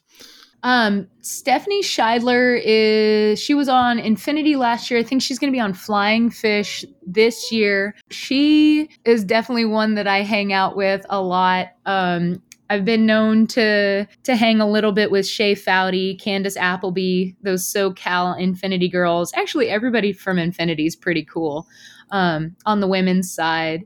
Um, 0.62 1.06
Stephanie 1.20 1.82
Schneider 1.82 2.54
is 2.54 3.38
she 3.38 3.52
was 3.52 3.68
on 3.68 3.98
Infinity 3.98 4.56
last 4.56 4.90
year. 4.90 5.00
I 5.00 5.02
think 5.02 5.20
she's 5.20 5.38
going 5.38 5.52
to 5.52 5.56
be 5.56 5.60
on 5.60 5.74
Flying 5.74 6.30
Fish 6.30 6.84
this 7.06 7.52
year. 7.52 7.94
She 8.10 8.88
is 9.04 9.22
definitely 9.22 9.66
one 9.66 9.94
that 9.94 10.06
I 10.06 10.22
hang 10.22 10.52
out 10.52 10.76
with 10.76 11.04
a 11.10 11.20
lot. 11.20 11.72
Um, 11.84 12.42
I've 12.70 12.84
been 12.84 13.04
known 13.04 13.48
to 13.48 14.06
to 14.22 14.36
hang 14.36 14.60
a 14.60 14.70
little 14.70 14.92
bit 14.92 15.10
with 15.10 15.26
Shae 15.26 15.58
Foudy, 15.58 16.18
Candace 16.20 16.56
Appleby, 16.56 17.32
those 17.42 17.64
SoCal 17.64 18.40
Infinity 18.40 18.88
girls. 18.88 19.32
Actually, 19.34 19.68
everybody 19.68 20.12
from 20.12 20.38
Infinity 20.38 20.86
is 20.86 20.94
pretty 20.94 21.24
cool 21.24 21.66
um, 22.12 22.54
on 22.66 22.78
the 22.78 22.86
women's 22.86 23.30
side. 23.30 23.84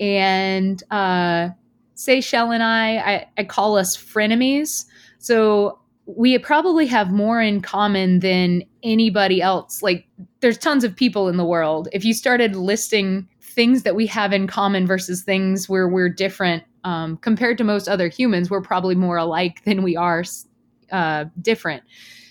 And 0.00 0.82
uh, 0.90 1.50
Seychelle 1.96 2.52
and 2.52 2.62
I, 2.62 2.96
I, 2.96 3.26
I 3.36 3.44
call 3.44 3.76
us 3.76 3.94
frenemies. 3.94 4.86
So 5.18 5.78
we 6.06 6.38
probably 6.38 6.86
have 6.86 7.12
more 7.12 7.42
in 7.42 7.60
common 7.60 8.20
than 8.20 8.62
anybody 8.82 9.42
else. 9.42 9.82
Like, 9.82 10.06
there's 10.40 10.58
tons 10.58 10.82
of 10.82 10.96
people 10.96 11.28
in 11.28 11.36
the 11.36 11.44
world. 11.44 11.88
If 11.92 12.04
you 12.04 12.14
started 12.14 12.56
listing 12.56 13.28
things 13.40 13.82
that 13.82 13.94
we 13.94 14.06
have 14.06 14.32
in 14.32 14.46
common 14.46 14.86
versus 14.86 15.22
things 15.22 15.68
where 15.68 15.88
we're 15.88 16.08
different, 16.08 16.64
um, 16.84 17.16
compared 17.16 17.58
to 17.58 17.64
most 17.64 17.88
other 17.88 18.08
humans, 18.08 18.50
we're 18.50 18.60
probably 18.60 18.94
more 18.94 19.16
alike 19.16 19.64
than 19.64 19.82
we 19.82 19.96
are 19.96 20.24
uh, 20.92 21.24
different. 21.40 21.82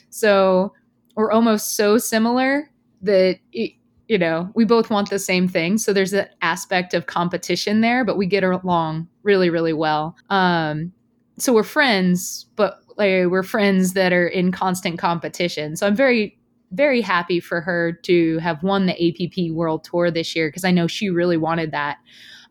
So 0.10 0.74
we're 1.16 1.32
almost 1.32 1.76
so 1.76 1.97
similar 1.97 2.70
that 3.01 3.39
it, 3.51 3.74
you 4.08 4.18
know, 4.18 4.49
we 4.56 4.66
both 4.66 4.89
want 4.89 5.10
the 5.10 5.20
same 5.20 5.47
thing. 5.47 5.78
So 5.78 5.91
there's 5.91 6.14
an 6.14 6.28
aspect 6.41 6.93
of 6.93 7.08
competition 7.08 7.82
there, 7.82 8.06
but 8.06 8.18
we 8.18 8.26
get 8.26 8.43
along 8.43 9.08
really, 9.24 9.49
really 9.49 9.74
well. 9.74 10.16
Um, 10.30 10.93
so 11.38 11.54
we're 11.54 11.64
friends, 11.64 12.45
but 12.56 12.80
like 12.97 13.26
we're 13.26 13.43
friends 13.43 13.93
that 13.93 14.14
are 14.14 14.28
in 14.28 14.51
constant 14.51 14.99
competition. 14.99 15.76
So 15.76 15.88
I'm 15.88 15.95
very, 15.95 16.38
very 16.72 17.01
happy 17.01 17.39
for 17.39 17.62
her 17.62 17.93
to 18.04 18.38
have 18.39 18.62
won 18.62 18.86
the 18.86 18.93
APP 18.93 19.51
World 19.51 19.84
Tour 19.84 20.12
this 20.12 20.36
year 20.36 20.49
because 20.49 20.64
I 20.64 20.72
know 20.72 20.88
she 20.88 21.10
really 21.10 21.38
wanted 21.38 21.72
that. 21.72 21.97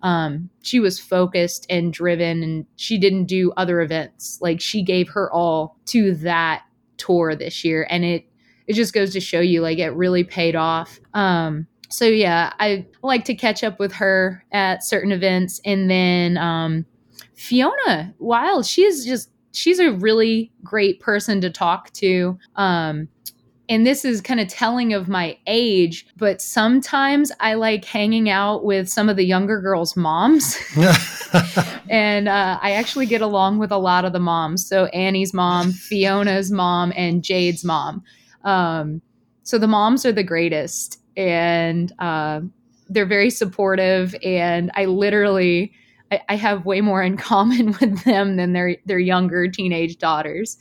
Um, 0.02 0.50
she 0.62 0.80
was 0.80 0.98
focused 0.98 1.66
and 1.70 1.92
driven, 1.92 2.42
and 2.42 2.66
she 2.76 2.98
didn't 2.98 3.26
do 3.26 3.52
other 3.56 3.80
events. 3.80 4.38
Like 4.40 4.60
she 4.60 4.82
gave 4.82 5.08
her 5.10 5.32
all 5.32 5.76
to 5.86 6.14
that 6.16 6.62
tour 6.96 7.34
this 7.34 7.64
year, 7.64 7.86
and 7.90 8.04
it 8.04 8.26
it 8.66 8.74
just 8.74 8.94
goes 8.94 9.12
to 9.12 9.20
show 9.20 9.40
you 9.40 9.60
like 9.60 9.78
it 9.78 9.90
really 9.90 10.24
paid 10.24 10.56
off. 10.56 11.00
Um, 11.14 11.66
so 11.88 12.06
yeah, 12.06 12.52
I 12.58 12.86
like 13.02 13.24
to 13.26 13.34
catch 13.34 13.62
up 13.62 13.78
with 13.78 13.92
her 13.92 14.44
at 14.52 14.82
certain 14.82 15.12
events, 15.12 15.60
and 15.64 15.90
then 15.90 16.36
um, 16.38 16.86
Fiona 17.34 18.14
Wylde, 18.18 18.66
she 18.66 18.84
is 18.84 19.04
just 19.04 19.30
she's 19.52 19.78
a 19.78 19.92
really 19.92 20.50
great 20.64 21.00
person 21.00 21.40
to 21.42 21.50
talk 21.50 21.92
to. 21.92 22.38
Um, 22.56 23.08
and 23.68 23.86
this 23.86 24.04
is 24.04 24.20
kind 24.20 24.40
of 24.40 24.48
telling 24.48 24.92
of 24.92 25.08
my 25.08 25.38
age, 25.46 26.06
but 26.16 26.42
sometimes 26.42 27.30
I 27.40 27.54
like 27.54 27.84
hanging 27.84 28.28
out 28.28 28.64
with 28.64 28.88
some 28.88 29.08
of 29.08 29.16
the 29.16 29.24
younger 29.24 29.60
girls' 29.60 29.96
moms. 29.96 30.58
and 31.88 32.28
uh, 32.28 32.58
I 32.60 32.72
actually 32.72 33.06
get 33.06 33.20
along 33.20 33.58
with 33.58 33.70
a 33.70 33.78
lot 33.78 34.04
of 34.04 34.12
the 34.12 34.20
moms. 34.20 34.66
So 34.66 34.86
Annie's 34.86 35.32
mom, 35.32 35.72
Fiona's 35.72 36.50
mom, 36.50 36.92
and 36.96 37.22
Jade's 37.22 37.64
mom. 37.64 38.02
Um, 38.44 39.00
so 39.44 39.58
the 39.58 39.68
moms 39.68 40.04
are 40.04 40.12
the 40.12 40.24
greatest, 40.24 41.00
and 41.16 41.92
uh, 41.98 42.40
they're 42.88 43.06
very 43.06 43.30
supportive. 43.30 44.14
And 44.24 44.70
I 44.74 44.86
literally, 44.86 45.72
I, 46.10 46.20
I, 46.28 46.36
have 46.36 46.66
way 46.66 46.80
more 46.80 47.02
in 47.02 47.16
common 47.32 47.76
with 47.80 48.02
them 48.04 48.36
than 48.36 48.52
their 48.52 48.76
their 48.86 48.98
younger 48.98 49.48
teenage 49.48 49.98
daughters. 49.98 50.58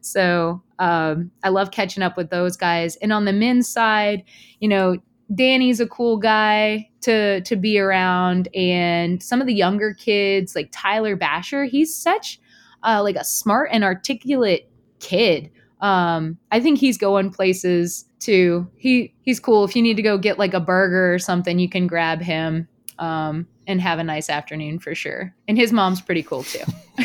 So 0.00 0.62
um, 0.80 1.30
I 1.44 1.50
love 1.50 1.70
catching 1.70 2.02
up 2.02 2.16
with 2.16 2.30
those 2.30 2.56
guys. 2.56 2.96
And 2.96 3.12
on 3.12 3.24
the 3.24 3.32
men's 3.32 3.68
side, 3.68 4.24
you 4.58 4.68
know, 4.68 4.96
Danny's 5.32 5.78
a 5.78 5.86
cool 5.86 6.16
guy 6.16 6.90
to 7.02 7.40
to 7.42 7.54
be 7.54 7.78
around, 7.78 8.48
and 8.54 9.22
some 9.22 9.40
of 9.40 9.46
the 9.46 9.54
younger 9.54 9.94
kids 9.94 10.56
like 10.56 10.70
Tyler 10.72 11.16
Bashor, 11.16 11.68
he's 11.68 11.94
such 11.94 12.40
uh, 12.82 13.00
like 13.00 13.14
a 13.14 13.24
smart 13.24 13.70
and 13.72 13.84
articulate 13.84 14.68
kid 14.98 15.50
um, 15.80 16.38
I 16.52 16.60
think 16.60 16.78
he's 16.78 16.98
going 16.98 17.30
places 17.30 18.04
too. 18.18 18.70
He 18.76 19.14
he's 19.22 19.40
cool. 19.40 19.64
If 19.64 19.74
you 19.74 19.82
need 19.82 19.96
to 19.96 20.02
go 20.02 20.18
get 20.18 20.38
like 20.38 20.54
a 20.54 20.60
burger 20.60 21.12
or 21.12 21.18
something, 21.18 21.58
you 21.58 21.68
can 21.68 21.86
grab 21.86 22.20
him 22.20 22.68
um, 22.98 23.46
and 23.66 23.80
have 23.80 23.98
a 23.98 24.04
nice 24.04 24.28
afternoon 24.28 24.78
for 24.78 24.94
sure. 24.94 25.34
And 25.48 25.56
his 25.56 25.72
mom's 25.72 26.00
pretty 26.00 26.22
cool 26.22 26.42
too. 26.42 26.64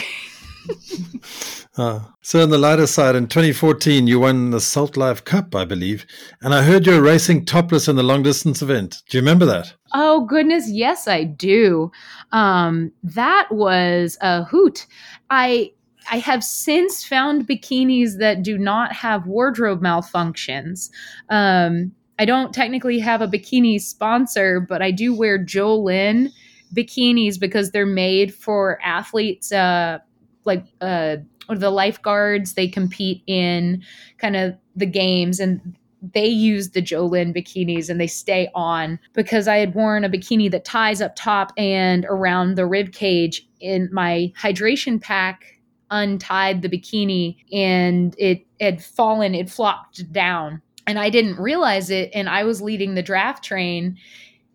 uh, 1.78 2.00
so 2.22 2.42
on 2.42 2.50
the 2.50 2.58
lighter 2.58 2.88
side, 2.88 3.16
in 3.16 3.28
2014, 3.28 4.08
you 4.08 4.20
won 4.20 4.52
the 4.52 4.60
Salt 4.60 4.98
Life 4.98 5.24
Cup, 5.24 5.56
I 5.56 5.66
believe, 5.66 6.06
and 6.42 6.54
I 6.54 6.64
heard 6.64 6.86
you 6.86 6.94
were 6.94 7.02
racing 7.02 7.46
topless 7.46 7.88
in 7.88 7.96
the 7.96 8.04
long 8.04 8.24
distance 8.24 8.62
event. 8.62 9.02
Do 9.10 9.18
you 9.18 9.22
remember 9.22 9.46
that? 9.46 9.74
Oh 9.94 10.26
goodness, 10.26 10.70
yes, 10.70 11.08
I 11.08 11.24
do. 11.24 11.92
Um, 12.32 12.92
that 13.04 13.48
was 13.52 14.18
a 14.22 14.44
hoot. 14.44 14.86
I 15.30 15.72
I 16.12 16.20
have 16.20 16.44
since 16.44 17.04
found 17.04 17.48
bikinis 17.48 18.20
that 18.20 18.44
do 18.44 18.58
not 18.58 18.94
have 18.94 19.26
wardrobe 19.26 19.82
malfunctions. 19.82 20.90
Um, 21.30 21.94
I 22.20 22.26
don't 22.26 22.54
technically 22.54 23.00
have 23.00 23.22
a 23.22 23.28
bikini 23.28 23.82
sponsor, 23.82 24.60
but 24.60 24.82
I 24.82 24.92
do 24.92 25.14
wear 25.16 25.44
Jolyn 25.44 26.32
bikinis 26.74 27.40
because 27.40 27.72
they're 27.72 27.86
made 27.86 28.34
for 28.34 28.80
athletes, 28.84 29.52
uh, 29.52 30.00
like 30.46 30.64
uh, 30.82 31.18
the 31.50 31.70
lifeguards. 31.70 32.54
They 32.54 32.68
compete 32.68 33.24
in 33.28 33.84
kind 34.18 34.36
of 34.36 34.56
the 34.76 34.86
games 34.86 35.40
and 35.40 35.76
they 36.14 36.28
use 36.28 36.72
the 36.72 36.82
Jolyn 36.82 37.36
bikinis 37.36 37.90
and 37.90 38.00
they 38.00 38.08
stay 38.08 38.50
on 38.54 39.00
because 39.14 39.48
I 39.48 39.58
had 39.58 39.74
worn 39.74 40.04
a 40.04 40.10
bikini 40.10 40.52
that 40.52 40.66
ties 40.66 41.02
up 41.02 41.16
top 41.16 41.52
and 41.58 42.06
around 42.06 42.56
the 42.56 42.66
rib 42.66 42.92
cage 42.92 43.48
in 43.60 43.90
my 43.92 44.32
hydration 44.40 45.02
pack 45.02 45.60
untied 45.92 46.62
the 46.62 46.70
bikini 46.70 47.38
and 47.52 48.16
it 48.18 48.46
had 48.60 48.84
fallen, 48.84 49.36
it 49.36 49.50
flopped 49.50 50.12
down. 50.12 50.62
And 50.88 51.00
I 51.00 51.10
didn't 51.10 51.40
realize 51.40 51.90
it. 51.90 52.12
And 52.14 52.30
I 52.30 52.44
was 52.44 52.62
leading 52.62 52.94
the 52.94 53.02
draft 53.02 53.44
train. 53.44 53.98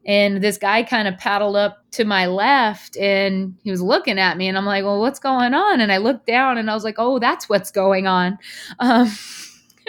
And 0.06 0.42
this 0.42 0.56
guy 0.56 0.82
kind 0.82 1.06
of 1.06 1.18
paddled 1.18 1.56
up 1.56 1.84
to 1.92 2.04
my 2.04 2.26
left 2.26 2.96
and 2.96 3.54
he 3.62 3.70
was 3.70 3.82
looking 3.82 4.18
at 4.18 4.36
me. 4.36 4.48
And 4.48 4.56
I'm 4.56 4.64
like, 4.64 4.84
well, 4.84 5.00
what's 5.00 5.18
going 5.18 5.52
on? 5.52 5.80
And 5.80 5.92
I 5.92 5.98
looked 5.98 6.26
down 6.26 6.56
and 6.56 6.70
I 6.70 6.74
was 6.74 6.84
like, 6.84 6.96
oh, 6.98 7.18
that's 7.18 7.48
what's 7.48 7.70
going 7.70 8.06
on. 8.06 8.38
Um, 8.78 9.08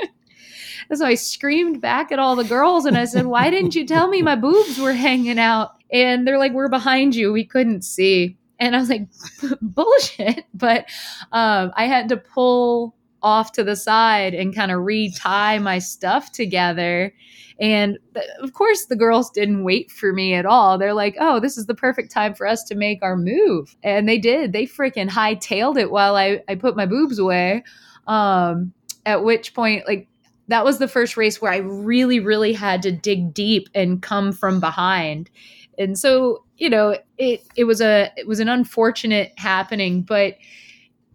so 0.94 1.06
I 1.06 1.16
screamed 1.16 1.82
back 1.82 2.12
at 2.12 2.20
all 2.20 2.36
the 2.36 2.44
girls 2.44 2.86
and 2.86 2.98
I 2.98 3.06
said, 3.06 3.26
why 3.26 3.50
didn't 3.50 3.76
you 3.76 3.86
tell 3.86 4.08
me 4.10 4.22
my 4.22 4.36
boobs 4.36 4.78
were 4.78 4.94
hanging 4.94 5.40
out? 5.40 5.72
And 5.92 6.28
they're 6.28 6.38
like, 6.38 6.54
we're 6.54 6.70
behind 6.70 7.16
you. 7.16 7.32
We 7.32 7.46
couldn't 7.46 7.84
see. 7.84 8.38
And 8.60 8.76
I 8.76 8.80
was 8.80 8.90
like, 8.90 9.08
bullshit. 9.62 10.46
But 10.54 10.86
um, 11.32 11.72
I 11.76 11.86
had 11.86 12.10
to 12.10 12.18
pull 12.18 12.96
off 13.24 13.52
to 13.54 13.64
the 13.64 13.76
side 13.76 14.34
and 14.34 14.56
kind 14.56 14.72
of 14.72 14.82
retie 14.82 15.60
my 15.60 15.80
stuff 15.80 16.32
together. 16.32 17.14
And 17.60 17.98
th- 18.14 18.26
of 18.42 18.54
course, 18.54 18.86
the 18.86 18.96
girls 18.96 19.30
didn't 19.30 19.64
wait 19.64 19.92
for 19.92 20.14
me 20.14 20.34
at 20.34 20.46
all. 20.46 20.78
They're 20.78 20.94
like, 20.94 21.16
oh, 21.20 21.40
this 21.40 21.58
is 21.58 21.68
the 21.68 21.76
perfect 21.76 22.12
time 22.12 22.34
for 22.34 22.48
us 22.48 22.64
to 22.66 22.76
make 22.76 23.04
our 23.04 23.16
move. 23.16 23.76
And 23.84 24.10
they 24.10 24.18
did. 24.18 24.54
They 24.54 24.66
freaking 24.66 25.10
hightailed 25.10 25.78
it 25.78 25.92
while 25.92 26.16
I, 26.16 26.42
I 26.48 26.56
put 26.56 26.76
my 26.76 26.86
boobs 26.86 27.20
away. 27.20 27.64
Um, 28.08 28.74
at 29.06 29.24
which 29.24 29.54
point, 29.54 29.86
like, 29.88 30.08
that 30.48 30.66
was 30.66 30.80
the 30.80 30.88
first 30.88 31.16
race 31.18 31.42
where 31.42 31.52
I 31.52 31.58
really, 31.58 32.20
really 32.20 32.54
had 32.54 32.82
to 32.82 32.92
dig 32.92 33.34
deep 33.34 33.70
and 33.74 34.02
come 34.02 34.32
from 34.32 34.60
behind. 34.60 35.30
And 35.78 35.98
so 35.98 36.44
you 36.62 36.70
know, 36.70 36.96
it 37.18 37.44
it 37.56 37.64
was 37.64 37.82
a 37.82 38.12
it 38.16 38.28
was 38.28 38.40
an 38.40 38.48
unfortunate 38.48 39.34
happening, 39.36 40.04
but 40.04 40.36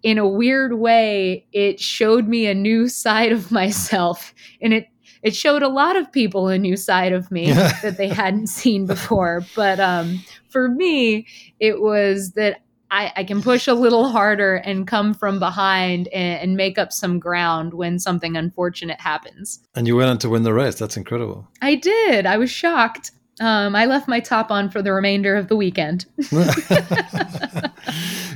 in 0.02 0.18
a 0.18 0.26
weird 0.26 0.74
way, 0.74 1.46
it 1.52 1.80
showed 1.80 2.28
me 2.28 2.46
a 2.46 2.54
new 2.54 2.88
side 2.88 3.32
of 3.32 3.50
myself, 3.50 4.34
and 4.60 4.72
it 4.72 4.88
it 5.22 5.34
showed 5.34 5.62
a 5.62 5.68
lot 5.68 5.96
of 5.96 6.12
people 6.12 6.48
a 6.48 6.58
new 6.58 6.76
side 6.76 7.12
of 7.12 7.30
me 7.30 7.50
that 7.50 7.96
they 7.96 8.08
hadn't 8.08 8.46
seen 8.46 8.86
before. 8.86 9.44
But 9.56 9.80
um, 9.80 10.22
for 10.48 10.68
me, 10.68 11.26
it 11.58 11.80
was 11.80 12.32
that 12.32 12.60
I, 12.90 13.12
I 13.16 13.24
can 13.24 13.42
push 13.42 13.66
a 13.66 13.74
little 13.74 14.08
harder 14.08 14.56
and 14.56 14.86
come 14.86 15.14
from 15.14 15.38
behind 15.38 16.08
and, 16.08 16.40
and 16.40 16.56
make 16.56 16.78
up 16.78 16.92
some 16.92 17.18
ground 17.18 17.74
when 17.74 17.98
something 17.98 18.36
unfortunate 18.36 19.00
happens. 19.00 19.60
And 19.74 19.86
you 19.88 19.96
went 19.96 20.10
on 20.10 20.18
to 20.18 20.28
win 20.28 20.44
the 20.44 20.54
race. 20.54 20.76
That's 20.78 20.96
incredible. 20.96 21.48
I 21.60 21.74
did. 21.74 22.26
I 22.26 22.36
was 22.36 22.50
shocked. 22.50 23.10
Um, 23.38 23.76
I 23.76 23.84
left 23.84 24.08
my 24.08 24.20
top 24.20 24.50
on 24.50 24.70
for 24.70 24.80
the 24.80 24.92
remainder 24.92 25.36
of 25.36 25.48
the 25.48 25.56
weekend. 25.56 26.06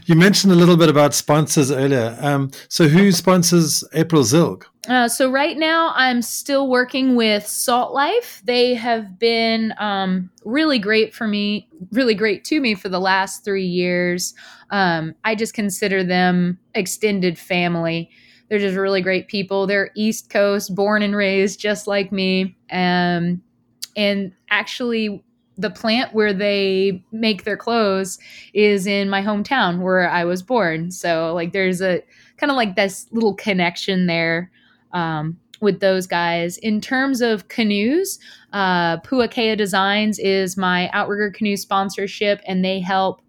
you 0.05 0.15
mentioned 0.15 0.53
a 0.53 0.57
little 0.57 0.77
bit 0.77 0.91
about 0.91 1.15
sponsors 1.15 1.71
earlier. 1.71 2.19
Um, 2.21 2.51
so, 2.69 2.87
who 2.87 3.11
sponsors 3.11 3.83
April 3.95 4.23
Zilg? 4.23 4.65
Uh, 4.89 5.09
so, 5.09 5.31
right 5.31 5.57
now, 5.57 5.93
I'm 5.95 6.21
still 6.21 6.69
working 6.69 7.17
with 7.17 7.47
Salt 7.47 7.95
Life. 7.95 8.43
They 8.45 8.75
have 8.75 9.19
been 9.19 9.73
um, 9.79 10.31
really 10.45 10.79
great 10.79 11.15
for 11.15 11.27
me, 11.27 11.67
really 11.93 12.15
great 12.15 12.45
to 12.47 12.61
me 12.61 12.75
for 12.75 12.91
the 12.91 13.01
last 13.01 13.43
three 13.43 13.67
years. 13.67 14.35
Um, 14.71 15.15
I 15.25 15.35
just 15.35 15.55
consider 15.55 16.05
them 16.05 16.59
extended 16.75 17.39
family. 17.39 18.11
They're 18.49 18.59
just 18.59 18.77
really 18.77 19.01
great 19.01 19.29
people. 19.29 19.67
They're 19.67 19.93
East 19.95 20.29
Coast, 20.29 20.75
born 20.75 21.03
and 21.03 21.17
raised 21.17 21.59
just 21.59 21.87
like 21.87 22.13
me. 22.13 22.57
Um, 22.71 23.43
and 23.97 24.33
actually 24.51 25.25
the 25.59 25.71
plant 25.71 26.15
where 26.15 26.33
they 26.33 27.05
make 27.13 27.45
their 27.45 27.57
clothes 27.57 28.19
is 28.55 28.87
in 28.87 29.11
my 29.11 29.23
hometown 29.23 29.81
where 29.81 30.09
I 30.09 30.25
was 30.25 30.43
born. 30.43 30.91
So 30.91 31.35
like 31.35 31.53
there's 31.53 31.83
a 31.83 32.03
kind 32.39 32.51
of 32.51 32.57
like 32.57 32.77
this 32.77 33.07
little 33.13 33.35
connection 33.35 34.07
there 34.07 34.51
um, 34.93 35.39
with 35.61 35.81
those 35.81 36.07
guys. 36.07 36.57
In 36.59 36.81
terms 36.81 37.21
of 37.21 37.49
canoes, 37.49 38.19
uh, 38.53 38.99
Puakea 39.01 39.57
Designs 39.57 40.19
is 40.19 40.57
my 40.57 40.89
outrigger 40.93 41.31
canoe 41.31 41.57
sponsorship, 41.57 42.41
and 42.47 42.65
they 42.65 42.81
help 42.81 43.21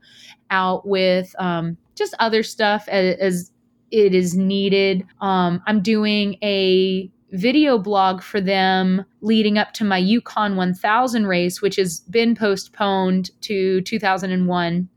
out 0.50 0.88
with 0.88 1.36
um, 1.38 1.78
just 1.96 2.16
other 2.20 2.44
stuff 2.44 2.88
as, 2.88 3.18
as 3.18 3.52
it 3.92 4.16
is 4.16 4.36
needed. 4.36 5.06
Um, 5.20 5.62
I'm 5.68 5.82
doing 5.82 6.38
a 6.42 7.12
video 7.32 7.78
blog 7.78 8.22
for 8.22 8.42
them 8.42 9.06
leading 9.22 9.58
up 9.58 9.74
to 9.74 9.84
my 9.84 9.98
Yukon 9.98 10.56
1000 10.56 11.28
race, 11.28 11.62
which 11.62 11.78
has 11.78 12.02
been 12.02 12.36
postponed 12.36 13.32
to 13.42 13.82
2001. 13.82 14.90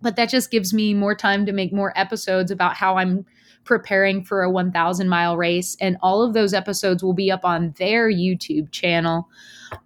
But 0.00 0.16
that 0.16 0.30
just 0.30 0.50
gives 0.50 0.74
me 0.74 0.94
more 0.94 1.14
time 1.14 1.46
to 1.46 1.52
make 1.52 1.72
more 1.72 1.92
episodes 1.96 2.50
about 2.50 2.74
how 2.74 2.96
I'm 2.96 3.24
preparing 3.64 4.24
for 4.24 4.42
a 4.42 4.50
1000 4.50 5.08
mile 5.08 5.36
race. 5.36 5.76
And 5.80 5.96
all 6.02 6.22
of 6.22 6.34
those 6.34 6.54
episodes 6.54 7.02
will 7.02 7.14
be 7.14 7.30
up 7.30 7.44
on 7.44 7.74
their 7.78 8.10
YouTube 8.10 8.72
channel. 8.72 9.28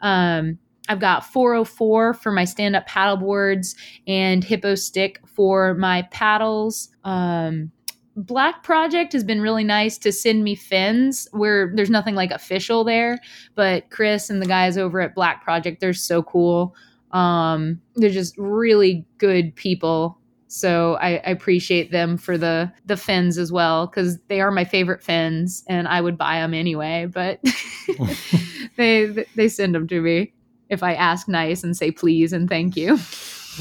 Um, 0.01 0.59
I've 0.89 1.01
got 1.01 1.27
404 1.27 2.15
for 2.15 2.33
my 2.33 2.45
stand 2.45 2.77
up 2.77 2.87
paddle 2.87 3.17
boards 3.17 3.75
and 4.07 4.45
Hippo 4.45 4.77
Stick 4.77 5.21
for 5.27 5.75
my 5.75 6.03
paddles. 6.11 6.91
Um, 7.05 7.73
Black 8.17 8.63
Project 8.63 9.13
has 9.13 9.23
been 9.23 9.43
really 9.43 9.65
nice 9.65 9.99
to 9.99 10.11
send 10.11 10.43
me 10.43 10.55
fins 10.55 11.29
where 11.33 11.71
there's 11.75 11.91
nothing 11.91 12.15
like 12.15 12.31
official 12.31 12.83
there, 12.83 13.19
but 13.55 13.91
Chris 13.91 14.31
and 14.31 14.41
the 14.41 14.47
guys 14.47 14.79
over 14.79 15.01
at 15.01 15.15
Black 15.15 15.45
Project, 15.45 15.81
they're 15.81 15.93
so 15.93 16.23
cool. 16.23 16.75
Um, 17.13 17.81
they're 17.95 18.11
just 18.11 18.37
really 18.39 19.05
good 19.19 19.55
people. 19.55 20.19
So 20.49 20.95
I, 20.95 21.17
I 21.17 21.31
appreciate 21.31 21.91
them 21.91 22.17
for 22.17 22.39
the 22.39 22.73
the 22.87 22.97
fins 22.97 23.37
as 23.37 23.53
well 23.53 23.87
because 23.87 24.19
they 24.29 24.41
are 24.41 24.51
my 24.51 24.65
favorite 24.65 25.03
fins 25.03 25.65
and 25.69 25.87
I 25.89 26.01
would 26.01 26.17
buy 26.17 26.37
them 26.37 26.55
anyway. 26.55 27.07
But 27.13 27.41
they 28.77 29.27
they 29.35 29.49
send 29.49 29.75
them 29.75 29.87
to 29.89 30.01
me 30.01 30.33
if 30.71 30.83
I 30.83 30.95
ask 30.95 31.29
nice 31.29 31.63
and 31.63 31.77
say 31.77 31.91
please 31.91 32.33
and 32.33 32.49
thank 32.49 32.77
you. 32.77 32.99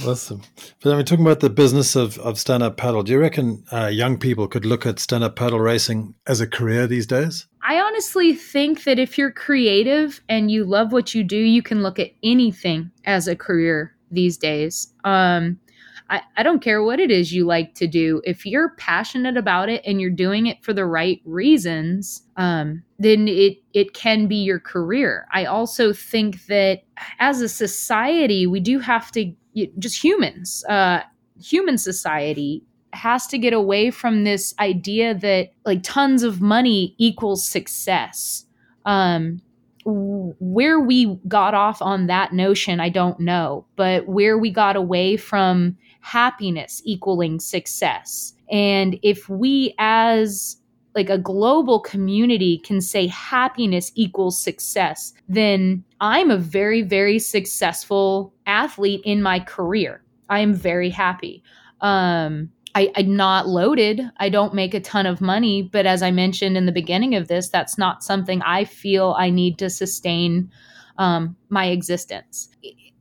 Awesome. 0.03 0.41
But 0.81 0.93
I 0.93 0.95
mean, 0.95 1.05
talking 1.05 1.25
about 1.25 1.39
the 1.39 1.49
business 1.49 1.95
of, 1.95 2.17
of 2.19 2.39
stand 2.39 2.63
up 2.63 2.77
paddle, 2.77 3.03
do 3.03 3.11
you 3.11 3.19
reckon 3.19 3.63
uh, 3.71 3.87
young 3.87 4.17
people 4.17 4.47
could 4.47 4.65
look 4.65 4.85
at 4.85 4.99
stand 4.99 5.23
up 5.23 5.35
paddle 5.35 5.59
racing 5.59 6.15
as 6.27 6.41
a 6.41 6.47
career 6.47 6.87
these 6.87 7.07
days? 7.07 7.47
I 7.61 7.79
honestly 7.79 8.33
think 8.33 8.83
that 8.83 8.99
if 8.99 9.17
you're 9.17 9.31
creative 9.31 10.21
and 10.29 10.51
you 10.51 10.65
love 10.65 10.91
what 10.91 11.15
you 11.15 11.23
do, 11.23 11.37
you 11.37 11.63
can 11.63 11.81
look 11.81 11.97
at 11.97 12.11
anything 12.23 12.91
as 13.05 13.27
a 13.27 13.35
career 13.35 13.95
these 14.11 14.37
days. 14.37 14.93
Um, 15.03 15.59
I, 16.09 16.21
I 16.37 16.43
don't 16.43 16.61
care 16.61 16.83
what 16.83 16.99
it 16.99 17.09
is 17.09 17.33
you 17.33 17.45
like 17.45 17.73
to 17.75 17.87
do. 17.87 18.21
If 18.25 18.45
you're 18.45 18.69
passionate 18.77 19.37
about 19.37 19.69
it 19.69 19.81
and 19.85 19.99
you're 19.99 20.09
doing 20.11 20.45
it 20.45 20.63
for 20.63 20.73
the 20.73 20.85
right 20.85 21.21
reasons, 21.25 22.21
um, 22.37 22.83
then 22.99 23.27
it 23.27 23.57
it 23.73 23.93
can 23.93 24.27
be 24.27 24.37
your 24.37 24.59
career. 24.59 25.27
I 25.33 25.45
also 25.45 25.93
think 25.93 26.45
that 26.45 26.83
as 27.19 27.41
a 27.41 27.49
society, 27.49 28.45
we 28.45 28.59
do 28.59 28.79
have 28.79 29.11
to 29.13 29.33
just 29.79 30.03
humans, 30.03 30.63
uh, 30.69 31.01
human 31.41 31.77
society 31.77 32.63
has 32.93 33.27
to 33.27 33.37
get 33.37 33.53
away 33.53 33.91
from 33.91 34.23
this 34.23 34.53
idea 34.59 35.13
that 35.13 35.51
like 35.65 35.83
tons 35.83 36.23
of 36.23 36.41
money 36.41 36.95
equals 36.97 37.47
success. 37.47 38.45
Um, 38.85 39.41
where 39.85 40.79
we 40.79 41.15
got 41.27 41.53
off 41.53 41.81
on 41.81 42.07
that 42.07 42.33
notion, 42.33 42.79
I 42.79 42.89
don't 42.89 43.19
know, 43.19 43.65
but 43.75 44.07
where 44.07 44.37
we 44.37 44.49
got 44.49 44.75
away 44.75 45.15
from 45.15 45.77
happiness 46.01 46.81
equaling 46.85 47.39
success. 47.39 48.33
And 48.51 48.99
if 49.03 49.29
we 49.29 49.75
as 49.77 50.57
like 50.95 51.09
a 51.09 51.17
global 51.17 51.79
community 51.79 52.59
can 52.59 52.81
say 52.81 53.07
happiness 53.07 53.91
equals 53.95 54.41
success, 54.41 55.13
then 55.27 55.83
I'm 55.99 56.31
a 56.31 56.37
very, 56.37 56.81
very 56.81 57.19
successful 57.19 58.33
athlete 58.47 59.01
in 59.03 59.21
my 59.21 59.39
career. 59.39 60.01
I 60.29 60.39
am 60.39 60.53
very 60.53 60.89
happy. 60.89 61.43
Um, 61.81 62.49
I, 62.75 62.91
am 62.95 63.15
not 63.15 63.47
loaded. 63.47 64.01
I 64.17 64.29
don't 64.29 64.53
make 64.53 64.73
a 64.73 64.79
ton 64.79 65.05
of 65.05 65.21
money, 65.21 65.63
but 65.63 65.85
as 65.85 66.03
I 66.03 66.11
mentioned 66.11 66.57
in 66.57 66.65
the 66.65 66.71
beginning 66.71 67.15
of 67.15 67.29
this, 67.29 67.49
that's 67.49 67.77
not 67.77 68.03
something 68.03 68.41
I 68.41 68.65
feel 68.65 69.15
I 69.17 69.29
need 69.29 69.57
to 69.59 69.69
sustain 69.69 70.51
um, 70.97 71.35
my 71.49 71.67
existence. 71.67 72.49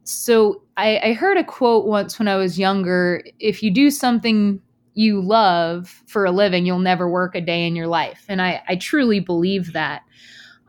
So 0.05 0.63
I, 0.77 0.99
I 0.99 1.13
heard 1.13 1.37
a 1.37 1.45
quote 1.45 1.87
once 1.87 2.19
when 2.19 2.29
I 2.29 2.37
was 2.37 2.59
younger: 2.59 3.23
"If 3.41 3.63
you 3.63 3.71
do 3.71 3.91
something 3.91 4.61
you 4.95 5.21
love 5.21 6.03
for 6.07 6.25
a 6.25 6.31
living, 6.31 6.65
you'll 6.65 6.79
never 6.79 7.09
work 7.09 7.35
a 7.35 7.41
day 7.41 7.67
in 7.67 7.77
your 7.77 7.89
life. 7.89 8.25
And 8.29 8.41
I, 8.41 8.63
I 8.69 8.77
truly 8.77 9.21
believe 9.21 9.73
that. 9.73 10.03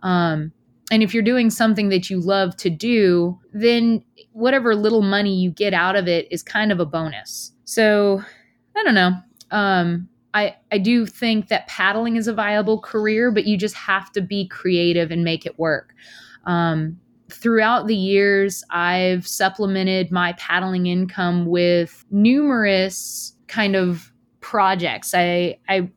Um, 0.04 0.52
and 0.92 1.02
if 1.04 1.14
you're 1.14 1.24
doing 1.24 1.50
something 1.50 1.90
that 1.90 2.10
you 2.10 2.20
love 2.20 2.56
to 2.58 2.70
do, 2.70 3.40
then 3.54 4.04
whatever 4.34 4.76
little 4.76 5.02
money 5.02 5.36
you 5.36 5.52
get 5.52 5.74
out 5.74 5.96
of 5.96 6.08
it 6.08 6.28
is 6.32 6.44
kind 6.44 6.72
of 6.72 6.80
a 6.80 6.86
bonus. 6.86 7.52
So 7.66 8.24
I 8.76 8.84
don't 8.84 8.96
know. 8.96 9.12
Um, 9.52 10.10
I, 10.34 10.56
I 10.72 10.78
do 10.78 11.06
think 11.06 11.48
that 11.48 11.68
paddling 11.68 12.18
is 12.18 12.28
a 12.28 12.34
viable 12.34 12.80
career, 12.80 13.32
but 13.32 13.46
you 13.46 13.58
just 13.58 13.76
have 13.76 14.12
to 14.12 14.22
be 14.22 14.48
creative 14.50 15.10
and 15.12 15.24
make 15.24 15.46
it 15.46 15.58
work. 15.58 15.94
Um, 16.46 17.00
throughout 17.32 17.88
the 17.88 17.96
years, 17.96 18.64
I've 18.70 19.26
supplemented 19.26 20.12
my 20.12 20.34
paddling 20.34 20.88
income 20.88 21.46
with 21.46 22.04
numerous 22.12 23.34
kind 23.48 23.76
of 23.76 24.12
projects. 24.42 25.14
I 25.14 25.58
I 25.70 25.90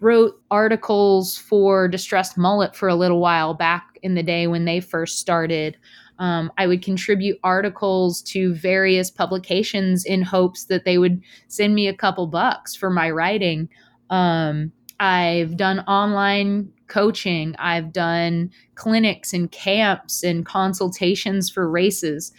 wrote 0.00 0.40
articles 0.50 1.36
for 1.36 1.86
Distressed 1.86 2.36
Mullet 2.36 2.74
for 2.74 2.88
a 2.88 2.94
little 2.94 3.20
while 3.20 3.54
back 3.54 3.98
in 4.02 4.14
the 4.14 4.22
day 4.22 4.48
when 4.48 4.64
they 4.64 4.80
first 4.80 5.18
started. 5.18 5.76
Um, 6.22 6.52
I 6.56 6.68
would 6.68 6.82
contribute 6.82 7.40
articles 7.42 8.22
to 8.22 8.54
various 8.54 9.10
publications 9.10 10.04
in 10.04 10.22
hopes 10.22 10.66
that 10.66 10.84
they 10.84 10.96
would 10.96 11.20
send 11.48 11.74
me 11.74 11.88
a 11.88 11.96
couple 11.96 12.28
bucks 12.28 12.76
for 12.76 12.90
my 12.90 13.10
writing. 13.10 13.68
Um, 14.08 14.70
I've 15.00 15.56
done 15.56 15.80
online 15.80 16.72
coaching. 16.86 17.56
I've 17.58 17.92
done 17.92 18.52
clinics 18.76 19.32
and 19.32 19.50
camps 19.50 20.22
and 20.22 20.46
consultations 20.46 21.50
for 21.50 21.68
races. 21.68 22.32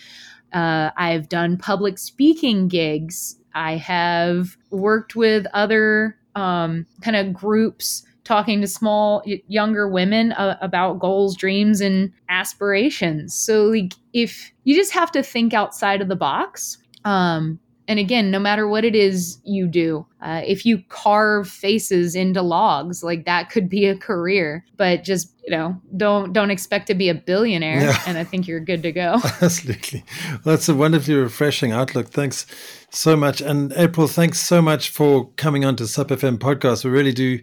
Uh, 0.54 0.92
I've 0.96 1.28
done 1.28 1.58
public 1.58 1.98
speaking 1.98 2.70
gigs 2.70 3.36
I 3.54 3.76
have 3.76 4.56
worked 4.72 5.14
with 5.14 5.46
other 5.54 6.18
um, 6.36 6.86
kind 7.02 7.18
of 7.18 7.34
groups 7.34 8.04
talking 8.24 8.62
to 8.62 8.68
small 8.68 9.24
younger 9.48 9.88
women 9.88 10.32
uh, 10.34 10.58
about 10.62 11.00
goals 11.00 11.36
dreams 11.36 11.82
and 11.82 12.12
aspirations. 12.30 13.34
So 13.36 13.66
like 13.66 13.94
if 14.14 14.52
you 14.64 14.76
just 14.76 14.92
have 14.94 15.12
to 15.12 15.24
think 15.24 15.54
outside 15.54 16.02
of 16.02 16.08
the 16.08 16.16
box 16.16 16.78
um, 17.06 17.60
and 17.88 18.00
again 18.00 18.32
no 18.32 18.40
matter 18.40 18.68
what 18.68 18.86
it 18.86 18.96
is 18.96 19.40
you 19.44 19.68
do 19.68 20.06
uh, 20.24 20.42
if 20.46 20.66
you 20.66 20.82
carve 20.88 21.50
faces 21.50 22.16
into 22.16 22.42
logs 22.42 23.04
like 23.04 23.26
that 23.26 23.50
could 23.50 23.68
be 23.68 23.86
a 23.86 23.98
career. 23.98 24.64
But 24.78 25.04
just 25.04 25.34
you 25.44 25.52
know 25.52 25.80
don't 25.98 26.32
don't 26.32 26.50
expect 26.50 26.88
to 26.88 26.94
be 26.94 27.10
a 27.10 27.14
billionaire 27.14 27.82
yeah. 27.82 28.02
and 28.08 28.18
i 28.18 28.24
think 28.24 28.48
you're 28.48 28.62
good 28.62 28.82
to 28.84 28.92
go. 28.94 29.20
Absolutely. 29.42 30.04
Well, 30.30 30.56
that's 30.56 30.70
a 30.70 30.76
wonderfully 30.76 31.16
refreshing 31.16 31.74
outlook. 31.74 32.08
Thanks 32.08 32.46
so 32.90 33.18
much. 33.18 33.42
And 33.42 33.74
april 33.74 34.08
thanks 34.08 34.40
so 34.40 34.62
much 34.62 34.90
for 34.90 35.30
coming 35.36 35.66
on 35.66 35.76
to 35.76 35.88
sup 35.88 36.08
fm 36.08 36.38
podcast. 36.38 36.86
We 36.86 36.92
really 36.92 37.12
do 37.12 37.40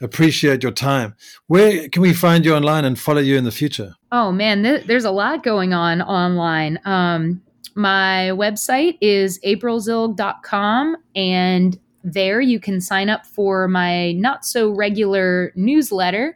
appreciate 0.00 0.62
your 0.62 0.72
time. 0.72 1.16
Where 1.48 1.88
can 1.88 2.02
we 2.02 2.14
find 2.14 2.44
you 2.44 2.54
online 2.54 2.84
and 2.84 2.98
follow 2.98 3.20
you 3.20 3.36
in 3.36 3.42
the 3.44 3.50
future? 3.50 3.96
Oh 4.12 4.30
man 4.30 4.62
th- 4.62 4.86
there's 4.86 5.04
a 5.04 5.10
lot 5.10 5.42
going 5.42 5.72
on 5.72 6.00
online. 6.00 6.78
Um, 6.84 7.42
my 7.74 8.30
website 8.32 8.98
is 9.00 9.38
aprilzilg.com 9.40 10.96
and 11.14 11.78
there 12.02 12.40
you 12.40 12.58
can 12.58 12.80
sign 12.80 13.08
up 13.08 13.26
for 13.26 13.68
my 13.68 14.12
not 14.12 14.44
so 14.44 14.70
regular 14.70 15.52
newsletter 15.54 16.34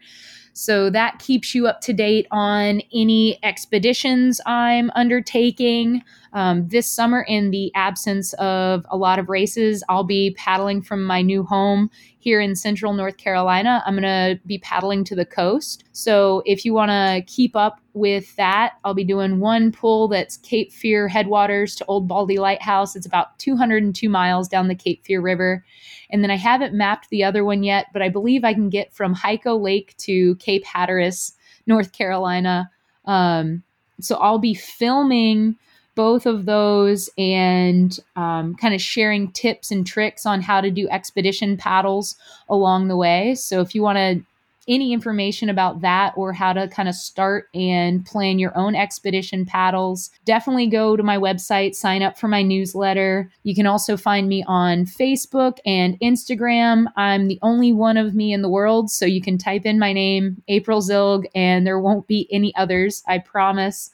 so 0.55 0.89
that 0.89 1.19
keeps 1.19 1.55
you 1.55 1.67
up 1.67 1.81
to 1.81 1.93
date 1.93 2.27
on 2.31 2.81
any 2.95 3.39
expeditions 3.43 4.41
I'm 4.47 4.91
undertaking. 4.95 6.03
Um, 6.35 6.67
this 6.67 6.89
summer, 6.89 7.23
in 7.23 7.53
the 7.53 7.73
absence 7.77 8.33
of 8.35 8.85
a 8.91 8.97
lot 8.97 9.21
of 9.21 9.29
races, 9.29 9.85
I'll 9.89 10.05
be 10.05 10.35
paddling 10.37 10.83
from 10.83 11.05
my 11.05 11.23
new 11.23 11.45
home 11.45 11.91
here 12.19 12.41
in 12.41 12.57
central 12.57 12.93
North 12.93 13.19
Carolina. 13.19 13.85
I'm 13.87 13.95
going 13.95 14.03
to 14.03 14.41
be 14.45 14.59
paddling 14.59 15.05
to 15.05 15.15
the 15.15 15.25
coast. 15.25 15.85
So 15.93 16.43
if 16.45 16.65
you 16.65 16.75
want 16.75 16.91
to 16.91 17.23
keep 17.33 17.55
up 17.55 17.81
with 17.93 18.35
that, 18.35 18.73
I'll 18.83 18.95
be 18.95 19.05
doing 19.05 19.39
one 19.39 19.71
pull 19.71 20.09
that's 20.09 20.37
Cape 20.39 20.73
Fear 20.73 21.07
headwaters 21.07 21.77
to 21.77 21.85
Old 21.87 22.09
Baldy 22.09 22.39
Lighthouse. 22.39 22.97
It's 22.97 23.07
about 23.07 23.39
202 23.39 24.09
miles 24.09 24.49
down 24.49 24.67
the 24.67 24.75
Cape 24.75 25.05
Fear 25.05 25.21
River. 25.21 25.65
And 26.11 26.25
then 26.25 26.33
I 26.33 26.37
haven't 26.37 26.75
mapped 26.75 27.11
the 27.11 27.23
other 27.23 27.45
one 27.45 27.63
yet, 27.63 27.87
but 27.93 28.03
I 28.03 28.09
believe 28.09 28.43
I 28.43 28.55
can 28.55 28.71
get 28.71 28.93
from 28.93 29.15
Hyco 29.15 29.61
Lake 29.61 29.97
to 29.99 30.35
Cape 30.37 30.65
Hatteras, 30.65 31.33
North 31.69 31.93
Carolina. 31.93 32.71
Um, 33.05 33.63
so 34.01 34.17
I'll 34.17 34.41
be 34.41 34.55
filming 34.55 35.57
both 35.95 36.27
of 36.27 36.45
those 36.45 37.09
and 37.17 37.99
um, 38.17 38.55
kind 38.57 38.75
of 38.75 38.81
sharing 38.81 39.31
tips 39.33 39.71
and 39.71 39.87
tricks 39.87 40.27
on 40.27 40.41
how 40.41 40.61
to 40.61 40.71
do 40.71 40.89
expedition 40.89 41.57
paddles 41.57 42.17
along 42.49 42.89
the 42.89 42.97
way. 42.97 43.35
So 43.35 43.61
if 43.61 43.75
you 43.75 43.83
want 43.83 43.99
to 43.99 44.25
any 44.67 44.93
information 44.93 45.49
about 45.49 45.83
that 45.83 46.15
or 46.17 46.33
how 46.33 46.53
to 46.53 46.69
kind 46.69 46.89
of 46.89 46.95
start 46.95 47.49
and 47.55 48.05
plan 48.07 48.39
your 48.39 48.57
own 48.57 48.75
expedition 48.75 49.45
paddles, 49.45 50.11
definitely 50.25 50.67
go 50.67 50.97
to 50.97 51.03
my 51.03 51.19
website, 51.19 51.75
sign 51.75 52.03
up 52.03 52.19
for 52.19 52.29
my 52.29 52.43
newsletter. 52.43 53.31
You 53.43 53.55
can 53.55 53.67
also 53.67 53.97
find 53.97 54.29
me 54.29 54.45
on 54.47 54.87
Facebook 54.87 55.59
and 55.67 55.99
Instagram. 56.01 56.87
I'm 56.97 57.29
the 57.29 57.39
only 57.43 57.73
one 57.73 57.97
of 57.97 58.15
me 58.15 58.33
in 58.33 58.43
the 58.43 58.49
world, 58.49 58.91
so 58.91 59.05
you 59.05 59.21
can 59.21 59.39
type 59.39 59.67
in 59.67 59.79
my 59.79 59.93
name, 59.93 60.43
April 60.49 60.81
Zilg, 60.81 61.25
and 61.35 61.67
there 61.67 61.79
won't 61.79 62.07
be 62.07 62.29
any 62.31 62.55
others, 62.57 63.03
I 63.07 63.19
promise. 63.19 63.91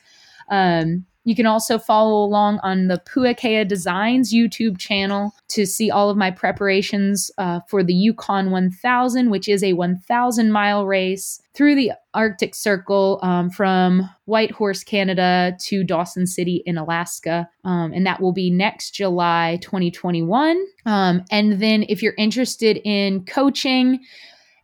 Um, 0.48 1.06
you 1.24 1.34
can 1.34 1.46
also 1.46 1.78
follow 1.78 2.24
along 2.24 2.60
on 2.62 2.88
the 2.88 3.00
Puakea 3.06 3.68
Designs 3.68 4.32
YouTube 4.32 4.78
channel 4.78 5.34
to 5.48 5.66
see 5.66 5.90
all 5.90 6.08
of 6.08 6.16
my 6.16 6.30
preparations 6.30 7.30
uh, 7.36 7.60
for 7.68 7.84
the 7.84 7.92
Yukon 7.92 8.50
1000, 8.50 9.28
which 9.28 9.48
is 9.48 9.62
a 9.62 9.74
1,000 9.74 10.50
mile 10.50 10.86
race 10.86 11.42
through 11.52 11.74
the 11.74 11.92
Arctic 12.14 12.54
Circle 12.54 13.18
um, 13.22 13.50
from 13.50 14.08
Whitehorse, 14.24 14.82
Canada 14.82 15.54
to 15.60 15.84
Dawson 15.84 16.26
City 16.26 16.62
in 16.64 16.78
Alaska. 16.78 17.48
Um, 17.64 17.92
and 17.92 18.06
that 18.06 18.22
will 18.22 18.32
be 18.32 18.50
next 18.50 18.92
July 18.92 19.58
2021. 19.60 20.64
Um, 20.86 21.24
and 21.30 21.60
then 21.60 21.84
if 21.88 22.02
you're 22.02 22.14
interested 22.16 22.80
in 22.84 23.26
coaching 23.26 24.00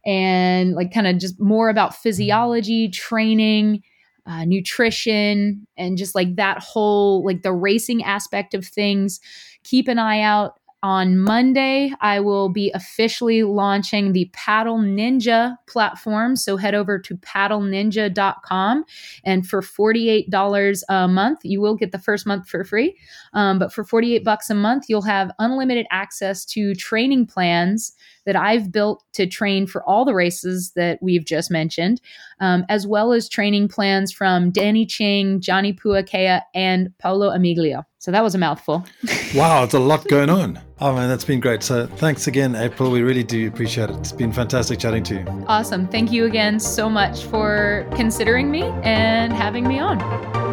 and 0.07 0.73
like 0.73 0.95
kind 0.95 1.07
of 1.07 1.19
just 1.19 1.39
more 1.39 1.69
about 1.69 1.95
physiology, 1.95 2.89
training, 2.89 3.83
uh, 4.27 4.45
nutrition 4.45 5.66
and 5.77 5.97
just 5.97 6.14
like 6.14 6.37
that 6.37 6.59
whole 6.62 7.24
like 7.24 7.43
the 7.43 7.53
racing 7.53 8.03
aspect 8.03 8.55
of 8.55 8.66
things 8.66 9.20
keep 9.62 9.89
an 9.89 9.99
eye 9.99 10.20
out 10.20 10.59
on 10.83 11.18
Monday, 11.18 11.93
I 12.01 12.20
will 12.20 12.49
be 12.49 12.70
officially 12.72 13.43
launching 13.43 14.12
the 14.12 14.31
Paddle 14.33 14.79
Ninja 14.79 15.57
platform. 15.66 16.37
So 16.37 16.57
head 16.57 16.77
over 16.77 16.99
to 16.99 17.16
paddleninja.com. 17.16 18.85
And 19.24 19.49
for 19.49 19.62
$48 19.62 20.83
a 20.89 21.09
month, 21.09 21.41
you 21.43 21.61
will 21.61 21.74
get 21.74 21.91
the 21.91 21.99
first 21.99 22.24
month 22.24 22.49
for 22.49 22.62
free. 22.62 22.97
Um, 23.33 23.59
but 23.59 23.72
for 23.72 23.83
48 23.83 24.22
bucks 24.22 24.49
a 24.49 24.55
month, 24.55 24.85
you'll 24.89 25.03
have 25.03 25.33
unlimited 25.41 25.87
access 25.91 26.45
to 26.47 26.72
training 26.74 27.27
plans 27.27 27.93
that 28.27 28.37
I've 28.37 28.70
built 28.70 29.03
to 29.14 29.27
train 29.27 29.66
for 29.66 29.83
all 29.85 30.05
the 30.05 30.14
races 30.14 30.72
that 30.77 30.99
we've 31.01 31.24
just 31.24 31.51
mentioned, 31.51 32.01
um, 32.41 32.66
as 32.68 32.87
well 32.87 33.12
as 33.12 33.29
training 33.29 33.68
plans 33.68 34.12
from 34.12 34.51
Danny 34.51 34.85
Ching, 34.85 35.41
Johnny 35.41 35.72
Puakea, 35.72 36.43
and 36.55 36.93
Paulo 36.99 37.31
Amiglio. 37.31 37.85
So 37.99 38.11
that 38.12 38.22
was 38.22 38.35
a 38.35 38.39
mouthful. 38.39 38.85
wow, 39.35 39.64
it's 39.64 39.74
a 39.74 39.79
lot 39.79 40.07
going 40.07 40.31
on. 40.31 40.61
Oh 40.81 40.95
man, 40.95 41.09
that's 41.09 41.24
been 41.24 41.41
great. 41.41 41.62
So 41.62 41.87
thanks 41.87 42.27
again, 42.27 42.55
April. 42.55 42.91
We 42.91 43.03
really 43.03 43.24
do 43.24 43.49
appreciate 43.49 43.91
it. 43.91 43.97
It's 43.97 44.12
been 44.12 44.33
fantastic 44.33 44.79
chatting 44.79 45.03
to 45.05 45.14
you. 45.14 45.45
Awesome. 45.49 45.89
Thank 45.89 46.12
you 46.12 46.27
again 46.27 46.61
so 46.61 46.91
much 46.91 47.24
for 47.24 47.89
considering 47.97 48.51
me 48.51 48.62
and 48.83 49.33
having 49.33 49.66
me 49.66 49.79
on. 49.79 50.45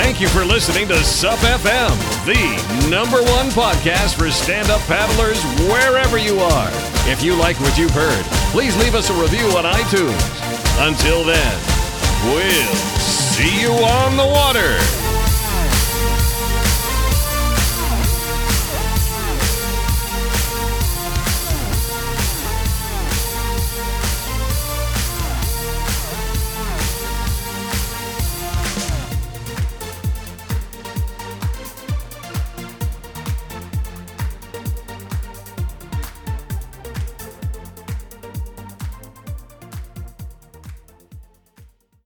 Thank 0.00 0.20
you 0.20 0.28
for 0.28 0.44
listening 0.44 0.86
to 0.88 1.02
SUP 1.02 1.40
FM, 1.40 1.90
the 2.24 2.88
number 2.88 3.20
one 3.20 3.48
podcast 3.48 4.16
for 4.16 4.30
stand 4.30 4.70
up 4.70 4.80
paddlers 4.82 5.42
wherever 5.68 6.16
you 6.16 6.38
are. 6.38 6.70
If 7.10 7.20
you 7.20 7.34
like 7.34 7.58
what 7.58 7.76
you've 7.76 7.90
heard, 7.90 8.24
please 8.52 8.76
leave 8.76 8.94
us 8.94 9.10
a 9.10 9.20
review 9.20 9.44
on 9.58 9.64
iTunes. 9.64 10.86
Until 10.86 11.24
then, 11.24 11.52
we'll 12.32 12.74
see 13.00 13.60
you 13.60 13.72
on 13.72 14.16
the 14.16 14.24
water. 14.24 15.07